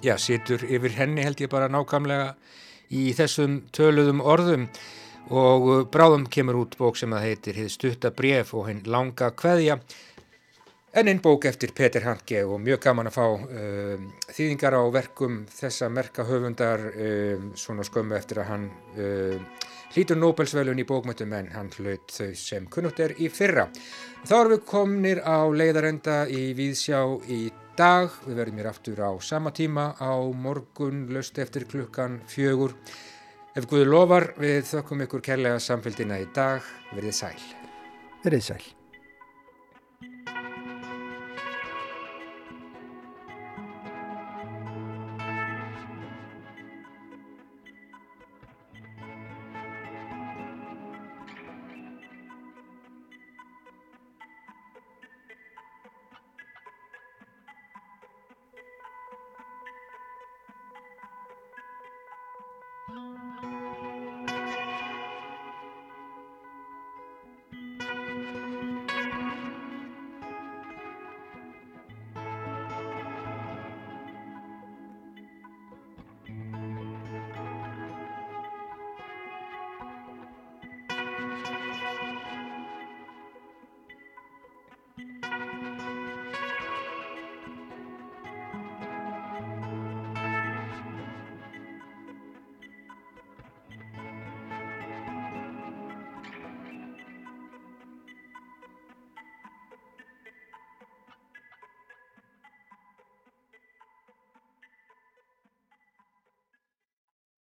já, 0.00 0.16
situr 0.16 0.64
yfir 0.64 0.96
henni 0.96 1.28
held 1.28 1.44
ég 1.44 1.52
bara 1.52 1.68
nákvæmlega 1.68 2.32
í 2.88 3.10
þessum 3.12 3.60
töluðum 3.76 4.24
orðum 4.24 4.70
og 5.28 5.68
uh, 5.68 5.82
bráðum 5.84 6.30
kemur 6.32 6.62
út 6.62 6.80
bók 6.80 6.96
sem 6.96 7.12
að 7.12 7.26
heitir 7.28 7.60
Hið 7.60 7.74
stutta 7.76 8.08
bref 8.08 8.56
og 8.56 8.70
hinn 8.72 8.86
langa 8.88 9.34
kveðja 9.36 9.82
En 10.92 11.06
einn 11.06 11.20
bók 11.22 11.44
eftir 11.46 11.70
Peter 11.70 12.02
Handke 12.02 12.40
og 12.42 12.58
mjög 12.64 12.80
gaman 12.82 13.06
að 13.06 13.14
fá 13.14 13.26
um, 13.30 14.06
þýðingar 14.26 14.74
á 14.74 14.82
verkum 14.90 15.36
þessa 15.46 15.86
merka 15.86 16.24
höfundar 16.26 16.82
um, 16.90 17.44
svona 17.54 17.84
skömmu 17.86 18.16
eftir 18.16 18.40
að 18.42 18.48
hann 18.48 18.64
um, 18.98 19.44
hlítur 19.94 20.18
Nobelsvelun 20.18 20.82
í 20.82 20.86
bókmötum 20.88 21.36
en 21.38 21.52
hann 21.54 21.70
hlaut 21.76 22.10
þau 22.10 22.32
sem 22.34 22.66
kunnugt 22.66 22.98
er 23.06 23.14
í 23.22 23.30
fyrra. 23.30 23.68
Þá 24.26 24.34
erum 24.40 24.54
við 24.56 24.64
komnir 24.72 25.22
á 25.22 25.46
leiðarenda 25.46 26.24
í 26.26 26.42
Víðsjá 26.58 27.04
í 27.30 27.38
dag. 27.78 28.10
Við 28.26 28.42
verðum 28.42 28.58
hér 28.58 28.72
aftur 28.72 29.04
á 29.06 29.10
sama 29.22 29.54
tíma 29.54 29.92
á 29.94 30.18
morgun 30.34 31.06
löst 31.14 31.38
eftir 31.38 31.68
klukkan 31.70 32.18
fjögur. 32.26 32.74
Ef 33.54 33.70
Guður 33.70 33.94
lofar 33.94 34.32
við 34.42 34.66
þökkum 34.74 35.06
ykkur 35.06 35.22
kærlega 35.30 35.62
samfélgina 35.62 36.18
í 36.18 36.26
dag. 36.34 36.66
Verðið 36.90 37.18
sæl. 37.22 37.48
Verðið 38.26 38.46
sæl. 38.50 38.79